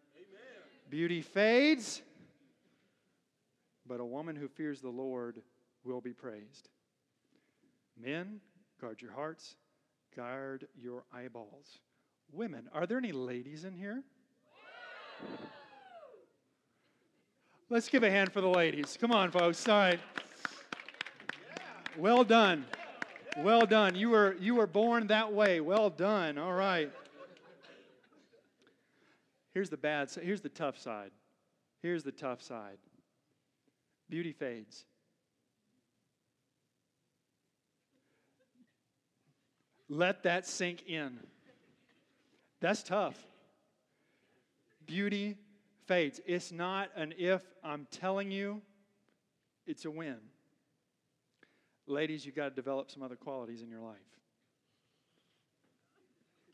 Beauty 0.89 1.21
fades, 1.21 2.01
but 3.87 3.99
a 3.99 4.05
woman 4.05 4.35
who 4.35 4.47
fears 4.47 4.79
the 4.79 4.89
Lord 4.89 5.41
will 5.83 6.01
be 6.01 6.13
praised. 6.13 6.69
Men, 7.99 8.39
guard 8.79 9.01
your 9.01 9.11
hearts, 9.11 9.55
guard 10.15 10.67
your 10.79 11.03
eyeballs. 11.11 11.79
Women, 12.31 12.69
are 12.73 12.85
there 12.85 12.97
any 12.97 13.11
ladies 13.11 13.65
in 13.65 13.73
here? 13.73 14.03
Let's 17.71 17.87
give 17.87 18.03
a 18.03 18.11
hand 18.11 18.33
for 18.33 18.41
the 18.41 18.49
ladies. 18.49 18.97
Come 18.99 19.13
on, 19.13 19.31
folks. 19.31 19.65
All 19.69 19.77
right. 19.77 19.99
Well 21.97 22.25
done. 22.25 22.65
Well 23.37 23.65
done. 23.65 23.95
You 23.95 24.09
were 24.09 24.35
you 24.41 24.55
were 24.55 24.67
born 24.67 25.07
that 25.07 25.31
way. 25.31 25.61
Well 25.61 25.89
done. 25.89 26.37
All 26.37 26.51
right. 26.51 26.91
Here's 29.53 29.69
the 29.69 29.77
bad 29.77 30.09
side. 30.09 30.25
Here's 30.25 30.41
the 30.41 30.49
tough 30.49 30.77
side. 30.77 31.11
Here's 31.81 32.03
the 32.03 32.11
tough 32.11 32.41
side. 32.41 32.77
Beauty 34.09 34.33
fades. 34.33 34.83
Let 39.87 40.23
that 40.23 40.45
sink 40.45 40.89
in. 40.89 41.19
That's 42.59 42.83
tough. 42.83 43.17
Beauty 44.85 45.37
fades. 45.91 46.21
It's 46.25 46.53
not 46.53 46.89
an 46.95 47.13
if, 47.17 47.41
I'm 47.65 47.85
telling 47.91 48.31
you, 48.31 48.61
it's 49.67 49.83
a 49.83 49.91
win. 49.91 50.15
Ladies, 51.85 52.25
you've 52.25 52.35
got 52.35 52.45
to 52.45 52.55
develop 52.55 52.89
some 52.89 53.03
other 53.03 53.17
qualities 53.17 53.61
in 53.61 53.69
your 53.69 53.81
life. 53.81 53.97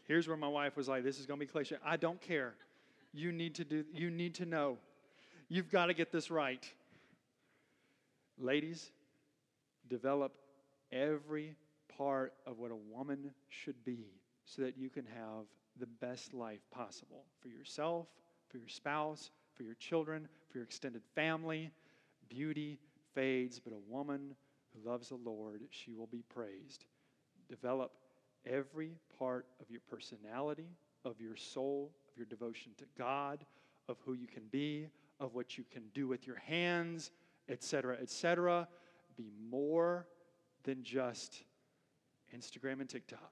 Here's 0.06 0.28
where 0.28 0.38
my 0.38 0.48
wife 0.48 0.76
was 0.76 0.88
like, 0.88 1.04
this 1.04 1.20
is 1.20 1.28
going 1.28 1.40
to 1.40 1.46
be 1.46 1.52
cliche. 1.52 1.76
I 1.86 1.98
don't 1.98 2.20
care. 2.20 2.56
You 3.14 3.32
need 3.32 3.54
to 3.56 3.64
do 3.64 3.86
you 3.94 4.10
need 4.10 4.34
to 4.36 4.46
know. 4.46 4.80
You've 5.50 5.70
got 5.70 5.86
to 5.86 5.94
get 5.94 6.12
this 6.12 6.32
right. 6.32 6.66
Ladies, 8.40 8.92
develop 9.88 10.34
every 10.92 11.54
part 11.96 12.34
of 12.48 12.58
what 12.58 12.72
a 12.72 12.76
woman 12.76 13.32
should 13.50 13.86
be 13.86 14.08
so 14.46 14.64
that 14.64 14.78
you 14.80 14.90
can 14.90 15.06
have 15.06 15.46
the 15.80 15.86
best 15.86 16.34
life 16.34 16.62
possible 16.72 17.26
for 17.40 17.50
yourself, 17.50 18.08
for 18.48 18.58
your 18.58 18.68
spouse, 18.68 19.32
for 19.54 19.64
your 19.64 19.76
children, 19.76 20.28
for 20.50 20.58
your 20.58 20.66
extended 20.66 21.02
family. 21.16 21.72
Beauty 22.30 22.80
fades, 23.14 23.60
but 23.60 23.74
a 23.74 23.92
woman 23.92 24.36
who 24.74 24.90
loves 24.90 25.10
the 25.10 25.16
Lord, 25.16 25.62
she 25.70 25.94
will 25.94 26.08
be 26.08 26.24
praised. 26.30 26.86
Develop 27.50 27.92
every 28.46 28.92
part 29.18 29.46
of 29.62 29.70
your 29.70 29.82
personality, 29.90 30.70
of 31.06 31.20
your 31.20 31.36
soul, 31.36 31.92
of 32.10 32.18
your 32.18 32.26
devotion 32.26 32.72
to 32.78 32.86
God, 32.98 33.46
of 33.88 33.98
who 34.06 34.14
you 34.14 34.28
can 34.28 34.44
be, 34.52 34.88
of 35.20 35.34
what 35.34 35.58
you 35.58 35.64
can 35.72 35.84
do 35.94 36.08
with 36.08 36.28
your 36.28 36.38
hands, 36.38 37.12
etc., 37.50 37.98
etc. 38.02 38.68
Be 39.16 39.32
more 39.50 40.08
than 40.64 40.84
just 40.84 41.44
Instagram 42.36 42.82
and 42.82 42.90
TikTok 42.90 43.32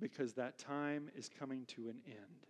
because 0.00 0.32
that 0.34 0.58
time 0.58 1.10
is 1.16 1.28
coming 1.28 1.64
to 1.66 1.88
an 1.88 2.00
end. 2.06 2.49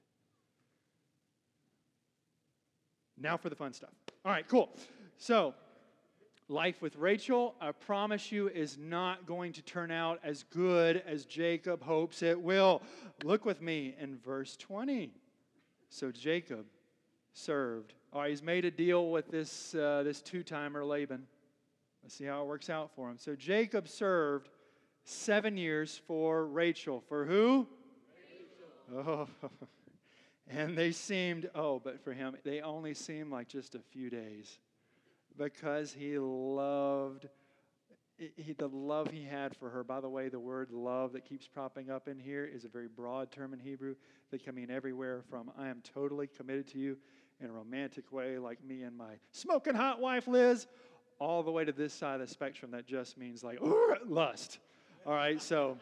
Now 3.21 3.37
for 3.37 3.51
the 3.51 3.57
fun 3.57 3.73
stuff. 3.73 3.91
All 4.25 4.33
right, 4.33 4.47
cool. 4.49 4.71
So, 5.19 5.55
life 6.49 6.81
with 6.81 6.97
Rachel, 6.97 7.55
I 7.61 7.73
promise 7.73 8.33
you, 8.33 8.49
is 8.49 8.79
not 8.79 9.27
going 9.27 9.53
to 9.53 9.63
turn 9.63 9.91
out 9.91 10.21
as 10.25 10.45
good 10.45 11.03
as 11.07 11.27
Jacob 11.27 11.83
hopes 11.83 12.23
it 12.23 12.41
will. 12.41 12.81
Look 13.23 13.45
with 13.45 13.61
me 13.61 13.95
in 14.01 14.17
verse 14.19 14.57
20. 14.57 15.13
So, 15.91 16.11
Jacob 16.11 16.65
served. 17.35 17.93
All 18.13 18.23
right, 18.23 18.31
he's 18.31 18.43
made 18.43 18.65
a 18.65 18.71
deal 18.71 19.11
with 19.11 19.31
this, 19.31 19.75
uh, 19.75 20.03
this 20.03 20.23
two 20.23 20.43
timer 20.43 20.83
Laban. 20.83 21.27
Let's 22.03 22.15
see 22.15 22.25
how 22.25 22.41
it 22.41 22.47
works 22.47 22.71
out 22.71 22.91
for 22.97 23.11
him. 23.11 23.19
So, 23.19 23.37
Jacob 23.37 23.87
served 23.87 24.49
seven 25.05 25.59
years 25.59 26.01
for 26.07 26.47
Rachel. 26.47 27.05
For 27.07 27.27
who? 27.27 27.67
Rachel. 28.95 29.29
Oh. 29.43 29.49
And 30.51 30.77
they 30.77 30.91
seemed, 30.91 31.49
oh, 31.55 31.79
but 31.79 32.03
for 32.03 32.13
him, 32.13 32.37
they 32.45 32.61
only 32.61 32.95
seemed 32.95 33.31
like 33.31 33.49
just 33.49 33.75
a 33.75 33.81
few 33.93 34.11
days 34.11 34.59
because 35.37 35.93
he 35.93 36.19
loved 36.19 37.29
he, 38.37 38.53
the 38.53 38.69
love 38.69 39.11
he 39.11 39.25
had 39.25 39.57
for 39.57 39.71
her. 39.71 39.83
By 39.83 40.01
the 40.01 40.09
way, 40.09 40.29
the 40.29 40.39
word 40.39 40.71
love 40.71 41.13
that 41.15 41.25
keeps 41.25 41.49
popping 41.49 41.91
up 41.91 42.07
in 42.07 42.19
here 42.19 42.45
is 42.45 42.65
a 42.65 42.69
very 42.69 42.89
broad 42.89 43.31
term 43.31 43.55
in 43.55 43.59
Hebrew 43.59 43.95
that 44.31 44.45
can 44.45 44.55
mean 44.55 44.71
everywhere 44.71 45.23
from 45.31 45.51
I 45.59 45.69
am 45.69 45.81
totally 45.83 46.27
committed 46.27 46.67
to 46.69 46.79
you 46.79 46.99
in 47.41 47.49
a 47.49 47.53
romantic 47.53 48.13
way, 48.13 48.39
like 48.39 48.63
me 48.63 48.83
and 48.83 48.97
my 48.97 49.15
smoking 49.33 49.75
hot 49.75 50.01
wife 50.01 50.29
Liz, 50.29 50.67
all 51.19 51.43
the 51.43 51.51
way 51.51 51.65
to 51.65 51.73
this 51.73 51.95
side 51.95 52.21
of 52.21 52.29
the 52.29 52.33
spectrum 52.33 52.71
that 52.73 52.87
just 52.87 53.17
means 53.17 53.43
like 53.43 53.59
lust. 54.07 54.59
All 55.07 55.15
right, 55.15 55.41
so 55.41 55.79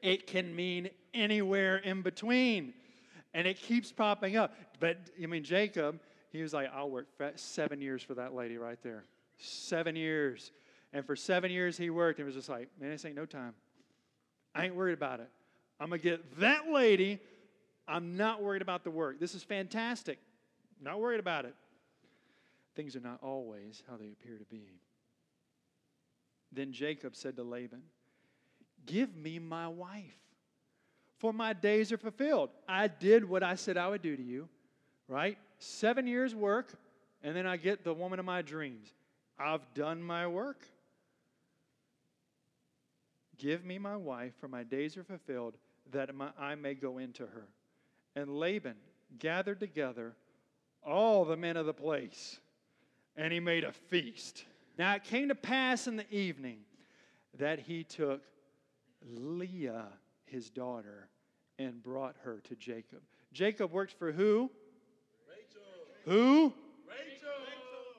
it 0.00 0.28
can 0.28 0.54
mean 0.54 0.90
anywhere 1.12 1.78
in 1.78 2.02
between. 2.02 2.72
And 3.34 3.46
it 3.46 3.58
keeps 3.58 3.92
popping 3.92 4.36
up. 4.36 4.54
But 4.80 4.98
I 5.22 5.26
mean, 5.26 5.44
Jacob, 5.44 6.00
he 6.30 6.42
was 6.42 6.52
like, 6.52 6.70
I'll 6.74 6.90
work 6.90 7.06
seven 7.36 7.80
years 7.80 8.02
for 8.02 8.14
that 8.14 8.34
lady 8.34 8.58
right 8.58 8.78
there. 8.82 9.04
Seven 9.38 9.96
years. 9.96 10.52
And 10.92 11.04
for 11.04 11.16
seven 11.16 11.50
years 11.50 11.76
he 11.76 11.90
worked 11.90 12.18
and 12.18 12.26
was 12.26 12.34
just 12.34 12.48
like, 12.48 12.68
man, 12.80 12.90
this 12.90 13.04
ain't 13.04 13.16
no 13.16 13.26
time. 13.26 13.54
I 14.54 14.64
ain't 14.64 14.74
worried 14.74 14.94
about 14.94 15.20
it. 15.20 15.28
I'm 15.80 15.90
going 15.90 16.00
to 16.00 16.08
get 16.08 16.40
that 16.40 16.68
lady. 16.68 17.20
I'm 17.86 18.16
not 18.16 18.42
worried 18.42 18.62
about 18.62 18.84
the 18.84 18.90
work. 18.90 19.20
This 19.20 19.34
is 19.34 19.42
fantastic. 19.42 20.18
Not 20.80 21.00
worried 21.00 21.20
about 21.20 21.44
it. 21.44 21.54
Things 22.74 22.96
are 22.96 23.00
not 23.00 23.18
always 23.22 23.82
how 23.88 23.96
they 23.96 24.08
appear 24.08 24.38
to 24.38 24.44
be. 24.44 24.80
Then 26.52 26.72
Jacob 26.72 27.14
said 27.14 27.36
to 27.36 27.42
Laban, 27.42 27.82
Give 28.86 29.14
me 29.16 29.38
my 29.38 29.68
wife, 29.68 30.16
for 31.18 31.32
my 31.32 31.52
days 31.52 31.92
are 31.92 31.98
fulfilled. 31.98 32.50
I 32.68 32.88
did 32.88 33.28
what 33.28 33.42
I 33.42 33.54
said 33.54 33.76
I 33.76 33.88
would 33.88 34.02
do 34.02 34.16
to 34.16 34.22
you, 34.22 34.48
right? 35.08 35.38
Seven 35.58 36.06
years' 36.06 36.34
work, 36.34 36.72
and 37.22 37.36
then 37.36 37.46
I 37.46 37.56
get 37.56 37.84
the 37.84 37.94
woman 37.94 38.18
of 38.18 38.24
my 38.24 38.42
dreams. 38.42 38.92
I've 39.38 39.62
done 39.74 40.02
my 40.02 40.26
work. 40.26 40.64
Give 43.36 43.64
me 43.64 43.78
my 43.78 43.96
wife, 43.96 44.32
for 44.40 44.48
my 44.48 44.64
days 44.64 44.96
are 44.96 45.04
fulfilled, 45.04 45.54
that 45.92 46.14
my, 46.14 46.30
I 46.38 46.54
may 46.54 46.74
go 46.74 46.98
into 46.98 47.22
her. 47.22 47.46
And 48.16 48.38
Laban 48.38 48.74
gathered 49.18 49.60
together 49.60 50.14
all 50.84 51.24
the 51.24 51.36
men 51.36 51.56
of 51.56 51.66
the 51.66 51.74
place, 51.74 52.38
and 53.16 53.32
he 53.32 53.40
made 53.40 53.64
a 53.64 53.72
feast. 53.72 54.44
Now 54.76 54.94
it 54.94 55.04
came 55.04 55.28
to 55.28 55.34
pass 55.34 55.86
in 55.86 55.96
the 55.96 56.12
evening 56.12 56.58
that 57.38 57.60
he 57.60 57.84
took 57.84 58.22
Leah, 59.06 59.86
his 60.30 60.50
daughter, 60.50 61.08
and 61.58 61.82
brought 61.82 62.16
her 62.22 62.40
to 62.44 62.56
Jacob. 62.56 63.02
Jacob 63.32 63.72
worked 63.72 63.92
for 63.92 64.12
who? 64.12 64.50
Rachel. 65.28 65.62
Who? 66.04 66.54
Rachel. 66.88 67.28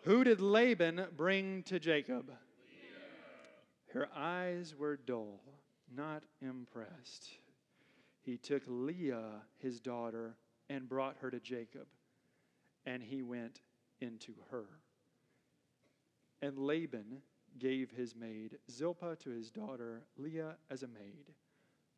Who 0.03 0.23
did 0.23 0.41
Laban 0.41 1.07
bring 1.15 1.63
to 1.63 1.79
Jacob? 1.79 2.29
Leah. 2.29 3.93
Her 3.93 4.09
eyes 4.15 4.75
were 4.77 4.97
dull, 4.97 5.41
not 5.95 6.23
impressed. 6.41 7.29
He 8.21 8.37
took 8.37 8.63
Leah, 8.67 9.41
his 9.57 9.79
daughter, 9.79 10.35
and 10.69 10.87
brought 10.87 11.17
her 11.21 11.31
to 11.31 11.39
Jacob, 11.39 11.87
and 12.85 13.01
he 13.03 13.21
went 13.21 13.61
into 14.01 14.33
her. 14.51 14.65
And 16.41 16.57
Laban 16.57 17.21
gave 17.57 17.91
his 17.91 18.15
maid 18.15 18.57
Zilpah 18.71 19.17
to 19.17 19.29
his 19.29 19.49
daughter 19.49 20.03
Leah 20.17 20.55
as 20.69 20.83
a 20.83 20.87
maid. 20.87 21.33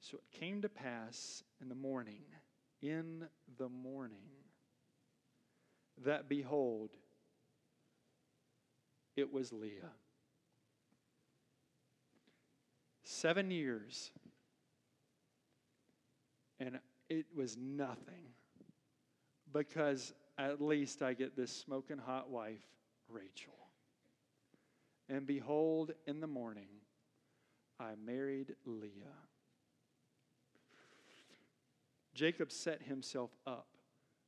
So 0.01 0.17
it 0.17 0.39
came 0.39 0.63
to 0.63 0.69
pass 0.69 1.43
in 1.61 1.69
the 1.69 1.75
morning, 1.75 2.23
in 2.81 3.27
the 3.59 3.69
morning, 3.69 4.17
that 6.03 6.27
behold, 6.27 6.89
it 9.15 9.31
was 9.31 9.53
Leah. 9.53 9.91
Seven 13.03 13.51
years, 13.51 14.11
and 16.59 16.79
it 17.07 17.27
was 17.35 17.55
nothing 17.57 18.33
because 19.53 20.13
at 20.39 20.61
least 20.61 21.03
I 21.03 21.13
get 21.13 21.35
this 21.35 21.51
smoking 21.51 21.99
hot 21.99 22.29
wife, 22.29 22.65
Rachel. 23.07 23.53
And 25.09 25.27
behold, 25.27 25.91
in 26.07 26.21
the 26.21 26.27
morning, 26.27 26.69
I 27.79 27.91
married 28.03 28.55
Leah. 28.65 29.29
Jacob 32.13 32.51
set 32.51 32.81
himself 32.81 33.31
up 33.47 33.67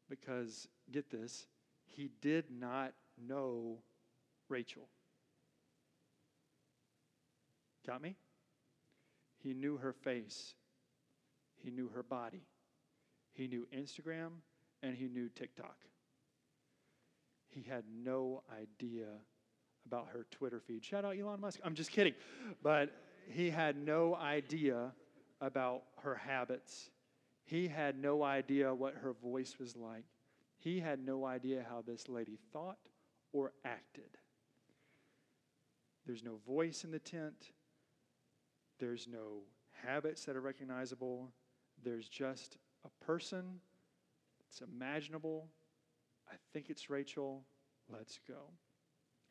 because, 0.10 0.68
get 0.92 1.10
this, 1.10 1.48
he 1.86 2.10
did 2.22 2.46
not 2.50 2.94
know 3.28 3.78
Rachel. 4.50 4.88
Got 7.86 8.02
me? 8.02 8.16
He 9.38 9.54
knew 9.54 9.78
her 9.78 9.92
face, 9.92 10.56
he 11.56 11.70
knew 11.70 11.90
her 11.90 12.04
body, 12.04 12.44
he 13.34 13.48
knew 13.48 13.68
Instagram, 13.76 14.30
and 14.82 14.96
he 14.96 15.08
knew 15.08 15.28
TikTok. 15.30 15.76
He 17.50 17.62
had 17.62 17.84
no 17.94 18.44
idea 18.52 19.08
about 19.86 20.08
her 20.14 20.26
Twitter 20.32 20.60
feed. 20.60 20.84
Shout 20.84 21.06
out 21.06 21.18
Elon 21.18 21.42
Musk. 21.42 21.60
I'm 21.64 21.76
just 21.76 21.92
kidding. 21.92 22.14
But 22.62 22.90
he 23.30 23.50
had 23.50 23.76
no 23.76 24.16
idea 24.16 24.92
about 25.42 25.84
her 26.02 26.16
habits. 26.16 26.90
He 27.54 27.68
had 27.68 28.00
no 28.00 28.24
idea 28.24 28.74
what 28.74 28.96
her 28.96 29.14
voice 29.14 29.58
was 29.60 29.76
like. 29.76 30.06
He 30.58 30.80
had 30.80 31.06
no 31.06 31.24
idea 31.24 31.64
how 31.70 31.84
this 31.86 32.10
lady 32.10 32.40
thought 32.52 32.80
or 33.32 33.54
acted. 33.64 34.18
There's 36.08 36.24
no 36.24 36.40
voice 36.48 36.84
in 36.84 36.90
the 36.90 36.98
tent. 36.98 37.52
There's 38.80 39.08
no 39.08 39.44
habits 39.86 40.26
that 40.26 40.36
are 40.36 40.42
recognizable. 40.42 41.32
There's 41.84 42.10
just 42.10 42.58
a 42.86 43.06
person. 43.06 43.60
It's 44.50 44.62
imaginable. 44.62 45.48
I 46.28 46.38
think 46.54 46.72
it's 46.72 46.90
Rachel. 46.90 47.44
Let's 47.88 48.18
go. 48.28 48.50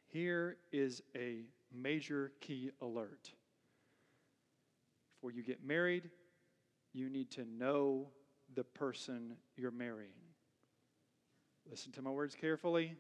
Here 0.07 0.59
is 0.71 1.03
a 1.17 1.47
major 1.75 2.31
key 2.41 2.71
alert. 2.81 3.33
Before 5.17 5.33
you 5.33 5.43
get 5.43 5.67
married, 5.67 6.09
you 6.93 7.09
need 7.09 7.31
to 7.33 7.45
know 7.45 8.09
the 8.55 8.65
person 8.65 9.37
you're 9.57 9.71
marrying. 9.71 10.11
Listen 11.71 11.93
to 11.93 12.03
my 12.03 12.11
words 12.11 12.35
carefully. 12.35 12.97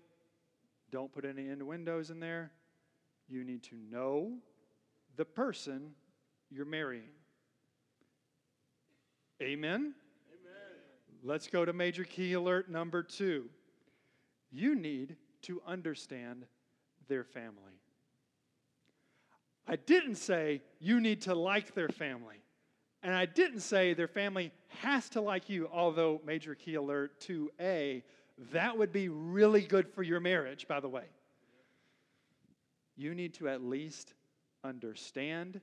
Don't 0.91 1.13
put 1.13 1.25
any 1.25 1.49
innuendos 1.49 2.11
in 2.11 2.21
there. 2.21 2.53
You 3.29 3.45
need 3.45 3.63
to 3.65 3.77
know 3.77 4.33
the 5.17 5.25
person 5.25 5.93
you're 6.51 6.65
marrying. 6.65 7.11
Amen? 9.41 9.75
Amen. 9.75 9.95
Let's 11.23 11.49
go 11.49 11.65
to 11.65 11.73
major 11.73 12.05
key 12.05 12.35
alert 12.35 12.71
number 12.71 13.03
two. 13.03 13.47
You 14.51 14.75
need 14.75 15.17
to 15.43 15.61
understand 15.67 16.45
their 17.09 17.25
family. 17.25 17.81
I 19.67 19.77
didn't 19.77 20.17
say 20.17 20.63
you 20.79 21.01
need 21.01 21.23
to 21.23 21.35
like 21.35 21.75
their 21.75 21.89
family. 21.89 22.42
And 23.03 23.15
I 23.15 23.27
didn't 23.27 23.61
say 23.61 23.95
their 23.95 24.09
family 24.09 24.53
has 24.81 25.09
to 25.11 25.21
like 25.21 25.49
you, 25.49 25.69
although, 25.73 26.21
major 26.25 26.55
key 26.55 26.77
alert 26.77 27.21
2A, 27.21 28.03
that 28.53 28.79
would 28.79 28.93
be 28.93 29.09
really 29.09 29.63
good 29.63 29.89
for 29.89 30.03
your 30.03 30.21
marriage, 30.21 30.69
by 30.69 30.81
the 30.81 30.89
way. 30.89 31.05
you 32.97 33.15
need 33.15 33.35
to 33.35 33.49
at 33.49 33.63
least 33.63 34.15
understand 34.65 35.61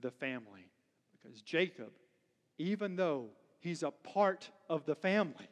the 0.00 0.10
family. 0.10 0.70
Because 1.12 1.42
Jacob, 1.42 1.90
even 2.58 2.96
though 2.96 3.26
he's 3.60 3.82
a 3.82 3.90
part 3.90 4.50
of 4.68 4.86
the 4.86 4.94
family, 4.94 5.48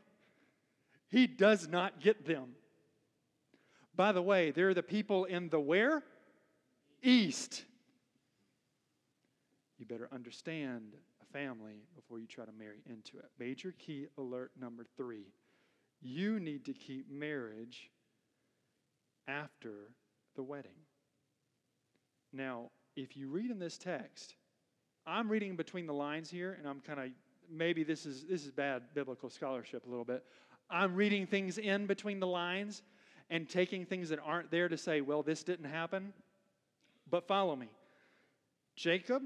he 1.09 1.27
does 1.27 1.69
not 1.69 2.01
get 2.01 2.25
them. 2.27 2.55
By 3.95 4.13
the 4.13 4.23
way, 4.23 4.51
they're 4.51 4.75
the 4.75 4.83
people 4.83 5.25
in 5.25 5.49
the 5.49 5.61
where? 5.61 6.03
East. 7.03 7.65
You 9.79 9.87
better 9.87 10.09
understand 10.13 10.95
family 11.37 11.83
before 11.95 12.19
you 12.19 12.27
try 12.27 12.45
to 12.45 12.53
marry 12.53 12.79
into 12.87 13.19
it. 13.19 13.27
Major 13.39 13.75
key 13.79 14.07
alert 14.17 14.53
number 14.59 14.85
three 14.97 15.27
you 16.03 16.39
need 16.39 16.65
to 16.67 16.73
keep 16.73 17.11
marriage 17.11 17.91
after 19.27 19.91
the 20.37 20.43
wedding. 20.43 20.77
Now, 22.33 22.71
if 22.97 23.17
you 23.17 23.29
read 23.29 23.51
in 23.51 23.59
this 23.59 23.79
text, 23.79 24.35
I'm 25.07 25.29
reading 25.29 25.57
between 25.57 25.87
the 25.87 25.95
lines 25.95 26.31
here, 26.31 26.57
and 26.59 26.69
I'm 26.69 26.81
kind 26.81 27.01
of 27.01 27.07
maybe 27.51 27.83
this 27.83 28.07
is 28.07 28.25
this 28.25 28.45
is 28.45 28.51
bad 28.51 28.83
biblical 28.95 29.31
scholarship 29.31 29.87
a 29.87 29.89
little 29.89 30.05
bit. 30.05 30.25
I'm 30.69 30.95
reading 30.95 31.27
things 31.27 31.59
in 31.59 31.87
between 31.87 32.21
the 32.21 32.27
lines 32.27 32.83
and 33.31 33.49
taking 33.49 33.87
things 33.87 34.09
that 34.11 34.19
aren't 34.25 34.51
there 34.51 34.69
to 34.69 34.77
say, 34.77 35.01
well, 35.01 35.23
this 35.23 35.43
didn't 35.43 35.71
happen. 35.71 36.13
But 37.11 37.27
follow 37.27 37.57
me. 37.57 37.69
Jacob, 38.75 39.23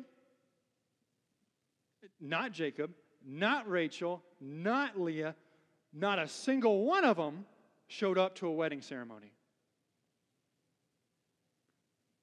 not 2.21 2.53
Jacob, 2.53 2.91
not 3.27 3.69
Rachel, 3.69 4.23
not 4.41 5.01
Leah, 5.01 5.35
not 5.93 6.19
a 6.19 6.29
single 6.29 6.85
one 6.85 7.05
of 7.05 7.17
them 7.17 7.45
showed 7.89 8.19
up 8.19 8.37
to 8.37 8.47
a 8.47 8.53
wedding 8.53 8.81
ceremony. 8.81 9.33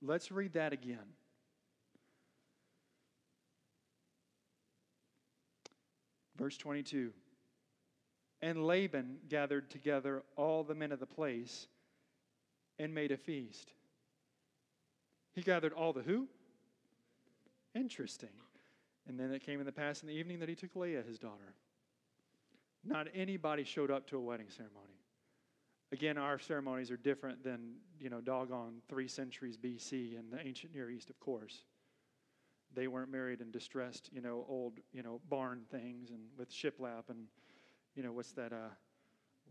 Let's 0.02 0.32
read 0.32 0.54
that 0.54 0.74
again. 0.74 1.14
Verse 6.38 6.58
22 6.58 7.12
And 8.42 8.66
Laban 8.66 9.18
gathered 9.28 9.70
together 9.70 10.24
all 10.36 10.64
the 10.64 10.76
men 10.76 10.92
of 10.92 11.00
the 11.00 11.06
place 11.06 11.68
and 12.80 12.94
made 12.94 13.12
a 13.12 13.18
feast. 13.18 13.74
He 15.34 15.42
gathered 15.42 15.74
all 15.74 15.94
the 15.94 16.02
who? 16.02 16.28
Interesting. 17.76 18.30
And 19.08 19.20
then 19.20 19.32
it 19.32 19.42
came 19.42 19.60
in 19.60 19.66
the 19.66 19.72
past 19.72 20.04
in 20.04 20.10
the 20.10 20.16
evening 20.16 20.40
that 20.40 20.50
he 20.50 20.56
took 20.56 20.76
Leah, 20.76 21.02
his 21.02 21.18
daughter. 21.18 21.54
Not 22.84 23.08
anybody 23.14 23.64
showed 23.64 23.92
up 23.92 24.08
to 24.08 24.18
a 24.18 24.22
wedding 24.22 24.48
ceremony. 24.50 24.94
Again, 25.92 26.18
our 26.18 26.38
ceremonies 26.38 26.92
are 26.92 26.98
different 26.98 27.44
than, 27.44 27.76
you 28.00 28.10
know, 28.10 28.20
doggone 28.20 28.82
three 28.90 29.08
centuries 29.08 29.58
BC 29.58 30.18
in 30.18 30.30
the 30.30 30.46
ancient 30.46 30.74
Near 30.74 30.90
East, 30.90 31.10
of 31.10 31.20
course. 31.20 31.64
They 32.74 32.88
weren't 32.88 33.10
married 33.10 33.40
in 33.40 33.52
distressed, 33.52 34.10
you 34.12 34.22
know, 34.22 34.46
old, 34.50 34.74
you 34.92 35.02
know, 35.02 35.22
barn 35.30 35.62
things 35.72 36.10
and 36.10 36.20
with 36.38 36.52
shiplap 36.52 37.10
and, 37.10 37.28
you 37.96 38.04
know, 38.04 38.12
what's 38.12 38.34
that, 38.34 38.52
uh, 38.52 38.70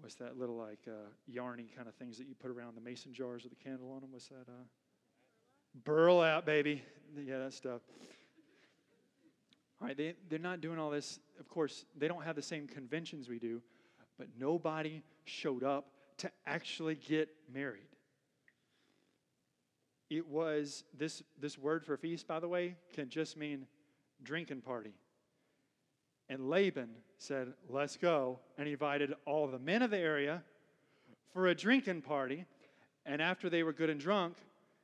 what's 0.00 0.16
that 0.16 0.38
little 0.38 0.56
like 0.56 0.80
uh, 0.86 1.08
yarny 1.30 1.74
kind 1.74 1.88
of 1.88 1.94
things 1.94 2.18
that 2.18 2.26
you 2.26 2.34
put 2.34 2.50
around 2.50 2.76
the 2.76 2.82
mason 2.82 3.14
jars 3.14 3.42
with 3.42 3.58
the 3.58 3.64
candle 3.64 3.90
on 3.92 4.02
them? 4.02 4.12
What's 4.12 4.28
that? 4.28 4.44
Uh, 4.46 4.64
burlap, 5.84 6.44
baby. 6.44 6.82
Yeah, 7.16 7.38
that 7.38 7.54
stuff. 7.54 7.80
They, 9.94 10.14
they're 10.28 10.38
not 10.38 10.60
doing 10.60 10.78
all 10.78 10.90
this. 10.90 11.18
Of 11.38 11.48
course, 11.48 11.84
they 11.96 12.08
don't 12.08 12.24
have 12.24 12.36
the 12.36 12.42
same 12.42 12.66
conventions 12.66 13.28
we 13.28 13.38
do, 13.38 13.62
but 14.18 14.28
nobody 14.38 15.02
showed 15.24 15.62
up 15.62 15.88
to 16.18 16.30
actually 16.46 16.94
get 16.94 17.28
married. 17.52 17.88
It 20.08 20.26
was 20.26 20.84
this, 20.96 21.22
this 21.40 21.58
word 21.58 21.84
for 21.84 21.96
feast, 21.96 22.26
by 22.26 22.40
the 22.40 22.48
way, 22.48 22.76
can 22.94 23.08
just 23.08 23.36
mean 23.36 23.66
drinking 24.22 24.60
party. 24.60 24.94
And 26.28 26.48
Laban 26.48 26.90
said, 27.18 27.52
Let's 27.68 27.96
go. 27.96 28.38
And 28.56 28.66
he 28.66 28.72
invited 28.72 29.14
all 29.24 29.46
the 29.46 29.58
men 29.58 29.82
of 29.82 29.90
the 29.90 29.98
area 29.98 30.42
for 31.32 31.48
a 31.48 31.54
drinking 31.54 32.02
party. 32.02 32.44
And 33.04 33.20
after 33.20 33.48
they 33.48 33.62
were 33.62 33.72
good 33.72 33.90
and 33.90 34.00
drunk, 34.00 34.36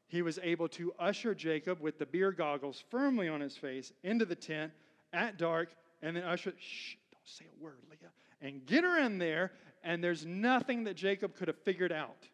he 0.09 0.23
was 0.23 0.39
able 0.43 0.69
to 0.69 0.93
usher 0.99 1.35
Jacob 1.35 1.81
with 1.81 1.99
the 1.99 2.07
beer 2.07 2.33
goggles 2.33 2.85
firmly 2.91 3.29
on 3.29 3.41
his 3.41 3.57
face 3.57 3.93
into 4.03 4.25
the 4.25 4.35
tent 4.35 4.73
at 5.13 5.39
dark 5.39 5.71
and 6.03 6.17
then 6.17 6.25
usher, 6.25 6.53
shh, 6.59 6.95
don't 7.13 7.27
say 7.27 7.45
a 7.45 7.63
word, 7.63 7.79
Leah, 7.91 8.11
and 8.41 8.65
get 8.67 8.85
her 8.85 8.99
in 8.99 9.19
there. 9.19 9.53
And 9.85 10.03
there's 10.03 10.25
nothing 10.25 10.85
that 10.85 10.95
Jacob 10.95 11.35
could 11.35 11.49
have 11.49 11.59
figured 11.59 11.93
out 11.93 12.29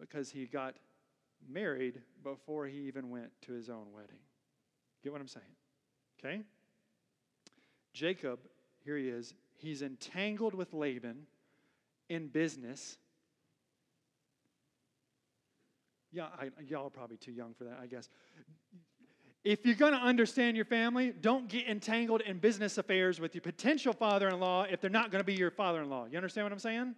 because 0.00 0.30
he 0.30 0.46
got 0.46 0.74
married 1.48 2.00
before 2.22 2.66
he 2.66 2.78
even 2.86 3.10
went 3.10 3.30
to 3.42 3.52
his 3.52 3.68
own 3.68 3.86
wedding. 3.92 4.18
Get 5.02 5.12
what 5.12 5.20
I'm 5.20 5.28
saying? 5.28 5.44
Okay? 6.18 6.42
Jacob, 7.92 8.40
here 8.84 8.96
he 8.96 9.08
is, 9.08 9.34
he's 9.56 9.82
entangled 9.82 10.54
with 10.54 10.72
Laban 10.72 11.26
in 12.08 12.28
business. 12.28 12.96
Yeah, 16.10 16.26
I, 16.40 16.50
y'all 16.66 16.86
are 16.86 16.90
probably 16.90 17.16
too 17.16 17.32
young 17.32 17.54
for 17.54 17.64
that, 17.64 17.78
I 17.82 17.86
guess. 17.86 18.08
If 19.44 19.64
you're 19.64 19.76
going 19.76 19.92
to 19.92 19.98
understand 19.98 20.56
your 20.56 20.66
family, 20.66 21.12
don't 21.20 21.48
get 21.48 21.68
entangled 21.68 22.22
in 22.22 22.38
business 22.38 22.76
affairs 22.76 23.20
with 23.20 23.34
your 23.34 23.42
potential 23.42 23.92
father 23.92 24.28
in 24.28 24.40
law 24.40 24.64
if 24.64 24.80
they're 24.80 24.90
not 24.90 25.10
going 25.10 25.20
to 25.20 25.26
be 25.26 25.34
your 25.34 25.50
father 25.50 25.82
in 25.82 25.88
law. 25.88 26.06
You 26.06 26.16
understand 26.16 26.44
what 26.44 26.52
I'm 26.52 26.58
saying? 26.58 26.94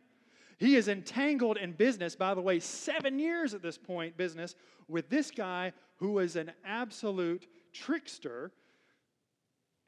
He 0.58 0.76
is 0.76 0.88
entangled 0.88 1.56
in 1.56 1.72
business, 1.72 2.14
by 2.16 2.34
the 2.34 2.40
way, 2.40 2.60
seven 2.60 3.18
years 3.18 3.54
at 3.54 3.62
this 3.62 3.78
point, 3.78 4.16
business, 4.16 4.56
with 4.88 5.08
this 5.08 5.30
guy 5.30 5.72
who 5.96 6.18
is 6.18 6.36
an 6.36 6.52
absolute 6.64 7.46
trickster. 7.72 8.52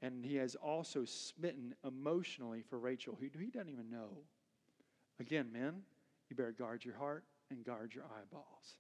And 0.01 0.25
he 0.25 0.37
has 0.37 0.55
also 0.55 1.05
smitten 1.05 1.75
emotionally 1.87 2.63
for 2.69 2.79
Rachel, 2.79 3.17
who 3.21 3.39
he 3.39 3.51
doesn't 3.51 3.69
even 3.69 3.91
know. 3.91 4.19
Again, 5.21 5.51
men, 5.53 5.83
you 6.29 6.37
better 6.37 6.53
guard 6.53 6.85
your 6.85 6.97
heart 6.97 7.25
and 7.51 7.65
guard 7.65 7.95
your 7.95 8.05
eyeballs. 8.05 8.77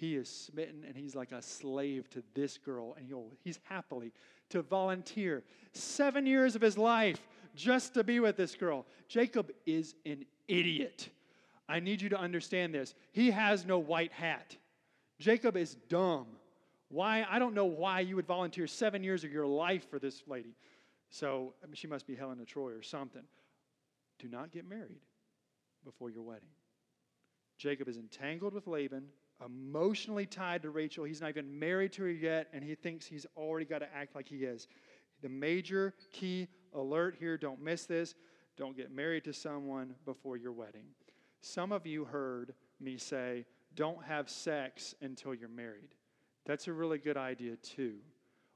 He 0.00 0.16
is 0.16 0.30
smitten 0.30 0.82
and 0.86 0.96
he's 0.96 1.14
like 1.14 1.30
a 1.30 1.42
slave 1.42 2.08
to 2.10 2.22
this 2.32 2.56
girl, 2.56 2.94
and 2.96 3.12
he's 3.44 3.60
happily 3.64 4.14
to 4.48 4.62
volunteer 4.62 5.44
seven 5.74 6.24
years 6.24 6.56
of 6.56 6.62
his 6.62 6.78
life 6.78 7.20
just 7.54 7.92
to 7.92 8.02
be 8.02 8.18
with 8.18 8.38
this 8.38 8.54
girl. 8.54 8.86
Jacob 9.08 9.52
is 9.66 9.94
an 10.06 10.24
idiot. 10.48 11.10
I 11.68 11.80
need 11.80 12.00
you 12.00 12.08
to 12.08 12.18
understand 12.18 12.72
this. 12.74 12.94
He 13.12 13.30
has 13.30 13.66
no 13.66 13.78
white 13.78 14.10
hat. 14.10 14.56
Jacob 15.18 15.54
is 15.54 15.74
dumb. 15.90 16.28
Why? 16.88 17.26
I 17.28 17.38
don't 17.38 17.54
know 17.54 17.66
why 17.66 18.00
you 18.00 18.16
would 18.16 18.26
volunteer 18.26 18.66
seven 18.66 19.04
years 19.04 19.22
of 19.22 19.30
your 19.30 19.46
life 19.46 19.90
for 19.90 19.98
this 19.98 20.22
lady. 20.26 20.56
So 21.10 21.52
I 21.62 21.66
mean, 21.66 21.74
she 21.74 21.86
must 21.86 22.06
be 22.06 22.14
Helen 22.14 22.40
of 22.40 22.46
Troy 22.46 22.70
or 22.70 22.82
something. 22.82 23.24
Do 24.18 24.28
not 24.28 24.50
get 24.50 24.66
married 24.66 25.02
before 25.84 26.08
your 26.08 26.22
wedding. 26.22 26.48
Jacob 27.58 27.86
is 27.86 27.98
entangled 27.98 28.54
with 28.54 28.66
Laban 28.66 29.04
emotionally 29.44 30.26
tied 30.26 30.62
to 30.62 30.70
Rachel. 30.70 31.04
He's 31.04 31.20
not 31.20 31.30
even 31.30 31.58
married 31.58 31.92
to 31.94 32.02
her 32.02 32.10
yet, 32.10 32.48
and 32.52 32.62
he 32.62 32.74
thinks 32.74 33.06
he's 33.06 33.26
already 33.36 33.66
got 33.66 33.78
to 33.78 33.94
act 33.94 34.14
like 34.14 34.28
he 34.28 34.44
is. 34.44 34.68
The 35.22 35.28
major 35.28 35.94
key 36.12 36.48
alert 36.74 37.16
here 37.18 37.36
don't 37.36 37.60
miss 37.60 37.86
this 37.86 38.14
don't 38.60 38.76
get 38.76 38.94
married 38.94 39.24
to 39.24 39.32
someone 39.32 39.94
before 40.04 40.36
your 40.36 40.52
wedding. 40.52 40.84
Some 41.40 41.72
of 41.72 41.86
you 41.86 42.04
heard 42.04 42.52
me 42.78 42.98
say, 42.98 43.46
don't 43.74 44.04
have 44.04 44.28
sex 44.28 44.94
until 45.00 45.32
you're 45.32 45.48
married. 45.48 45.94
That's 46.44 46.68
a 46.68 46.72
really 46.74 46.98
good 46.98 47.16
idea, 47.16 47.56
too. 47.56 47.94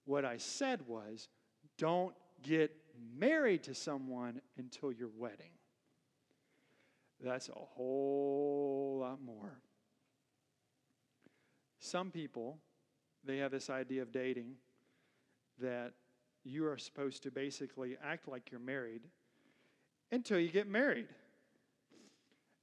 What 0.04 0.26
I 0.26 0.36
said 0.36 0.86
was, 0.86 1.28
don't 1.78 2.14
get 2.42 2.76
married 3.18 3.62
to 3.62 3.74
someone 3.74 4.42
until 4.58 4.92
your 4.92 5.08
wedding. 5.16 5.52
That's 7.18 7.48
a 7.48 7.52
whole 7.54 8.98
lot 9.00 9.22
more. 9.22 9.58
Some 11.84 12.10
people, 12.10 12.56
they 13.24 13.36
have 13.38 13.50
this 13.50 13.68
idea 13.68 14.00
of 14.00 14.10
dating 14.10 14.54
that 15.60 15.92
you 16.42 16.66
are 16.66 16.78
supposed 16.78 17.22
to 17.24 17.30
basically 17.30 17.98
act 18.02 18.26
like 18.26 18.50
you're 18.50 18.58
married 18.58 19.02
until 20.10 20.38
you 20.38 20.48
get 20.48 20.66
married. 20.66 21.08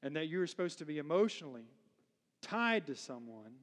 And 0.02 0.16
that 0.16 0.28
you're 0.28 0.48
supposed 0.48 0.80
to 0.80 0.86
be 0.86 0.98
emotionally 0.98 1.66
tied 2.42 2.88
to 2.88 2.96
someone 2.96 3.54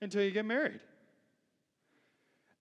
until 0.00 0.22
you 0.22 0.30
get 0.30 0.44
married. 0.44 0.80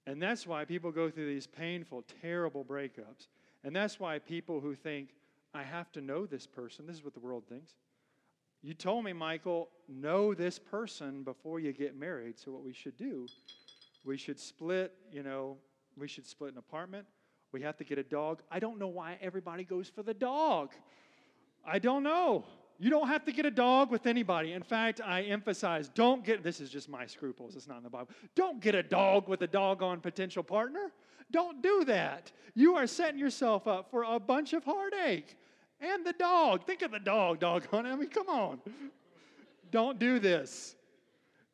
And 0.08 0.20
that's 0.20 0.48
why 0.48 0.66
people 0.66 0.92
go 0.92 1.12
through 1.12 1.32
these 1.32 1.46
painful, 1.46 2.04
terrible 2.20 2.66
breakups. 2.66 3.28
And 3.64 3.76
that's 3.76 4.00
why 4.00 4.18
people 4.18 4.60
who 4.60 4.74
think, 4.74 5.10
I 5.54 5.62
have 5.62 5.92
to 5.92 6.02
know 6.02 6.26
this 6.26 6.48
person, 6.48 6.88
this 6.88 6.96
is 6.96 7.04
what 7.04 7.14
the 7.14 7.20
world 7.20 7.44
thinks. 7.48 7.76
You 8.64 8.74
told 8.74 9.04
me, 9.04 9.12
Michael, 9.12 9.68
know 9.90 10.34
this 10.34 10.58
person 10.58 11.24
before 11.24 11.60
you 11.60 11.74
get 11.74 12.00
married. 12.00 12.40
So, 12.40 12.52
what 12.54 12.64
we 12.64 12.72
should 12.72 12.98
do, 12.98 13.28
we 14.06 14.16
should 14.16 14.40
split, 14.40 14.94
you 15.12 15.22
know, 15.22 15.58
we 15.98 16.08
should 16.08 16.26
split 16.26 16.54
an 16.54 16.58
apartment. 16.58 17.06
We 17.52 17.62
have 17.62 17.76
to 17.78 17.84
get 17.84 17.98
a 17.98 18.04
dog. 18.04 18.42
I 18.50 18.60
don't 18.60 18.80
know 18.80 18.88
why 18.88 19.18
everybody 19.22 19.66
goes 19.66 19.90
for 19.90 20.02
the 20.02 20.14
dog. 20.14 20.72
I 21.66 21.78
don't 21.78 22.04
know. 22.04 22.46
You 22.80 22.90
don't 22.90 23.08
have 23.08 23.26
to 23.26 23.32
get 23.32 23.46
a 23.46 23.52
dog 23.52 23.92
with 23.92 24.08
anybody. 24.08 24.54
In 24.54 24.64
fact, 24.64 25.02
I 25.06 25.22
emphasize 25.24 25.90
don't 25.90 26.26
get 26.26 26.42
this 26.42 26.60
is 26.60 26.70
just 26.70 26.90
my 26.90 27.06
scruples, 27.06 27.56
it's 27.56 27.68
not 27.68 27.78
in 27.78 27.84
the 27.84 27.90
Bible. 27.90 28.10
Don't 28.34 28.62
get 28.62 28.76
a 28.76 28.84
dog 28.84 29.28
with 29.28 29.42
a 29.42 29.48
doggone 29.48 30.00
potential 30.00 30.42
partner. 30.42 30.92
Don't 31.32 31.62
do 31.62 31.84
that. 31.86 32.32
You 32.56 32.76
are 32.76 32.88
setting 32.88 33.20
yourself 33.20 33.68
up 33.68 33.92
for 33.92 34.04
a 34.04 34.20
bunch 34.20 34.54
of 34.54 34.64
heartache. 34.64 35.38
And 35.84 36.06
the 36.06 36.14
dog. 36.14 36.66
Think 36.66 36.82
of 36.82 36.92
the 36.92 37.00
dog, 37.00 37.40
doggone 37.40 37.86
it. 37.86 37.92
I 37.92 37.96
mean, 37.96 38.08
come 38.08 38.30
on. 38.30 38.62
Don't 39.70 40.00
do 40.00 40.18
this. 40.18 40.76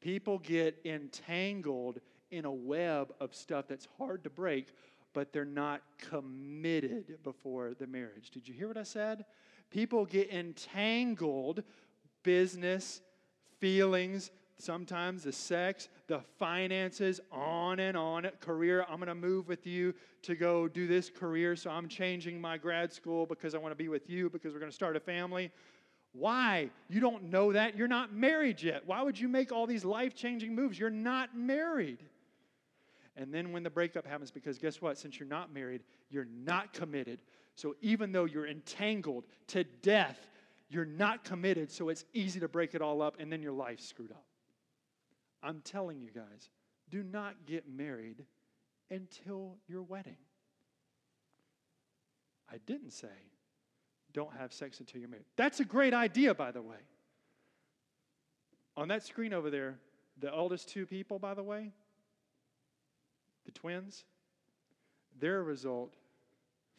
People 0.01 0.37
get 0.37 0.79
entangled 0.85 1.99
in 2.29 2.45
a 2.45 2.51
web 2.51 3.11
of 3.19 3.33
stuff 3.33 3.65
that's 3.67 3.87
hard 3.97 4.23
to 4.23 4.29
break, 4.29 4.67
but 5.13 5.33
they're 5.33 5.45
not 5.45 5.81
committed 5.97 7.23
before 7.23 7.73
the 7.73 7.87
marriage. 7.87 8.29
Did 8.29 8.47
you 8.47 8.53
hear 8.53 8.67
what 8.67 8.77
I 8.77 8.83
said? 8.83 9.25
People 9.71 10.05
get 10.05 10.31
entangled, 10.31 11.63
business, 12.21 13.01
feelings, 13.59 14.29
sometimes 14.57 15.23
the 15.23 15.33
sex, 15.33 15.89
the 16.09 16.19
finances, 16.37 17.21
on 17.31 17.79
and 17.79 17.95
on. 17.95 18.27
Career, 18.41 18.85
I'm 18.89 18.97
going 18.97 19.07
to 19.07 19.15
move 19.15 19.47
with 19.47 19.65
you 19.65 19.93
to 20.23 20.35
go 20.35 20.67
do 20.67 20.87
this 20.87 21.09
career, 21.09 21.55
so 21.55 21.69
I'm 21.69 21.87
changing 21.87 22.41
my 22.41 22.57
grad 22.57 22.91
school 22.91 23.25
because 23.25 23.55
I 23.55 23.59
want 23.59 23.71
to 23.71 23.77
be 23.77 23.87
with 23.87 24.09
you 24.09 24.29
because 24.29 24.51
we're 24.51 24.59
going 24.59 24.71
to 24.71 24.75
start 24.75 24.97
a 24.97 24.99
family. 24.99 25.51
Why? 26.11 26.71
You 26.89 26.99
don't 26.99 27.25
know 27.25 27.53
that. 27.53 27.77
You're 27.77 27.87
not 27.87 28.11
married 28.11 28.61
yet. 28.61 28.85
Why 28.85 29.01
would 29.01 29.17
you 29.17 29.29
make 29.29 29.51
all 29.51 29.67
these 29.67 29.85
life 29.85 30.15
changing 30.15 30.53
moves? 30.53 30.77
You're 30.77 30.89
not 30.89 31.37
married. 31.37 32.03
And 33.15 33.33
then 33.33 33.51
when 33.51 33.63
the 33.63 33.69
breakup 33.69 34.07
happens, 34.07 34.31
because 34.31 34.57
guess 34.57 34.81
what? 34.81 34.97
Since 34.97 35.19
you're 35.19 35.29
not 35.29 35.53
married, 35.53 35.83
you're 36.09 36.27
not 36.43 36.73
committed. 36.73 37.19
So 37.53 37.75
even 37.81 38.11
though 38.11 38.25
you're 38.25 38.47
entangled 38.47 39.25
to 39.47 39.63
death, 39.63 40.17
you're 40.69 40.85
not 40.85 41.23
committed. 41.23 41.71
So 41.71 41.89
it's 41.89 42.05
easy 42.13 42.39
to 42.39 42.47
break 42.47 42.73
it 42.73 42.81
all 42.81 43.01
up, 43.01 43.17
and 43.19 43.31
then 43.31 43.43
your 43.43 43.51
life's 43.51 43.85
screwed 43.85 44.11
up. 44.11 44.23
I'm 45.41 45.61
telling 45.63 46.01
you 46.01 46.11
guys, 46.11 46.49
do 46.89 47.03
not 47.03 47.45
get 47.45 47.69
married 47.69 48.25
until 48.89 49.57
your 49.67 49.83
wedding. 49.83 50.17
I 52.51 52.57
didn't 52.65 52.91
say 52.91 53.07
don't 54.13 54.35
have 54.37 54.51
sex 54.51 54.79
until 54.79 54.99
you're 54.99 55.09
married. 55.09 55.25
That's 55.35 55.59
a 55.59 55.65
great 55.65 55.93
idea, 55.93 56.33
by 56.33 56.51
the 56.51 56.61
way. 56.61 56.77
On 58.75 58.87
that 58.87 59.05
screen 59.05 59.33
over 59.33 59.49
there, 59.49 59.77
the 60.19 60.33
eldest 60.33 60.69
two 60.69 60.85
people, 60.85 61.19
by 61.19 61.33
the 61.33 61.43
way, 61.43 61.71
the 63.45 63.51
twins, 63.51 64.05
they're 65.19 65.39
a 65.39 65.43
result 65.43 65.95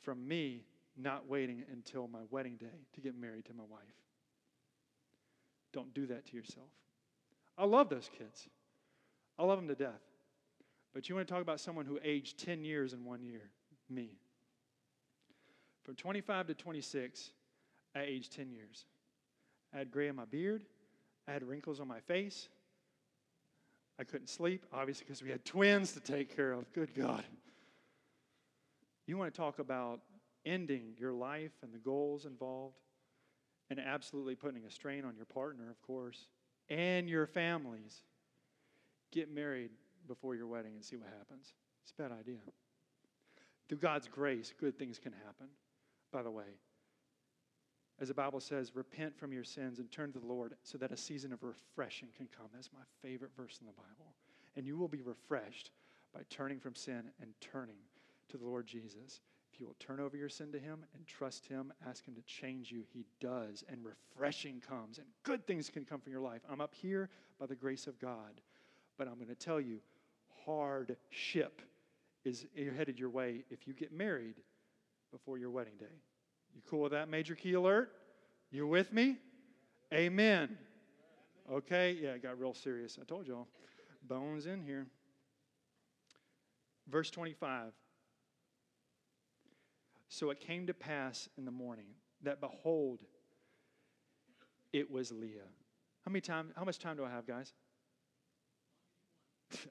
from 0.02 0.26
me 0.26 0.64
not 0.96 1.28
waiting 1.28 1.62
until 1.72 2.08
my 2.08 2.20
wedding 2.30 2.56
day 2.56 2.86
to 2.94 3.00
get 3.00 3.18
married 3.18 3.44
to 3.46 3.54
my 3.54 3.64
wife. 3.68 3.80
Don't 5.72 5.92
do 5.94 6.06
that 6.06 6.26
to 6.26 6.36
yourself. 6.36 6.68
I 7.60 7.66
love 7.66 7.90
those 7.90 8.08
kids. 8.16 8.48
I 9.38 9.44
love 9.44 9.58
them 9.58 9.68
to 9.68 9.74
death. 9.74 10.00
But 10.94 11.08
you 11.08 11.14
want 11.14 11.28
to 11.28 11.32
talk 11.32 11.42
about 11.42 11.60
someone 11.60 11.84
who 11.84 12.00
aged 12.02 12.42
10 12.42 12.64
years 12.64 12.94
in 12.94 13.04
one 13.04 13.22
year? 13.22 13.50
Me. 13.90 14.08
From 15.84 15.94
25 15.94 16.46
to 16.48 16.54
26, 16.54 17.30
I 17.94 18.00
aged 18.00 18.34
10 18.34 18.50
years. 18.50 18.86
I 19.74 19.78
had 19.78 19.90
gray 19.90 20.08
in 20.08 20.16
my 20.16 20.24
beard. 20.24 20.64
I 21.28 21.32
had 21.32 21.46
wrinkles 21.46 21.80
on 21.80 21.86
my 21.86 22.00
face. 22.00 22.48
I 23.98 24.04
couldn't 24.04 24.28
sleep, 24.28 24.64
obviously, 24.72 25.04
because 25.06 25.22
we 25.22 25.28
had 25.28 25.44
twins 25.44 25.92
to 25.92 26.00
take 26.00 26.34
care 26.34 26.52
of. 26.52 26.72
Good 26.72 26.94
God. 26.94 27.24
You 29.06 29.18
want 29.18 29.34
to 29.34 29.38
talk 29.38 29.58
about 29.58 30.00
ending 30.46 30.94
your 30.98 31.12
life 31.12 31.52
and 31.62 31.74
the 31.74 31.78
goals 31.78 32.24
involved, 32.24 32.78
and 33.68 33.78
absolutely 33.78 34.34
putting 34.34 34.64
a 34.64 34.70
strain 34.70 35.04
on 35.04 35.14
your 35.14 35.26
partner, 35.26 35.68
of 35.70 35.80
course, 35.82 36.28
and 36.70 37.08
your 37.08 37.26
families. 37.26 38.02
Get 39.12 39.32
married 39.34 39.70
before 40.06 40.34
your 40.34 40.46
wedding 40.46 40.72
and 40.74 40.84
see 40.84 40.96
what 40.96 41.08
happens. 41.18 41.52
It's 41.82 41.92
a 41.98 42.02
bad 42.02 42.12
idea. 42.12 42.38
Through 43.68 43.78
God's 43.78 44.08
grace, 44.08 44.54
good 44.58 44.78
things 44.78 44.98
can 44.98 45.12
happen, 45.12 45.48
by 46.12 46.22
the 46.22 46.30
way. 46.30 46.44
As 48.00 48.08
the 48.08 48.14
Bible 48.14 48.40
says, 48.40 48.74
repent 48.74 49.18
from 49.18 49.32
your 49.32 49.44
sins 49.44 49.78
and 49.78 49.90
turn 49.90 50.12
to 50.12 50.18
the 50.18 50.26
Lord 50.26 50.54
so 50.62 50.78
that 50.78 50.90
a 50.90 50.96
season 50.96 51.32
of 51.32 51.42
refreshing 51.42 52.08
can 52.16 52.28
come. 52.34 52.46
That's 52.54 52.70
my 52.72 52.80
favorite 53.02 53.32
verse 53.36 53.58
in 53.60 53.66
the 53.66 53.72
Bible. 53.72 54.14
And 54.56 54.66
you 54.66 54.78
will 54.78 54.88
be 54.88 55.02
refreshed 55.02 55.70
by 56.14 56.20
turning 56.30 56.58
from 56.58 56.74
sin 56.74 57.10
and 57.20 57.32
turning 57.40 57.76
to 58.30 58.38
the 58.38 58.46
Lord 58.46 58.66
Jesus. 58.66 59.20
You 59.60 59.66
will 59.66 59.76
turn 59.78 60.00
over 60.00 60.16
your 60.16 60.30
sin 60.30 60.50
to 60.52 60.58
Him 60.58 60.86
and 60.94 61.06
trust 61.06 61.46
Him, 61.46 61.70
ask 61.86 62.06
Him 62.06 62.14
to 62.14 62.22
change 62.22 62.72
you, 62.72 62.82
He 62.94 63.04
does. 63.20 63.62
And 63.68 63.84
refreshing 63.84 64.62
comes, 64.66 64.96
and 64.96 65.06
good 65.22 65.46
things 65.46 65.68
can 65.68 65.84
come 65.84 66.00
from 66.00 66.12
your 66.12 66.22
life. 66.22 66.40
I'm 66.50 66.62
up 66.62 66.74
here 66.74 67.10
by 67.38 67.44
the 67.44 67.54
grace 67.54 67.86
of 67.86 67.98
God. 67.98 68.40
But 68.96 69.06
I'm 69.06 69.16
going 69.16 69.28
to 69.28 69.34
tell 69.34 69.60
you, 69.60 69.80
hardship 70.46 71.60
is 72.24 72.46
headed 72.76 72.98
your 72.98 73.10
way 73.10 73.44
if 73.50 73.66
you 73.66 73.74
get 73.74 73.92
married 73.92 74.36
before 75.12 75.36
your 75.36 75.50
wedding 75.50 75.76
day. 75.78 76.00
You 76.54 76.62
cool 76.68 76.80
with 76.80 76.92
that, 76.92 77.10
Major 77.10 77.34
Key 77.34 77.52
Alert? 77.52 77.92
You 78.50 78.66
with 78.66 78.94
me? 78.94 79.18
Amen. 79.92 80.56
Okay, 81.52 81.98
yeah, 82.00 82.10
it 82.10 82.22
got 82.22 82.40
real 82.40 82.54
serious. 82.54 82.98
I 83.00 83.04
told 83.04 83.26
y'all. 83.26 83.46
Bones 84.08 84.46
in 84.46 84.62
here. 84.62 84.86
Verse 86.88 87.10
25. 87.10 87.72
So 90.10 90.30
it 90.30 90.40
came 90.40 90.66
to 90.66 90.74
pass 90.74 91.28
in 91.38 91.44
the 91.44 91.52
morning 91.52 91.86
that 92.24 92.40
behold, 92.40 93.00
it 94.72 94.90
was 94.90 95.12
Leah. 95.12 95.46
How 96.04 96.10
many 96.10 96.20
time? 96.20 96.50
How 96.56 96.64
much 96.64 96.80
time 96.80 96.96
do 96.96 97.04
I 97.04 97.10
have, 97.10 97.28
guys? 97.28 97.52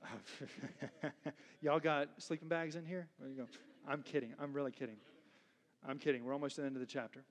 Y'all 1.62 1.82
got 1.82 2.08
sleeping 2.19 2.47
bags 2.47 2.78
in 2.78 2.86
here? 2.86 3.10
There 3.19 3.30
you 3.30 3.36
go. 3.36 3.47
I'm 3.86 4.02
kidding. 4.02 4.34
I'm 4.39 4.54
really 4.54 4.71
kidding. 4.71 4.95
I'm 5.88 5.99
kidding. 5.99 6.23
We're 6.23 6.34
almost 6.34 6.56
to 6.56 6.62
the 6.62 6.67
end 6.67 6.78
of 6.78 6.82
the 6.82 6.88
chapter. 6.88 7.25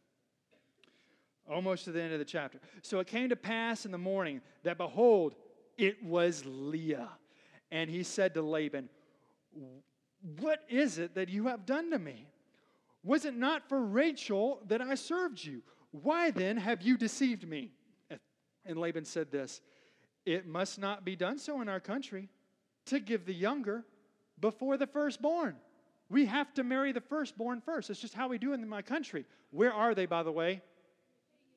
Almost 1.51 1.85
to 1.87 1.92
the 1.92 2.03
end 2.03 2.12
of 2.12 2.18
the 2.18 2.27
chapter. 2.27 2.59
So 2.83 3.01
it 3.01 3.07
came 3.07 3.31
to 3.31 3.37
pass 3.37 3.87
in 3.87 3.90
the 3.90 3.99
morning 3.99 4.42
that 4.64 4.77
behold, 4.77 5.35
it 5.79 6.05
was 6.05 6.42
Leah. 6.44 7.09
And 7.71 7.88
he 7.88 8.03
said 8.03 8.35
to 8.35 8.42
Laban, 8.42 8.90
What 10.40 10.61
is 10.68 10.99
it 10.99 11.14
that 11.14 11.31
you 11.31 11.47
have 11.47 11.64
done 11.64 11.90
to 11.92 11.99
me? 11.99 12.27
Was 13.09 13.25
it 13.25 13.35
not 13.35 13.66
for 13.71 13.83
Rachel 13.83 14.61
that 14.66 14.83
I 14.83 14.94
served 14.94 15.42
you? 15.42 15.62
Why 15.92 16.31
then 16.31 16.59
have 16.59 16.83
you 16.83 16.99
deceived 16.99 17.49
me? 17.49 17.71
And 18.66 18.79
Laban 18.79 19.07
said 19.07 19.31
this 19.31 19.62
It 20.27 20.47
must 20.47 20.79
not 20.79 21.07
be 21.07 21.16
done 21.16 21.38
so 21.38 21.62
in 21.62 21.71
our 21.71 21.81
country 21.81 22.29
to 22.85 23.01
give 23.01 23.25
the 23.25 23.33
younger 23.33 23.87
before 24.38 24.77
the 24.77 24.87
firstborn. 24.87 25.57
We 26.11 26.27
have 26.27 26.53
to 26.55 26.62
marry 26.62 26.92
the 26.92 27.01
firstborn 27.01 27.62
first. 27.62 27.88
It's 27.88 27.99
just 27.99 28.12
how 28.12 28.29
we 28.29 28.37
do 28.37 28.53
in 28.53 28.68
my 28.68 28.83
country. 28.83 29.25
Where 29.53 29.73
are 29.73 29.94
they, 29.94 30.05
by 30.05 30.23
the 30.23 30.33
way? 30.33 30.61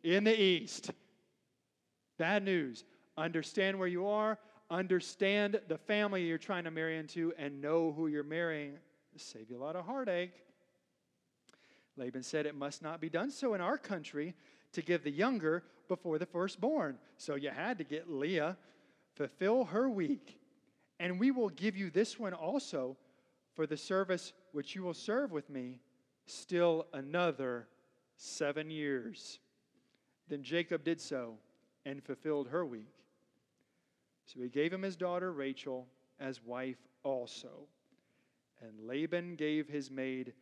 In 0.05 0.23
the 0.23 0.41
East. 0.41 0.91
Bad 2.17 2.45
news. 2.45 2.85
Understand 3.17 3.77
where 3.77 3.89
you 3.89 4.07
are, 4.07 4.39
understand 4.69 5.59
the 5.67 5.77
family 5.77 6.23
you're 6.23 6.37
trying 6.37 6.63
to 6.63 6.71
marry 6.71 6.97
into, 6.97 7.33
and 7.37 7.59
know 7.59 7.91
who 7.91 8.07
you're 8.07 8.23
marrying. 8.23 8.77
save 9.17 9.49
you 9.49 9.57
a 9.57 9.61
lot 9.61 9.75
of 9.75 9.85
heartache. 9.85 10.31
Laban 11.97 12.23
said, 12.23 12.45
It 12.45 12.55
must 12.55 12.81
not 12.81 13.01
be 13.01 13.09
done 13.09 13.31
so 13.31 13.53
in 13.53 13.61
our 13.61 13.77
country 13.77 14.33
to 14.73 14.81
give 14.81 15.03
the 15.03 15.11
younger 15.11 15.63
before 15.87 16.17
the 16.17 16.25
firstborn. 16.25 16.97
So 17.17 17.35
you 17.35 17.49
had 17.49 17.77
to 17.79 17.83
get 17.83 18.09
Leah, 18.09 18.57
fulfill 19.15 19.65
her 19.65 19.89
week, 19.89 20.39
and 20.99 21.19
we 21.19 21.31
will 21.31 21.49
give 21.49 21.75
you 21.75 21.89
this 21.89 22.17
one 22.17 22.33
also 22.33 22.97
for 23.55 23.67
the 23.67 23.77
service 23.77 24.33
which 24.51 24.75
you 24.75 24.83
will 24.83 24.93
serve 24.93 25.31
with 25.31 25.49
me 25.49 25.79
still 26.25 26.87
another 26.93 27.67
seven 28.15 28.69
years. 28.69 29.39
Then 30.29 30.43
Jacob 30.43 30.83
did 30.83 31.01
so 31.01 31.35
and 31.85 32.03
fulfilled 32.03 32.47
her 32.49 32.65
week. 32.65 32.93
So 34.25 34.41
he 34.41 34.49
gave 34.49 34.71
him 34.71 34.83
his 34.83 34.95
daughter 34.95 35.33
Rachel 35.33 35.87
as 36.19 36.41
wife 36.43 36.77
also. 37.03 37.67
And 38.61 38.87
Laban 38.87 39.35
gave 39.35 39.67
his 39.67 39.91
maid 39.91 40.33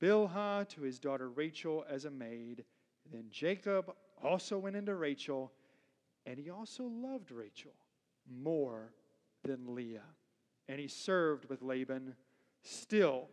Bilhah 0.00 0.68
to 0.70 0.82
his 0.82 0.98
daughter 0.98 1.28
Rachel 1.28 1.84
as 1.88 2.04
a 2.04 2.10
maid. 2.10 2.64
Then 3.10 3.26
Jacob 3.30 3.92
also 4.22 4.58
went 4.58 4.76
into 4.76 4.94
Rachel, 4.94 5.52
and 6.26 6.38
he 6.38 6.50
also 6.50 6.84
loved 6.84 7.30
Rachel 7.30 7.72
more 8.30 8.92
than 9.44 9.74
Leah. 9.74 10.02
And 10.68 10.78
he 10.78 10.88
served 10.88 11.48
with 11.48 11.62
Laban 11.62 12.14
still 12.62 13.28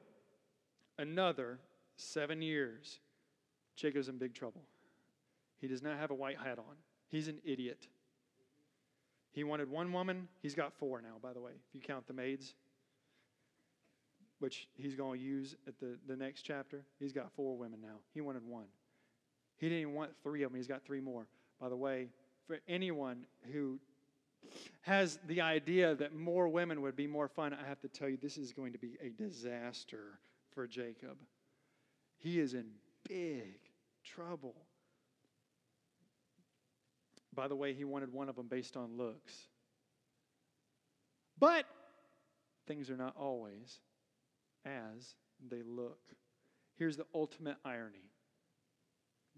another 0.97 1.59
seven 1.97 2.41
years. 2.41 2.99
Jacob's 3.75 4.07
in 4.07 4.17
big 4.17 4.33
trouble. 4.33 4.61
He 5.59 5.67
does 5.67 5.81
not 5.81 5.97
have 5.97 6.11
a 6.11 6.15
white 6.15 6.37
hat 6.37 6.59
on. 6.59 6.75
He's 7.09 7.27
an 7.27 7.39
idiot. 7.43 7.87
He 9.31 9.43
wanted 9.43 9.69
one 9.69 9.91
woman. 9.91 10.29
He's 10.41 10.55
got 10.55 10.73
four 10.73 11.01
now, 11.01 11.15
by 11.21 11.33
the 11.33 11.41
way, 11.41 11.51
if 11.67 11.75
you 11.75 11.81
count 11.81 12.07
the 12.07 12.13
maids, 12.13 12.55
which 14.45 14.67
he's 14.75 14.93
going 14.93 15.19
to 15.19 15.25
use 15.25 15.55
at 15.67 15.79
the, 15.79 15.97
the 16.07 16.15
next 16.15 16.43
chapter. 16.43 16.83
He's 16.99 17.11
got 17.11 17.31
four 17.31 17.57
women 17.57 17.79
now. 17.81 17.95
He 18.13 18.21
wanted 18.21 18.45
one. 18.45 18.67
He 19.57 19.69
didn't 19.69 19.95
want 19.95 20.11
three 20.21 20.43
of 20.43 20.51
them. 20.51 20.57
He's 20.57 20.67
got 20.67 20.85
three 20.85 20.99
more. 20.99 21.25
By 21.59 21.67
the 21.67 21.75
way, 21.75 22.09
for 22.45 22.59
anyone 22.67 23.25
who 23.51 23.79
has 24.81 25.17
the 25.25 25.41
idea 25.41 25.95
that 25.95 26.15
more 26.15 26.47
women 26.47 26.83
would 26.83 26.95
be 26.95 27.07
more 27.07 27.27
fun, 27.27 27.55
I 27.55 27.67
have 27.67 27.81
to 27.81 27.87
tell 27.87 28.07
you, 28.07 28.19
this 28.21 28.37
is 28.37 28.53
going 28.53 28.71
to 28.73 28.77
be 28.77 28.99
a 29.01 29.09
disaster 29.09 30.19
for 30.53 30.67
Jacob. 30.67 31.17
He 32.19 32.39
is 32.39 32.53
in 32.53 32.65
big 33.09 33.57
trouble. 34.03 34.53
By 37.33 37.47
the 37.47 37.55
way, 37.55 37.73
he 37.73 37.83
wanted 37.83 38.13
one 38.13 38.29
of 38.29 38.35
them 38.35 38.45
based 38.45 38.77
on 38.77 38.95
looks. 38.95 39.33
But 41.39 41.65
things 42.67 42.91
are 42.91 42.95
not 42.95 43.15
always 43.17 43.79
as 44.65 45.15
they 45.49 45.61
look. 45.63 45.99
Here's 46.77 46.97
the 46.97 47.05
ultimate 47.13 47.57
irony. 47.63 48.09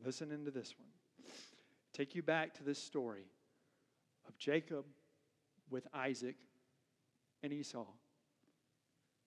Listen 0.04 0.32
into 0.32 0.52
this 0.52 0.76
one. 0.78 0.90
Take 1.94 2.16
you 2.16 2.24
back 2.24 2.54
to 2.56 2.64
this 2.64 2.82
story 2.82 3.26
of 4.28 4.38
Jacob 4.38 4.86
with 5.70 5.88
Isaac 5.94 6.36
and 7.44 7.52
Esau. 7.52 7.86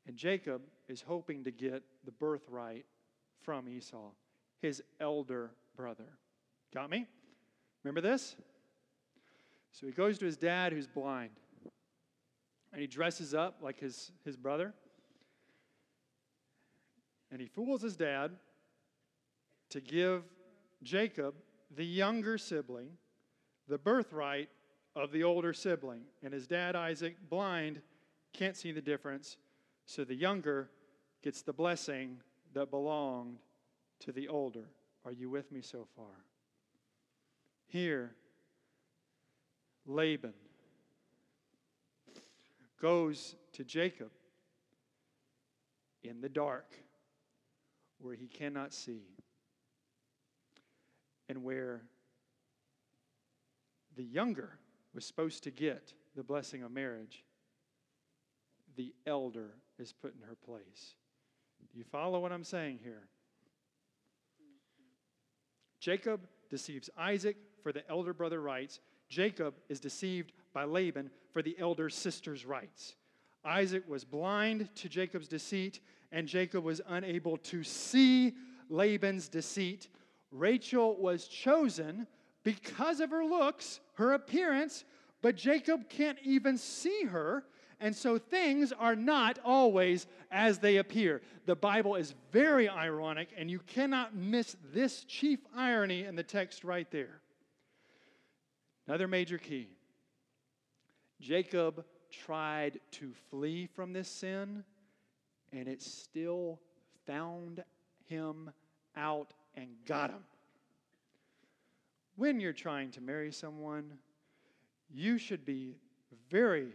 And 0.06 0.16
Jacob 0.16 0.62
is 0.88 1.02
hoping 1.02 1.44
to 1.44 1.50
get 1.50 1.82
the 2.04 2.12
birthright 2.12 2.86
from 3.42 3.68
Esau, 3.68 4.10
his 4.60 4.82
elder 5.00 5.50
brother. 5.76 6.08
Got 6.72 6.90
me? 6.90 7.06
Remember 7.82 8.00
this? 8.00 8.36
So 9.72 9.86
he 9.86 9.92
goes 9.92 10.18
to 10.18 10.24
his 10.24 10.36
dad 10.36 10.72
who's 10.72 10.86
blind. 10.86 11.30
And 12.72 12.80
he 12.80 12.86
dresses 12.86 13.34
up 13.34 13.58
like 13.62 13.80
his, 13.80 14.12
his 14.24 14.36
brother. 14.36 14.74
And 17.30 17.40
he 17.40 17.46
fools 17.46 17.82
his 17.82 17.96
dad 17.96 18.32
to 19.70 19.80
give 19.80 20.24
Jacob, 20.82 21.34
the 21.76 21.84
younger 21.84 22.36
sibling, 22.38 22.90
the 23.68 23.78
birthright 23.78 24.48
of 24.96 25.12
the 25.12 25.22
older 25.22 25.52
sibling. 25.52 26.02
And 26.22 26.32
his 26.32 26.46
dad, 26.46 26.74
Isaac, 26.74 27.16
blind, 27.28 27.80
can't 28.32 28.56
see 28.56 28.72
the 28.72 28.80
difference. 28.80 29.36
So 29.86 30.04
the 30.04 30.14
younger 30.14 30.70
gets 31.22 31.42
the 31.42 31.52
blessing 31.52 32.18
that 32.54 32.70
belonged 32.70 33.38
to 34.00 34.12
the 34.12 34.28
older. 34.28 34.68
Are 35.04 35.12
you 35.12 35.30
with 35.30 35.52
me 35.52 35.60
so 35.62 35.86
far? 35.96 36.24
Here, 37.68 38.12
Laban 39.86 40.34
goes 42.80 43.36
to 43.52 43.64
Jacob 43.64 44.10
in 46.02 46.20
the 46.20 46.28
dark 46.28 46.74
where 48.00 48.14
he 48.14 48.26
cannot 48.26 48.72
see 48.72 49.02
and 51.28 51.44
where 51.44 51.82
the 53.96 54.04
younger 54.04 54.58
was 54.94 55.04
supposed 55.04 55.44
to 55.44 55.50
get 55.50 55.92
the 56.16 56.22
blessing 56.22 56.62
of 56.62 56.70
marriage, 56.70 57.24
the 58.76 58.92
elder 59.06 59.50
is 59.78 59.92
put 59.92 60.14
in 60.14 60.26
her 60.26 60.34
place. 60.34 60.94
Do 61.72 61.78
you 61.78 61.84
follow 61.84 62.20
what 62.20 62.32
I'm 62.32 62.44
saying 62.44 62.80
here? 62.82 63.08
Jacob 65.78 66.26
deceives 66.50 66.90
Isaac 66.98 67.36
for 67.62 67.72
the 67.72 67.88
elder 67.88 68.12
brother 68.12 68.40
rights. 68.40 68.80
Jacob 69.08 69.54
is 69.68 69.80
deceived 69.80 70.32
by 70.52 70.64
Laban 70.64 71.10
for 71.32 71.42
the 71.42 71.56
elder 71.58 71.88
sister's 71.88 72.44
rights. 72.44 72.96
Isaac 73.44 73.88
was 73.88 74.04
blind 74.04 74.68
to 74.76 74.88
Jacob's 74.88 75.28
deceit, 75.28 75.80
and 76.12 76.26
Jacob 76.26 76.64
was 76.64 76.80
unable 76.88 77.36
to 77.38 77.62
see 77.62 78.34
Laban's 78.68 79.28
deceit 79.28 79.88
Rachel 80.30 80.96
was 80.96 81.26
chosen 81.26 82.06
because 82.44 83.00
of 83.00 83.10
her 83.10 83.24
looks, 83.24 83.80
her 83.94 84.12
appearance, 84.12 84.84
but 85.22 85.36
Jacob 85.36 85.88
can't 85.88 86.18
even 86.22 86.56
see 86.56 87.04
her. 87.04 87.44
And 87.80 87.96
so 87.96 88.18
things 88.18 88.72
are 88.72 88.94
not 88.94 89.38
always 89.44 90.06
as 90.30 90.58
they 90.58 90.76
appear. 90.76 91.22
The 91.46 91.56
Bible 91.56 91.96
is 91.96 92.14
very 92.30 92.68
ironic, 92.68 93.30
and 93.36 93.50
you 93.50 93.58
cannot 93.60 94.14
miss 94.14 94.56
this 94.72 95.04
chief 95.04 95.40
irony 95.56 96.04
in 96.04 96.14
the 96.14 96.22
text 96.22 96.62
right 96.62 96.90
there. 96.90 97.20
Another 98.86 99.08
major 99.08 99.38
key 99.38 99.68
Jacob 101.20 101.84
tried 102.10 102.80
to 102.92 103.12
flee 103.30 103.66
from 103.66 103.92
this 103.92 104.08
sin, 104.08 104.64
and 105.52 105.68
it 105.68 105.82
still 105.82 106.60
found 107.06 107.64
him 108.06 108.50
out 108.96 109.32
and 109.54 109.68
got 109.86 110.10
him. 110.10 110.24
When 112.16 112.40
you're 112.40 112.52
trying 112.52 112.90
to 112.92 113.00
marry 113.00 113.32
someone, 113.32 113.92
you 114.92 115.18
should 115.18 115.44
be 115.44 115.76
very, 116.30 116.72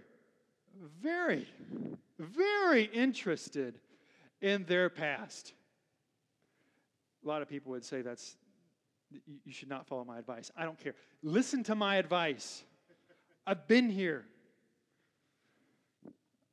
very, 1.01 1.47
very 2.19 2.86
interested 2.86 3.80
in 4.41 4.65
their 4.65 4.89
past. 4.89 5.53
A 7.23 7.28
lot 7.28 7.41
of 7.41 7.49
people 7.49 7.71
would 7.71 7.86
say 7.86 8.01
that's 8.01 8.38
you 9.43 9.51
should 9.51 9.69
not 9.69 9.88
follow 9.88 10.03
my 10.03 10.17
advice. 10.17 10.51
I 10.57 10.63
don't 10.63 10.80
care. 10.80 10.95
Listen 11.23 11.63
to 11.65 11.76
my 11.76 11.97
advice. 11.97 12.63
I've 13.47 13.67
been 13.67 13.89
here. 13.89 14.26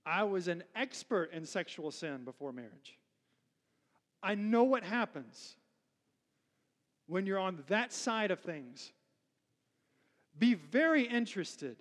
I 0.05 0.25
was 0.25 0.49
an 0.49 0.65
expert 0.75 1.33
in 1.33 1.47
sexual 1.47 1.91
sin 1.91 2.25
before 2.25 2.53
marriage. 2.53 2.99
I 4.23 4.35
know 4.35 4.65
what 4.65 4.85
happens 4.85 5.57
when 7.07 7.27
you're 7.27 7.39
on 7.39 7.63
that 7.69 7.93
side 7.93 8.31
of 8.31 8.41
things. 8.41 8.93
Be 10.39 10.55
very 10.55 11.03
interested 11.03 11.77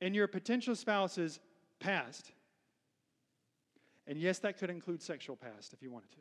in 0.00 0.14
your 0.14 0.26
potential 0.26 0.74
spouse's 0.74 1.40
past. 1.80 2.32
And 4.06 4.18
yes, 4.18 4.38
that 4.40 4.58
could 4.58 4.70
include 4.70 5.02
sexual 5.02 5.36
past 5.36 5.72
if 5.72 5.82
you 5.82 5.90
wanted 5.90 6.10
to. 6.12 6.18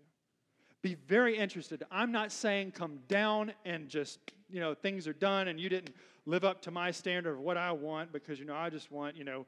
Be 0.81 0.95
very 1.07 1.37
interested. 1.37 1.83
I'm 1.91 2.11
not 2.11 2.31
saying 2.31 2.71
come 2.71 2.99
down 3.07 3.53
and 3.65 3.89
just, 3.89 4.19
you 4.49 4.59
know, 4.59 4.73
things 4.73 5.07
are 5.07 5.13
done 5.13 5.47
and 5.47 5.59
you 5.59 5.67
didn't 5.67 5.95
live 6.25 6.43
up 6.43 6.61
to 6.63 6.71
my 6.71 6.91
standard 6.91 7.33
of 7.33 7.39
what 7.39 7.57
I 7.57 7.71
want 7.71 8.11
because, 8.11 8.39
you 8.39 8.45
know, 8.45 8.55
I 8.55 8.69
just 8.69 8.91
want, 8.91 9.15
you 9.15 9.23
know, 9.23 9.45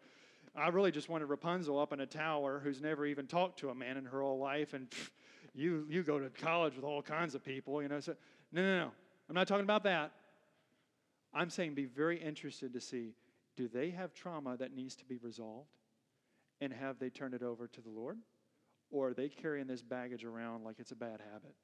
I 0.58 0.70
really 0.70 0.91
just 0.91 1.08
wanted 1.08 1.26
Rapunzel 1.26 1.80
up 1.80 1.93
in 1.93 1.99
a 1.99 2.05
tower 2.05 2.60
who's 2.64 2.82
never 2.82 3.05
even 3.05 3.28
talked 3.28 3.60
to 3.60 3.70
a 3.70 3.76
man 3.76 3.95
in 3.95 4.05
her 4.05 4.22
whole 4.22 4.39
life 4.39 4.74
and 4.74 4.89
pff, 4.89 5.12
you, 5.53 5.86
you 5.89 6.03
go 6.03 6.20
to 6.20 6.30
college 6.30 6.76
with 6.76 6.84
all 6.84 7.01
kinds 7.01 7.36
of 7.36 7.43
people, 7.43 7.82
you 7.82 7.88
know. 7.88 7.99
So, 7.99 8.16
no, 8.51 8.62
no, 8.64 8.78
no. 8.86 8.91
I'm 9.30 9.36
not 9.36 9.47
talking 9.47 9.64
about 9.64 9.84
that. 9.84 10.12
I'm 11.34 11.49
saying 11.49 11.76
be 11.76 11.86
very 11.86 12.20
interested 12.20 12.74
to 12.74 12.82
see 12.82 13.14
do 13.55 13.68
they 13.68 13.89
have 13.89 14.14
trauma 14.14 14.55
that 14.58 14.76
needs 14.76 14.95
to 14.95 15.05
be 15.05 15.18
resolved? 15.18 15.70
And 16.62 16.72
have 16.72 16.99
they 16.99 17.10
turned 17.10 17.34
it 17.34 17.43
over 17.43 17.68
to 17.68 17.82
the 17.82 17.89
Lord? 17.89 18.18
Or 18.89 19.10
are 19.10 19.14
they 19.14 19.30
carrying 19.30 19.68
this 19.68 19.82
baggage 19.82 20.24
around 20.24 20.64
like 20.64 20.80
it's 20.80 20.91
a 20.91 20.95
bad 20.95 21.20
habit? 21.34 21.55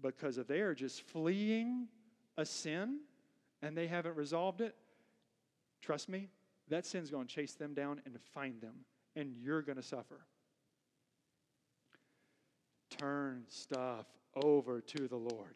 Because 0.00 0.38
if 0.38 0.46
they 0.46 0.60
are 0.60 0.74
just 0.74 1.02
fleeing 1.02 1.86
a 2.36 2.44
sin 2.44 3.00
and 3.60 3.76
they 3.76 3.86
haven't 3.86 4.16
resolved 4.16 4.60
it, 4.60 4.74
trust 5.80 6.08
me, 6.08 6.28
that 6.68 6.86
sin's 6.86 7.10
going 7.10 7.26
to 7.26 7.34
chase 7.34 7.54
them 7.54 7.74
down 7.74 8.00
and 8.04 8.16
find 8.34 8.60
them, 8.60 8.84
and 9.16 9.34
you're 9.36 9.62
going 9.62 9.76
to 9.76 9.82
suffer. 9.82 10.26
Turn 12.98 13.44
stuff 13.48 14.06
over 14.42 14.80
to 14.80 15.08
the 15.08 15.16
Lord. 15.16 15.54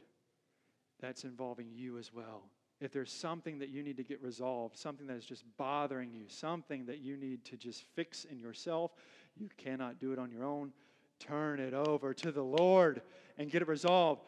That's 1.00 1.24
involving 1.24 1.68
you 1.72 1.98
as 1.98 2.12
well. 2.12 2.44
If 2.80 2.92
there's 2.92 3.12
something 3.12 3.58
that 3.60 3.70
you 3.70 3.82
need 3.82 3.96
to 3.96 4.04
get 4.04 4.22
resolved, 4.22 4.76
something 4.76 5.06
that 5.06 5.16
is 5.16 5.24
just 5.24 5.44
bothering 5.56 6.12
you, 6.12 6.24
something 6.28 6.84
that 6.86 6.98
you 6.98 7.16
need 7.16 7.44
to 7.46 7.56
just 7.56 7.84
fix 7.94 8.24
in 8.24 8.38
yourself, 8.38 8.92
you 9.36 9.48
cannot 9.56 9.98
do 9.98 10.12
it 10.12 10.18
on 10.18 10.30
your 10.30 10.44
own. 10.44 10.72
Turn 11.18 11.58
it 11.58 11.72
over 11.72 12.12
to 12.12 12.30
the 12.30 12.42
Lord 12.42 13.00
and 13.38 13.50
get 13.50 13.62
it 13.62 13.68
resolved. 13.68 14.22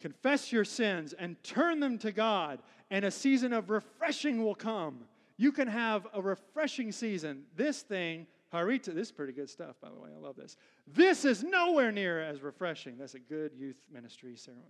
Confess 0.00 0.52
your 0.52 0.64
sins 0.64 1.12
and 1.12 1.42
turn 1.42 1.80
them 1.80 1.98
to 1.98 2.12
God, 2.12 2.60
and 2.90 3.04
a 3.04 3.10
season 3.10 3.52
of 3.52 3.68
refreshing 3.68 4.44
will 4.44 4.54
come. 4.54 5.00
You 5.38 5.52
can 5.52 5.68
have 5.68 6.06
a 6.12 6.20
refreshing 6.20 6.92
season. 6.92 7.44
This 7.56 7.80
thing 7.80 8.26
Harita, 8.52 8.94
this 8.94 9.08
is 9.08 9.12
pretty 9.12 9.32
good 9.32 9.50
stuff, 9.50 9.76
by 9.80 9.90
the 9.90 9.98
way. 9.98 10.08
I 10.14 10.18
love 10.18 10.36
this. 10.36 10.56
This 10.86 11.24
is 11.24 11.42
nowhere 11.44 11.92
near 11.92 12.22
as 12.22 12.42
refreshing. 12.42 12.96
That's 12.96 13.14
a 13.14 13.18
good 13.18 13.52
youth 13.54 13.76
ministry 13.92 14.36
ceremony. 14.36 14.64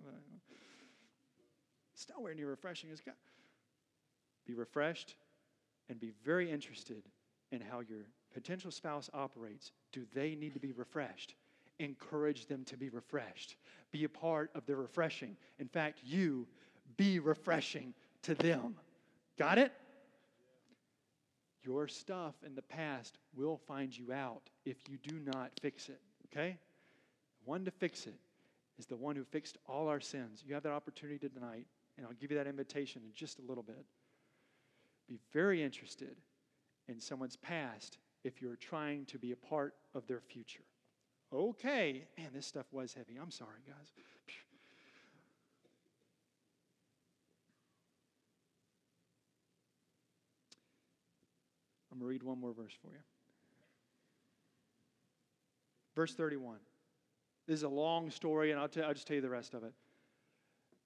It's 1.94 2.06
nowhere 2.16 2.34
near 2.34 2.48
refreshing 2.48 2.90
as 2.90 3.00
God. 3.00 3.14
Be 4.46 4.54
refreshed 4.54 5.14
and 5.88 6.00
be 6.00 6.12
very 6.24 6.50
interested 6.50 7.04
in 7.52 7.60
how 7.60 7.80
your 7.80 8.06
potential 8.34 8.70
spouse 8.70 9.08
operates. 9.14 9.72
Do 9.92 10.04
they 10.12 10.34
need 10.34 10.54
to 10.54 10.60
be 10.60 10.72
refreshed? 10.72 11.34
Encourage 11.78 12.46
them 12.46 12.64
to 12.64 12.76
be 12.76 12.88
refreshed. 12.88 13.56
Be 13.92 14.04
a 14.04 14.08
part 14.08 14.50
of 14.56 14.66
their 14.66 14.76
refreshing. 14.76 15.36
In 15.60 15.68
fact, 15.68 16.00
you 16.04 16.48
be 16.96 17.20
refreshing 17.20 17.94
to 18.22 18.34
them. 18.34 18.74
Got 19.38 19.58
it? 19.58 19.72
Your 21.62 21.88
stuff 21.88 22.34
in 22.46 22.54
the 22.54 22.62
past 22.62 23.18
will 23.34 23.56
find 23.56 23.96
you 23.96 24.12
out 24.12 24.50
if 24.64 24.76
you 24.88 24.98
do 24.98 25.20
not 25.20 25.50
fix 25.60 25.88
it, 25.88 26.00
okay? 26.26 26.58
One 27.44 27.64
to 27.64 27.70
fix 27.70 28.06
it 28.06 28.18
is 28.78 28.86
the 28.86 28.96
one 28.96 29.16
who 29.16 29.24
fixed 29.24 29.58
all 29.66 29.88
our 29.88 30.00
sins. 30.00 30.44
You 30.46 30.54
have 30.54 30.62
that 30.62 30.72
opportunity 30.72 31.28
tonight, 31.28 31.66
and 31.96 32.06
I'll 32.06 32.12
give 32.12 32.30
you 32.30 32.36
that 32.36 32.46
invitation 32.46 33.02
in 33.04 33.12
just 33.12 33.38
a 33.38 33.42
little 33.42 33.62
bit. 33.62 33.84
Be 35.08 35.18
very 35.32 35.62
interested 35.62 36.16
in 36.86 37.00
someone's 37.00 37.36
past 37.36 37.98
if 38.24 38.40
you're 38.40 38.56
trying 38.56 39.04
to 39.06 39.18
be 39.18 39.32
a 39.32 39.36
part 39.36 39.74
of 39.94 40.06
their 40.06 40.20
future. 40.20 40.64
Okay. 41.32 42.04
Man, 42.16 42.28
this 42.32 42.46
stuff 42.46 42.66
was 42.72 42.92
heavy. 42.94 43.18
I'm 43.20 43.30
sorry, 43.30 43.60
guys. 43.66 43.92
I'm 51.98 52.06
going 52.06 52.10
to 52.10 52.12
read 52.12 52.22
one 52.22 52.40
more 52.40 52.52
verse 52.52 52.74
for 52.80 52.92
you. 52.92 53.00
Verse 55.96 56.14
31. 56.14 56.58
This 57.48 57.56
is 57.56 57.62
a 57.64 57.68
long 57.68 58.08
story, 58.12 58.52
and 58.52 58.60
I'll, 58.60 58.68
t- 58.68 58.82
I'll 58.82 58.94
just 58.94 59.08
tell 59.08 59.16
you 59.16 59.20
the 59.20 59.28
rest 59.28 59.52
of 59.52 59.64
it. 59.64 59.72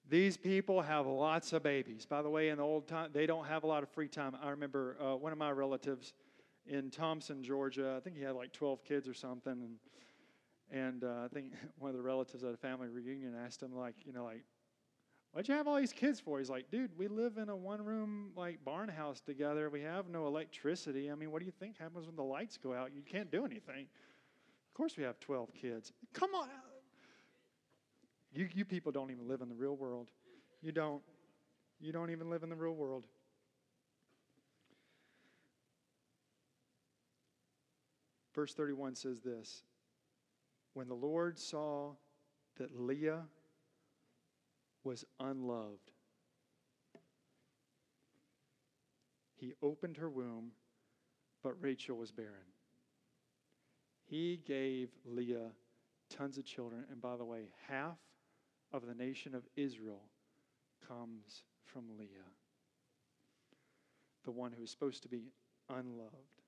These 0.09 0.39
people 0.39 0.81
have 0.81 1.07
lots 1.07 1.53
of 1.53 1.63
babies. 1.63 2.07
By 2.07 2.23
the 2.23 2.31
way, 2.31 2.49
in 2.49 2.57
the 2.57 2.63
old 2.63 2.89
time, 2.89 3.11
they 3.13 3.27
don't 3.27 3.45
have 3.45 3.63
a 3.63 3.67
lot 3.67 3.83
of 3.83 3.91
free 3.91 4.09
time. 4.09 4.35
I 4.43 4.49
remember 4.49 4.97
uh, 4.99 5.17
one 5.17 5.33
of 5.33 5.39
my 5.39 5.51
relatives 5.51 6.15
in 6.67 6.91
Thompson, 6.91 7.43
Georgia. 7.43 7.95
I 7.99 8.01
think 8.01 8.17
he 8.17 8.23
had 8.23 8.35
like 8.35 8.55
12 8.55 8.83
kids 8.83 9.07
or 9.07 9.13
something, 9.13 9.53
and 9.53 9.77
and 10.71 11.05
uh, 11.05 11.27
I 11.27 11.29
think 11.29 11.53
one 11.79 11.91
of 11.91 11.97
the 11.99 12.03
relatives 12.03 12.43
at 12.43 12.55
a 12.55 12.57
family 12.57 12.89
reunion 12.89 13.35
asked 13.45 13.63
him, 13.63 13.77
like, 13.77 13.97
you 14.07 14.15
know, 14.15 14.25
like, 14.25 14.45
what'd 15.33 15.49
you 15.49 15.55
have 15.55 15.67
all 15.67 15.77
these 15.77 15.93
kids 15.93 16.21
for? 16.21 16.39
He's 16.39 16.51
like, 16.51 16.71
dude, 16.71 16.97
we 16.97 17.09
live 17.09 17.39
in 17.39 17.49
a 17.49 17.57
one-room 17.57 18.33
like 18.37 18.65
barn 18.65 18.89
house 18.89 19.21
together. 19.21 19.71
We 19.71 19.81
have 19.83 20.09
no 20.09 20.27
electricity. 20.27 21.11
I 21.11 21.15
mean, 21.15 21.31
what 21.31 21.41
do 21.41 21.47
you 21.47 21.53
think 21.59 21.79
happens 21.79 22.07
when 22.07 22.17
the 22.17 22.23
lights 22.23 22.57
go 22.57 22.75
out? 22.75 22.91
You 22.95 23.03
can't 23.03 23.31
do 23.31 23.45
anything. 23.45 23.87
Of 24.69 24.75
course, 24.75 24.97
we 24.97 25.03
have 25.03 25.19
12 25.21 25.53
kids. 25.55 25.93
Come 26.13 26.31
on. 26.35 26.49
You, 28.33 28.49
you 28.55 28.65
people 28.65 28.93
don't 28.93 29.11
even 29.11 29.29
live 29.29 29.43
in 29.43 29.49
the 29.49 29.55
real 29.55 29.77
world. 29.77 30.09
You 30.63 30.73
don't. 30.73 31.03
You 31.81 31.93
don't 31.93 32.11
even 32.11 32.31
live 32.31 32.45
in 32.45 32.49
the 32.49 32.55
real 32.55 32.75
world. 32.75 33.07
Verse 38.35 38.55
31 38.55 38.95
says 38.95 39.21
this 39.21 39.63
When 40.75 40.89
the 40.89 40.95
Lord 40.95 41.39
saw 41.39 41.93
that 42.57 42.79
Leah 42.79 43.25
was 44.85 45.05
unloved, 45.21 45.93
he 49.37 49.55
opened 49.63 49.97
her 49.97 50.09
womb, 50.09 50.53
but 51.43 51.61
Rachel 51.61 51.97
was 51.97 52.13
barren. 52.13 52.53
He 54.05 54.41
gave 54.47 54.91
Leah 55.05 55.51
tons 56.11 56.39
of 56.39 56.45
children. 56.45 56.85
And 56.91 57.01
by 57.01 57.17
the 57.17 57.25
way, 57.25 57.49
half 57.69 57.99
of 58.73 58.87
the 58.87 58.95
nation 58.95 59.35
of 59.35 59.43
Israel 59.57 60.03
comes 60.87 61.43
from 61.65 61.85
Leah, 61.99 62.09
the 64.25 64.31
one 64.31 64.53
who 64.53 64.63
is 64.63 64.71
supposed 64.71 65.03
to 65.03 65.09
be 65.09 65.33
unloved. 65.69 66.43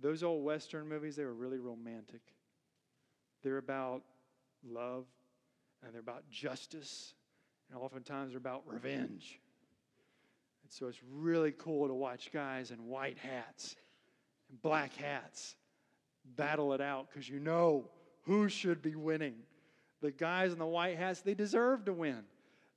Those 0.00 0.22
old 0.22 0.44
Western 0.44 0.88
movies, 0.88 1.16
they 1.16 1.24
were 1.24 1.32
really 1.32 1.58
romantic. 1.58 2.20
They're 3.42 3.58
about 3.58 4.02
love 4.68 5.06
and 5.84 5.92
they're 5.92 6.00
about 6.00 6.28
justice, 6.30 7.14
and 7.70 7.78
oftentimes 7.78 8.30
they're 8.30 8.38
about 8.38 8.62
revenge. 8.66 9.40
And 10.62 10.72
so 10.72 10.86
it's 10.86 11.00
really 11.12 11.52
cool 11.52 11.88
to 11.88 11.94
watch 11.94 12.30
guys 12.32 12.70
in 12.70 12.86
white 12.86 13.18
hats 13.18 13.76
and 14.48 14.60
black 14.62 14.94
hats 14.96 15.56
battle 16.36 16.72
it 16.72 16.80
out 16.80 17.08
because 17.10 17.28
you 17.28 17.38
know 17.38 17.88
who 18.22 18.48
should 18.48 18.80
be 18.80 18.94
winning. 18.94 19.34
The 20.00 20.10
guys 20.10 20.52
in 20.52 20.58
the 20.58 20.66
white 20.66 20.96
hats, 20.96 21.20
they 21.20 21.34
deserve 21.34 21.84
to 21.84 21.92
win. 21.92 22.22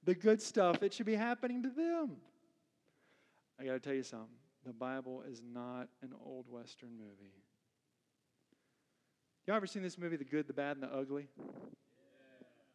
The 0.03 0.15
good 0.15 0.41
stuff, 0.41 0.83
it 0.83 0.93
should 0.93 1.05
be 1.05 1.15
happening 1.15 1.63
to 1.63 1.69
them. 1.69 2.17
I 3.59 3.65
got 3.65 3.73
to 3.73 3.79
tell 3.79 3.93
you 3.93 4.03
something. 4.03 4.27
The 4.65 4.73
Bible 4.73 5.23
is 5.29 5.41
not 5.53 5.87
an 6.01 6.11
old 6.25 6.45
Western 6.49 6.91
movie. 6.97 7.33
Y'all 9.45 9.55
ever 9.55 9.67
seen 9.67 9.81
this 9.81 9.97
movie, 9.97 10.17
The 10.17 10.25
Good, 10.25 10.47
the 10.47 10.53
Bad, 10.53 10.75
and 10.75 10.83
the 10.83 10.93
Ugly? 10.93 11.27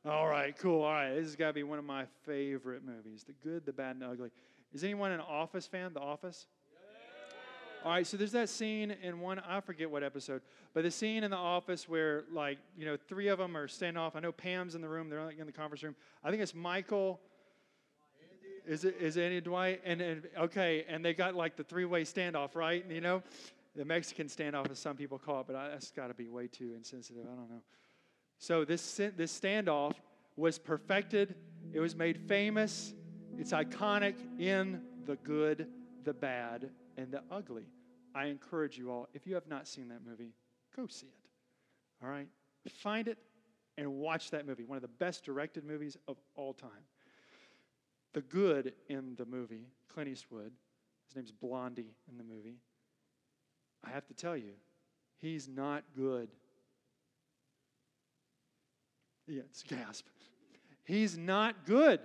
Yeah. 0.05 0.11
All 0.11 0.27
right, 0.27 0.57
cool. 0.59 0.83
All 0.83 0.93
right, 0.93 1.15
this 1.15 1.25
has 1.25 1.37
got 1.37 1.49
to 1.49 1.53
be 1.53 1.63
one 1.63 1.79
of 1.79 1.85
my 1.85 2.07
favorite 2.25 2.83
movies 2.85 3.25
The 3.25 3.35
Good, 3.49 3.65
the 3.65 3.73
Bad, 3.73 3.93
and 3.93 4.03
the 4.03 4.07
Ugly. 4.07 4.31
Is 4.73 4.83
anyone 4.85 5.13
an 5.13 5.21
Office 5.21 5.67
fan? 5.67 5.93
The 5.93 6.01
Office? 6.01 6.47
All 7.85 7.91
right, 7.91 8.07
so 8.07 8.17
there's 8.17 8.31
that 8.33 8.49
scene 8.49 8.93
in 9.03 9.19
one, 9.19 9.41
I 9.41 9.61
forget 9.61 9.91
what 9.91 10.05
episode, 10.05 10.41
but 10.73 10.85
the 10.85 10.91
scene 10.91 11.25
in 11.25 11.33
the 11.33 11.37
office 11.37 11.89
where, 11.89 12.23
like, 12.33 12.59
you 12.79 12.87
know, 12.87 12.97
three 13.09 13.27
of 13.27 13.39
them 13.39 13.57
are 13.57 13.67
standing 13.67 14.01
off. 14.01 14.15
I 14.15 14.21
know 14.21 14.31
Pam's 14.31 14.77
in 14.77 14.81
the 14.81 14.89
room, 14.89 15.09
they're 15.11 15.25
like 15.25 15.41
in 15.41 15.47
the 15.47 15.53
conference 15.53 15.83
room. 15.83 15.97
I 16.23 16.31
think 16.31 16.43
it's 16.43 16.55
Michael. 16.55 17.19
Is 18.65 18.85
it 18.85 18.97
is 19.01 19.17
it 19.17 19.25
Andy 19.25 19.41
Dwight? 19.41 19.81
And, 19.85 20.01
and 20.01 20.29
okay, 20.39 20.85
and 20.89 21.05
they 21.05 21.13
got 21.13 21.35
like 21.35 21.57
the 21.57 21.65
three-way 21.65 22.05
standoff, 22.05 22.55
right? 22.55 22.85
You 22.89 23.01
know, 23.01 23.21
the 23.75 23.85
Mexican 23.85 24.29
standoff, 24.29 24.71
as 24.71 24.79
some 24.79 24.97
people 24.97 25.19
call 25.19 25.41
it, 25.41 25.49
but 25.49 25.57
I, 25.57 25.71
that's 25.71 25.91
got 25.91 26.07
to 26.07 26.15
be 26.15 26.29
way 26.29 26.47
too 26.47 26.75
insensitive. 26.77 27.25
I 27.25 27.35
don't 27.35 27.51
know. 27.51 27.63
So 28.43 28.64
this 28.64 28.97
this 28.97 29.38
standoff 29.38 29.93
was 30.34 30.59
perfected. 30.59 31.36
It 31.72 31.78
was 31.78 31.95
made 31.95 32.18
famous. 32.18 32.93
It's 33.38 33.53
iconic 33.53 34.16
in 34.36 34.80
the 35.07 35.14
good, 35.14 35.68
the 36.03 36.12
bad, 36.12 36.68
and 36.97 37.12
the 37.12 37.22
ugly. 37.30 37.66
I 38.16 38.24
encourage 38.26 38.76
you 38.76 38.90
all, 38.90 39.09
if 39.14 39.28
you 39.28 39.34
have 39.34 39.47
not 39.47 39.68
seen 39.68 39.86
that 39.90 40.01
movie, 40.05 40.32
go 40.76 40.88
see 40.88 41.07
it. 41.07 42.05
All 42.05 42.11
right? 42.11 42.26
Find 42.68 43.07
it 43.07 43.18
and 43.78 43.93
watch 43.93 44.32
that 44.32 44.45
movie. 44.45 44.64
One 44.64 44.74
of 44.74 44.82
the 44.82 44.88
best 44.88 45.24
directed 45.24 45.62
movies 45.62 45.97
of 46.09 46.16
all 46.34 46.53
time. 46.53 46.70
The 48.12 48.22
good 48.22 48.72
in 48.88 49.14
the 49.14 49.24
movie, 49.24 49.68
Clint 49.86 50.09
Eastwood, 50.09 50.51
his 51.07 51.14
name's 51.14 51.30
Blondie 51.30 51.95
in 52.11 52.18
the 52.18 52.24
movie. 52.24 52.57
I 53.84 53.90
have 53.90 54.05
to 54.09 54.14
tell 54.14 54.36
you, 54.36 54.55
he's 55.20 55.47
not 55.47 55.84
good. 55.97 56.28
It's 59.39 59.62
gasp. 59.62 60.07
He's 60.85 61.16
not 61.16 61.66
good. 61.66 62.01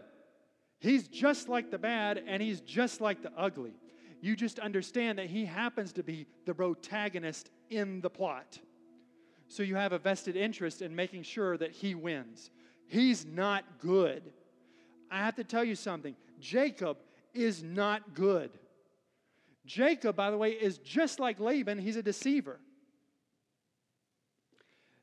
He's 0.80 1.07
just 1.07 1.49
like 1.49 1.71
the 1.71 1.80
bad, 1.80 2.23
and 2.28 2.41
he's 2.41 2.61
just 2.61 3.01
like 3.01 3.23
the 3.23 3.32
ugly. 3.36 3.73
You 4.21 4.36
just 4.36 4.59
understand 4.59 5.19
that 5.19 5.28
he 5.28 5.45
happens 5.45 5.93
to 5.93 6.03
be 6.03 6.28
the 6.45 6.53
protagonist 6.53 7.49
in 7.69 8.01
the 8.01 8.09
plot. 8.09 8.59
So 9.47 9.63
you 9.63 9.75
have 9.75 9.93
a 9.93 9.99
vested 9.99 10.36
interest 10.36 10.82
in 10.82 10.95
making 10.95 11.23
sure 11.23 11.57
that 11.57 11.71
he 11.71 11.95
wins. 11.95 12.51
He's 12.88 13.25
not 13.25 13.63
good. 13.80 14.23
I 15.09 15.19
have 15.19 15.36
to 15.36 15.43
tell 15.43 15.63
you 15.63 15.75
something 15.75 16.15
Jacob 16.39 16.97
is 17.34 17.63
not 17.63 18.13
good. 18.13 18.51
Jacob, 19.65 20.15
by 20.15 20.32
the 20.32 20.38
way, 20.38 20.51
is 20.51 20.78
just 20.78 21.19
like 21.19 21.39
Laban, 21.39 21.78
he's 21.78 21.97
a 21.97 22.03
deceiver. 22.03 22.59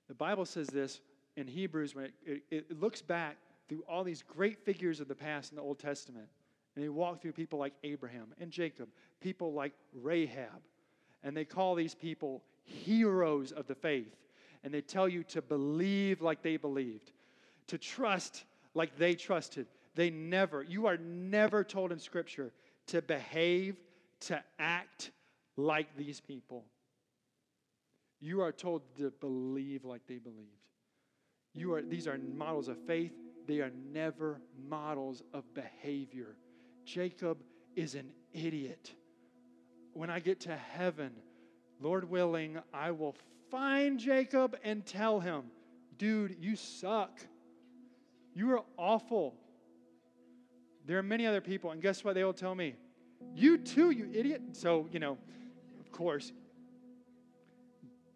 The 0.08 0.14
Bible 0.14 0.44
says 0.44 0.68
this 0.68 1.00
in 1.36 1.46
Hebrews 1.46 1.94
when 1.94 2.06
it, 2.06 2.14
it, 2.26 2.42
it 2.50 2.80
looks 2.80 3.02
back 3.02 3.36
through 3.68 3.82
all 3.88 4.04
these 4.04 4.22
great 4.22 4.64
figures 4.64 5.00
of 5.00 5.08
the 5.08 5.14
past 5.14 5.52
in 5.52 5.56
the 5.56 5.62
Old 5.62 5.78
Testament. 5.78 6.26
And 6.74 6.84
they 6.84 6.88
walk 6.88 7.22
through 7.22 7.32
people 7.32 7.58
like 7.58 7.72
Abraham 7.84 8.34
and 8.40 8.50
Jacob, 8.50 8.88
people 9.20 9.52
like 9.52 9.72
Rahab. 9.92 10.62
And 11.22 11.36
they 11.36 11.44
call 11.44 11.74
these 11.74 11.94
people 11.94 12.42
heroes 12.64 13.52
of 13.52 13.66
the 13.66 13.74
faith. 13.74 14.14
And 14.62 14.72
they 14.72 14.80
tell 14.80 15.08
you 15.08 15.22
to 15.24 15.42
believe 15.42 16.20
like 16.20 16.42
they 16.42 16.56
believed, 16.56 17.12
to 17.68 17.78
trust 17.78 18.44
like 18.74 18.96
they 18.96 19.14
trusted. 19.14 19.66
They 19.94 20.10
never, 20.10 20.62
you 20.62 20.86
are 20.86 20.96
never 20.96 21.62
told 21.62 21.92
in 21.92 21.98
Scripture 21.98 22.52
to 22.88 23.00
behave, 23.02 23.76
to 24.20 24.42
act 24.58 25.10
like 25.56 25.96
these 25.96 26.20
people. 26.20 26.64
You 28.20 28.40
are 28.40 28.52
told 28.52 28.82
to 28.98 29.10
believe 29.20 29.84
like 29.84 30.06
they 30.06 30.18
believed. 30.18 30.48
You 31.54 31.74
are, 31.74 31.82
these 31.82 32.06
are 32.06 32.18
models 32.18 32.68
of 32.68 32.78
faith. 32.78 33.12
They 33.46 33.60
are 33.60 33.70
never 33.92 34.40
models 34.68 35.22
of 35.32 35.44
behavior. 35.54 36.36
Jacob 36.84 37.38
is 37.76 37.94
an 37.94 38.10
idiot. 38.32 38.92
When 39.92 40.10
I 40.10 40.18
get 40.18 40.40
to 40.40 40.56
heaven, 40.56 41.12
Lord 41.80 42.10
willing, 42.10 42.58
I 42.72 42.90
will 42.90 43.14
find 43.50 43.98
Jacob 43.98 44.56
and 44.64 44.84
tell 44.84 45.20
him, 45.20 45.44
dude, 45.98 46.36
you 46.40 46.56
suck. 46.56 47.20
You 48.34 48.50
are 48.52 48.62
awful. 48.76 49.34
There 50.86 50.98
are 50.98 51.02
many 51.02 51.26
other 51.26 51.40
people, 51.40 51.70
and 51.70 51.80
guess 51.80 52.02
what? 52.02 52.14
They 52.14 52.24
will 52.24 52.32
tell 52.32 52.54
me, 52.54 52.74
you 53.34 53.58
too, 53.58 53.90
you 53.90 54.10
idiot. 54.12 54.42
So, 54.52 54.88
you 54.90 54.98
know, 54.98 55.16
of 55.80 55.92
course, 55.92 56.32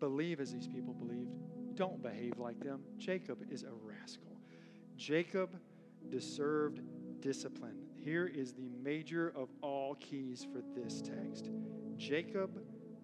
believe 0.00 0.40
as 0.40 0.52
these 0.52 0.66
people 0.66 0.92
believed. 0.94 1.30
Don't 1.78 2.02
behave 2.02 2.38
like 2.38 2.58
them. 2.58 2.80
Jacob 2.96 3.38
is 3.52 3.62
a 3.62 3.70
rascal. 3.84 4.36
Jacob 4.96 5.56
deserved 6.10 6.80
discipline. 7.20 7.76
Here 7.94 8.26
is 8.26 8.52
the 8.52 8.68
major 8.82 9.32
of 9.36 9.48
all 9.62 9.94
keys 9.94 10.44
for 10.52 10.60
this 10.74 11.00
text 11.00 11.50
Jacob 11.96 12.60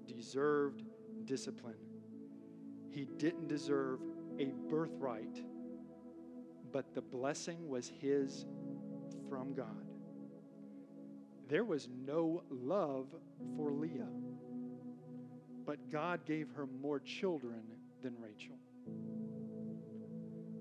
deserved 0.08 0.82
discipline. 1.24 1.76
He 2.90 3.04
didn't 3.16 3.46
deserve 3.46 4.00
a 4.40 4.52
birthright, 4.68 5.40
but 6.72 6.96
the 6.96 7.02
blessing 7.02 7.68
was 7.68 7.92
his 8.00 8.44
from 9.28 9.54
God. 9.54 9.86
There 11.48 11.64
was 11.64 11.88
no 12.04 12.42
love 12.50 13.06
for 13.56 13.70
Leah, 13.70 14.10
but 15.64 15.92
God 15.92 16.24
gave 16.24 16.50
her 16.56 16.66
more 16.66 16.98
children 16.98 17.62
than 18.02 18.16
Rachel. 18.20 18.56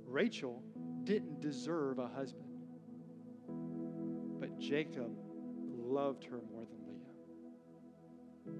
Rachel 0.05 0.61
didn't 1.03 1.41
deserve 1.41 1.99
a 1.99 2.07
husband, 2.07 2.49
but 4.39 4.57
Jacob 4.59 5.11
loved 5.76 6.24
her 6.26 6.39
more 6.51 6.65
than 6.65 6.78
Leah. 6.88 8.55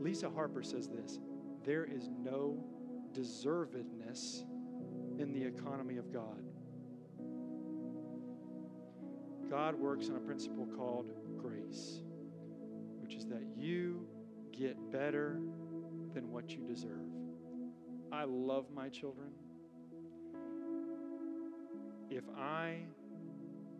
Lisa 0.00 0.30
Harper 0.30 0.62
says 0.62 0.88
this 0.88 1.18
there 1.64 1.84
is 1.84 2.08
no 2.08 2.64
deservedness 3.12 4.44
in 5.18 5.32
the 5.32 5.44
economy 5.44 5.98
of 5.98 6.12
God. 6.12 6.42
God 9.50 9.74
works 9.74 10.08
on 10.08 10.16
a 10.16 10.20
principle 10.20 10.66
called 10.76 11.10
grace, 11.36 12.00
which 13.00 13.14
is 13.14 13.26
that 13.26 13.42
you 13.56 14.06
get 14.52 14.76
better 14.90 15.40
than 16.14 16.30
what 16.30 16.50
you 16.50 16.62
deserve. 16.66 17.19
I 18.20 18.24
love 18.24 18.66
my 18.74 18.90
children. 18.90 19.30
If 22.10 22.24
I 22.36 22.80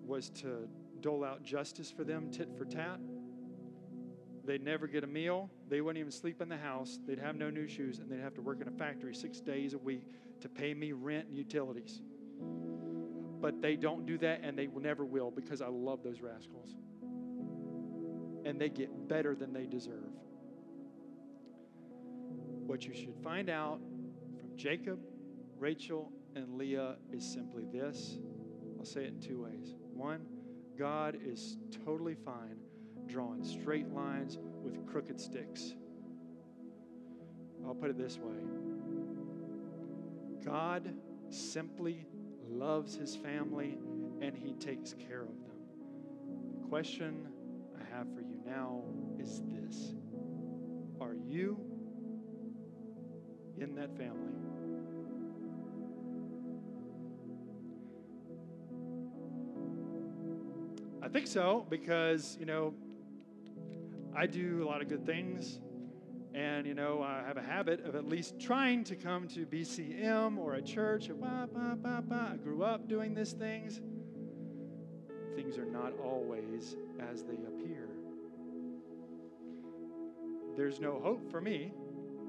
was 0.07 0.30
to 0.30 0.66
dole 1.03 1.24
out 1.24 1.43
justice 1.43 1.91
for 1.91 2.05
them 2.05 2.30
tit 2.30 2.49
for 2.57 2.64
tat, 2.64 3.01
they'd 4.47 4.64
never 4.64 4.86
get 4.86 5.05
a 5.05 5.07
meal. 5.07 5.51
They 5.68 5.82
wouldn't 5.82 6.01
even 6.01 6.11
sleep 6.11 6.41
in 6.41 6.49
the 6.49 6.57
house. 6.57 6.99
They'd 7.07 7.18
have 7.18 7.36
no 7.36 7.51
new 7.51 7.68
shoes, 7.68 7.99
and 7.99 8.11
they'd 8.11 8.20
have 8.20 8.32
to 8.34 8.41
work 8.41 8.62
in 8.62 8.68
a 8.68 8.70
factory 8.70 9.14
six 9.14 9.41
days 9.41 9.74
a 9.74 9.78
week 9.78 10.07
to 10.41 10.49
pay 10.49 10.72
me 10.72 10.93
rent 10.93 11.28
and 11.28 11.36
utilities 11.36 12.01
but 13.41 13.62
they 13.62 13.74
don't 13.74 14.05
do 14.05 14.18
that 14.18 14.41
and 14.43 14.59
they 14.59 14.66
never 14.66 15.05
will 15.05 15.30
because 15.30 15.62
I 15.62 15.68
love 15.68 16.03
those 16.03 16.20
rascals. 16.20 16.76
And 18.45 18.61
they 18.61 18.68
get 18.68 19.09
better 19.09 19.34
than 19.34 19.53
they 19.53 19.66
deserve. 19.66 20.12
What 22.66 22.84
you 22.86 22.95
should 22.95 23.16
find 23.22 23.49
out 23.49 23.80
Jacob, 24.61 24.99
Rachel, 25.59 26.13
and 26.37 26.59
Leah 26.59 26.97
is 27.11 27.25
simply 27.25 27.65
this. 27.73 28.19
I'll 28.79 28.85
say 28.85 29.05
it 29.05 29.15
in 29.15 29.19
two 29.19 29.45
ways. 29.45 29.75
One, 29.95 30.27
God 30.79 31.17
is 31.25 31.57
totally 31.87 32.15
fine 32.15 32.59
drawing 33.07 33.43
straight 33.43 33.89
lines 33.89 34.39
with 34.63 34.87
crooked 34.87 35.19
sticks. 35.19 35.73
I'll 37.67 37.75
put 37.75 37.89
it 37.89 37.97
this 37.97 38.19
way 38.19 38.35
God 40.45 40.93
simply 41.31 42.07
loves 42.47 42.95
his 42.95 43.17
family, 43.17 43.79
and 44.21 44.37
he 44.37 44.53
takes 44.53 44.93
care 44.93 45.23
of 45.23 45.29
them. 45.29 45.57
The 46.61 46.69
question 46.69 47.29
I 47.81 47.97
have 47.97 48.13
for 48.15 48.21
you 48.21 48.39
now 48.45 48.83
is 49.19 49.41
this 49.47 49.95
Are 51.01 51.15
you 51.15 51.59
in 53.57 53.75
that 53.77 53.97
family? 53.97 54.50
I 61.03 61.09
think 61.09 61.27
so 61.27 61.67
because, 61.71 62.37
you 62.39 62.47
know, 62.47 62.75
I 64.15 64.27
do 64.27 64.63
a 64.63 64.67
lot 64.67 64.83
of 64.83 64.89
good 64.89 65.07
things 65.07 65.61
and, 66.35 66.67
you 66.67 66.75
know, 66.75 67.03
I 67.03 67.23
have 67.27 67.37
a 67.37 67.43
habit 67.43 67.85
of 67.85 67.97
at 67.97 68.07
least 68.07 68.39
trying 68.39 68.85
to 68.85 68.97
come 68.97 69.27
to 69.29 69.47
BCM 69.47 70.39
or 70.39 70.55
a 70.55 70.63
church. 70.63 71.09
Bah, 71.09 71.47
bah, 71.53 71.75
bah, 71.75 72.01
bah. 72.03 72.31
I 72.35 72.37
grew 72.37 72.63
up 72.63 72.89
doing 72.89 73.15
these 73.15 73.33
things. 73.33 73.81
Things 75.35 75.59
are 75.59 75.65
not 75.65 75.93
always 75.99 76.77
as 77.11 77.25
they 77.25 77.35
appear. 77.35 77.89
There's 80.57 80.81
no 80.81 81.01
hope 81.01 81.31
for 81.31 81.41
me, 81.41 81.73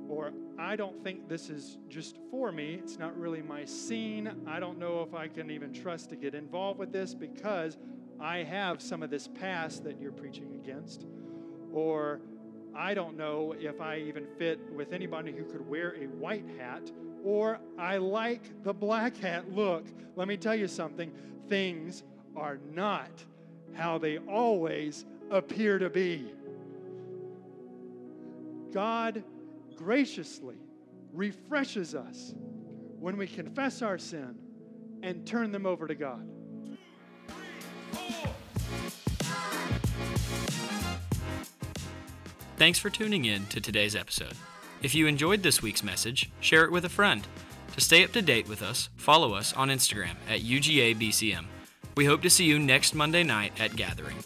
or 0.08 0.32
I 0.58 0.76
don't 0.76 1.04
think 1.04 1.28
this 1.28 1.50
is 1.50 1.78
just 1.90 2.18
for 2.30 2.52
me. 2.52 2.76
It's 2.76 2.98
not 2.98 3.18
really 3.20 3.42
my 3.42 3.66
scene. 3.66 4.32
I 4.48 4.60
don't 4.60 4.80
know 4.80 5.02
if 5.02 5.14
I 5.14 5.28
can 5.28 5.52
even 5.52 5.74
trust 5.74 6.10
to 6.10 6.16
get 6.16 6.34
involved 6.34 6.80
with 6.80 6.92
this 6.92 7.14
because 7.14 7.78
I 8.22 8.44
have 8.44 8.82
some 8.82 9.02
of 9.02 9.10
this 9.10 9.28
past 9.28 9.84
that 9.84 10.00
you're 10.00 10.12
preaching 10.12 10.60
against. 10.64 11.06
Or 11.74 12.20
I 12.76 12.94
don't 12.94 13.18
know 13.18 13.56
if 13.58 13.82
I 13.82 13.98
even 13.98 14.26
fit 14.38 14.60
with 14.72 14.94
anybody 14.94 15.32
who 15.32 15.44
could 15.44 15.68
wear 15.68 15.96
a 15.96 16.06
white 16.06 16.46
hat, 16.58 16.92
or 17.24 17.60
I 17.78 17.98
like 17.98 18.64
the 18.64 18.74
black 18.74 19.18
hat 19.18 19.52
look. 19.52 19.86
Let 20.16 20.28
me 20.28 20.38
tell 20.38 20.56
you 20.56 20.68
something 20.68 21.12
things 21.50 22.04
are 22.36 22.60
not 22.74 23.12
how 23.74 23.98
they 23.98 24.18
always 24.20 25.06
appear 25.30 25.80
to 25.80 25.90
be. 25.90 26.32
God 28.72 29.24
graciously 29.76 30.58
refreshes 31.14 31.96
us 31.96 32.34
when 33.00 33.18
we 33.18 33.28
confess 33.28 33.82
our 33.82 33.98
sin 33.98 34.36
and 35.04 35.26
turn 35.26 35.52
them 35.52 35.66
over 35.66 35.88
to 35.88 35.96
God. 35.96 36.28
Thanks 42.58 42.78
for 42.78 42.92
tuning 42.92 43.26
in 43.26 43.48
to 43.48 43.60
today's 43.60 43.96
episode. 43.96 44.36
If 44.84 44.94
you 44.94 45.08
enjoyed 45.08 45.42
this 45.42 45.64
week's 45.64 45.84
message, 45.84 46.30
share 46.42 46.64
it 46.64 46.72
with 46.72 46.86
a 46.86 46.89
friend. 46.89 47.28
To 47.74 47.82
stay 47.82 48.04
up 48.04 48.12
to 48.12 48.22
date 48.22 48.48
with 48.48 48.62
us, 48.62 48.89
follow 48.98 49.34
us 49.34 49.54
on 49.54 49.70
Instagram 49.70 50.16
at 50.30 50.42
UGABCM. 50.42 51.46
We 51.96 52.06
hope 52.06 52.22
to 52.22 52.30
see 52.30 52.46
you 52.46 52.60
next 52.60 52.94
Monday 52.94 53.24
night 53.24 53.54
at 53.60 53.76
Gathering. 53.76 54.18